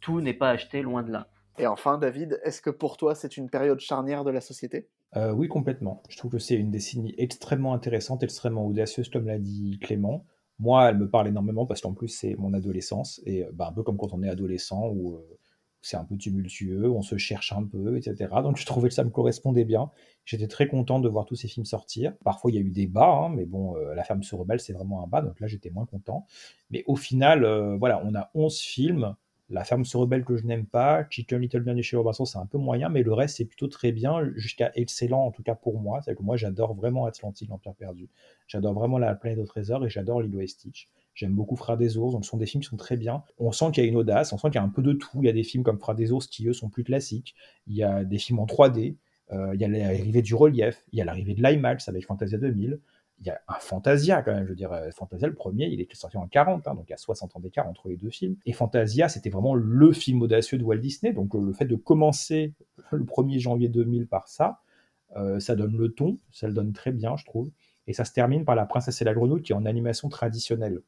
[0.01, 1.29] tout n'est pas acheté, loin de là.
[1.59, 4.89] Et enfin, David, est-ce que pour toi, c'est une période charnière de la société?
[5.17, 6.03] Euh, Oui, complètement.
[6.09, 10.25] Je trouve que c'est une décennie extrêmement intéressante, extrêmement audacieuse, comme l'a dit Clément.
[10.59, 13.21] Moi, elle me parle énormément parce qu'en plus, c'est mon adolescence.
[13.25, 15.39] Et bah, un peu comme quand on est adolescent, où euh,
[15.81, 18.29] c'est un peu tumultueux, on se cherche un peu, etc.
[18.43, 19.91] Donc je trouvais que ça me correspondait bien.
[20.27, 22.15] J'étais très content de voir tous ces films sortir.
[22.25, 24.75] Parfois, il y a eu des bas, hein, mais bon, La femme se rebelle, c'est
[24.75, 25.23] vraiment un bas.
[25.23, 26.27] Donc là, j'étais moins content.
[26.71, 27.47] Mais au final,
[27.79, 29.17] voilà, on a 11 films
[29.51, 32.47] la ferme se rebelle que je n'aime pas, Chicken Little Bien chez Robinson, c'est un
[32.47, 35.81] peu moyen, mais le reste c'est plutôt très bien, jusqu'à excellent en tout cas pour
[35.81, 36.01] moi.
[36.03, 38.09] C'est que moi j'adore vraiment Atlantide, l'Empire perdu.
[38.47, 40.89] J'adore vraiment La planète au trésor et j'adore Lilo et Stitch.
[41.15, 43.25] J'aime beaucoup Frères des ours, donc ce sont des films qui sont très bien.
[43.39, 44.93] On sent qu'il y a une audace, on sent qu'il y a un peu de
[44.93, 45.19] tout.
[45.21, 47.35] Il y a des films comme Frères des ours qui eux sont plus classiques.
[47.67, 48.97] Il y a des films en 3D.
[49.33, 52.39] Euh, il y a l'arrivée du relief, il y a l'arrivée de l'IMAX avec Fantasia
[52.39, 52.81] 2000
[53.21, 55.81] il y a un Fantasia quand même, je veux dire, euh, Fantasia, le premier, il
[55.81, 58.11] est sorti en 40, hein, donc il y a 60 ans d'écart entre les deux
[58.11, 58.37] films.
[58.47, 61.77] Et Fantasia, c'était vraiment le film audacieux de Walt Disney, donc euh, le fait de
[61.77, 62.55] commencer
[62.91, 64.61] le 1er janvier 2000 par ça,
[65.17, 67.51] euh, ça donne le ton, ça le donne très bien, je trouve.
[67.87, 70.81] Et ça se termine par La Princesse et la Grenouille, qui est en animation traditionnelle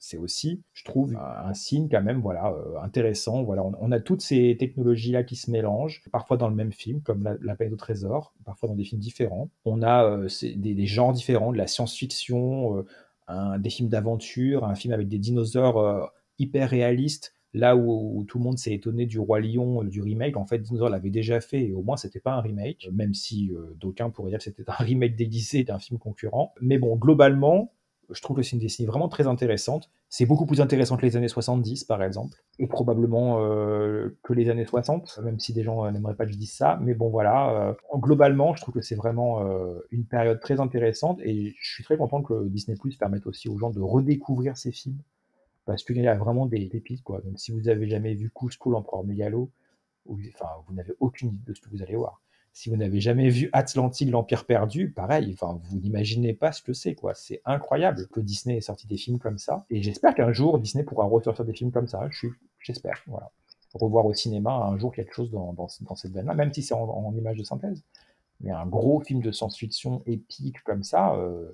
[0.00, 3.42] c'est aussi, je trouve, un, signe quand même, voilà, euh, intéressant.
[3.42, 7.22] Voilà, on, a toutes ces technologies-là qui se mélangent, parfois dans le même film, comme
[7.22, 9.50] La, la au trésor, parfois dans des films différents.
[9.66, 12.82] On a euh, des, genres différents, de la science-fiction,
[13.28, 17.34] euh, des films d'aventure, un film avec des dinosaures hyper réalistes.
[17.52, 20.88] Là où, tout le monde s'est étonné du Roi Lion, du remake, en fait, Dinosaur
[20.88, 24.38] l'avait déjà fait et au moins c'était pas un remake, même si d'aucuns pourraient dire
[24.38, 26.54] que c'était un remake déguisé d'un film concurrent.
[26.60, 27.72] Mais bon, globalement,
[28.12, 29.90] je trouve que c'est une décennie vraiment très intéressante.
[30.08, 34.50] C'est beaucoup plus intéressant que les années 70, par exemple, et probablement euh, que les
[34.50, 36.78] années 60, même si des gens euh, n'aimeraient pas que je dise ça.
[36.82, 39.40] Mais bon, voilà, euh, globalement, je trouve que c'est vraiment
[39.90, 43.58] une période très intéressante, et je suis très content que Disney Plus permette aussi aux
[43.58, 44.98] gens de redécouvrir ces films,
[45.64, 47.20] parce qu'il y a vraiment des pépites, quoi.
[47.20, 49.50] Donc, si vous avez jamais vu Cusco, l'empereur mégalo,
[50.08, 52.20] enfin, vous n'avez aucune idée de ce que vous allez voir
[52.52, 56.72] si vous n'avez jamais vu Atlantide, l'Empire perdu, pareil, enfin, vous n'imaginez pas ce que
[56.72, 57.14] c'est, quoi.
[57.14, 59.64] C'est incroyable que Disney ait sorti des films comme ça.
[59.70, 62.08] Et j'espère qu'un jour, Disney pourra ressortir des films comme ça.
[62.10, 62.28] Je suis,
[62.58, 63.30] j'espère, voilà.
[63.72, 67.14] Revoir au cinéma un jour quelque chose dans, dans, cette veine-là, même si c'est en,
[67.16, 67.84] image de synthèse.
[68.40, 71.52] Mais un gros film de science-fiction épique comme ça, euh,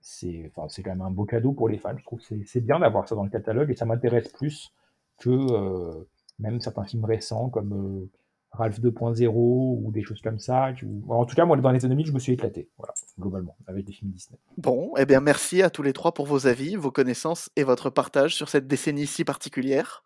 [0.00, 1.96] c'est enfin, quand même un beau cadeau pour les fans.
[1.96, 4.72] Je trouve que c'est bien d'avoir ça dans le catalogue et ça m'intéresse plus
[5.18, 6.08] que euh,
[6.38, 8.10] même certains films récents comme euh,
[8.52, 10.72] Ralph 2.0 ou des choses comme ça.
[11.08, 13.84] En tout cas, moi, dans les années 2000, je me suis éclaté, voilà, globalement, avec
[13.84, 14.38] des films Disney.
[14.56, 17.90] Bon, eh bien, merci à tous les trois pour vos avis, vos connaissances et votre
[17.90, 20.02] partage sur cette décennie si particulière.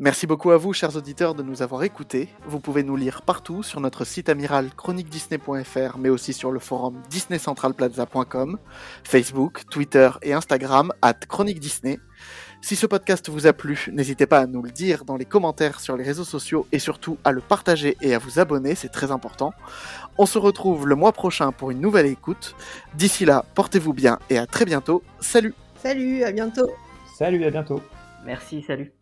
[0.00, 2.28] Merci beaucoup à vous, chers auditeurs, de nous avoir écoutés.
[2.46, 7.02] Vous pouvez nous lire partout sur notre site amiral chroniquedisney.fr, mais aussi sur le forum
[7.10, 8.58] disneycentralplaza.com,
[9.02, 11.98] Facebook, Twitter et Instagram, at Chronique Disney.
[12.60, 15.80] Si ce podcast vous a plu, n'hésitez pas à nous le dire dans les commentaires
[15.80, 19.10] sur les réseaux sociaux et surtout à le partager et à vous abonner, c'est très
[19.10, 19.52] important.
[20.18, 22.56] On se retrouve le mois prochain pour une nouvelle écoute.
[22.94, 25.02] D'ici là, portez-vous bien et à très bientôt.
[25.20, 26.68] Salut Salut, à bientôt
[27.16, 27.80] Salut, à bientôt
[28.24, 28.92] Merci, salut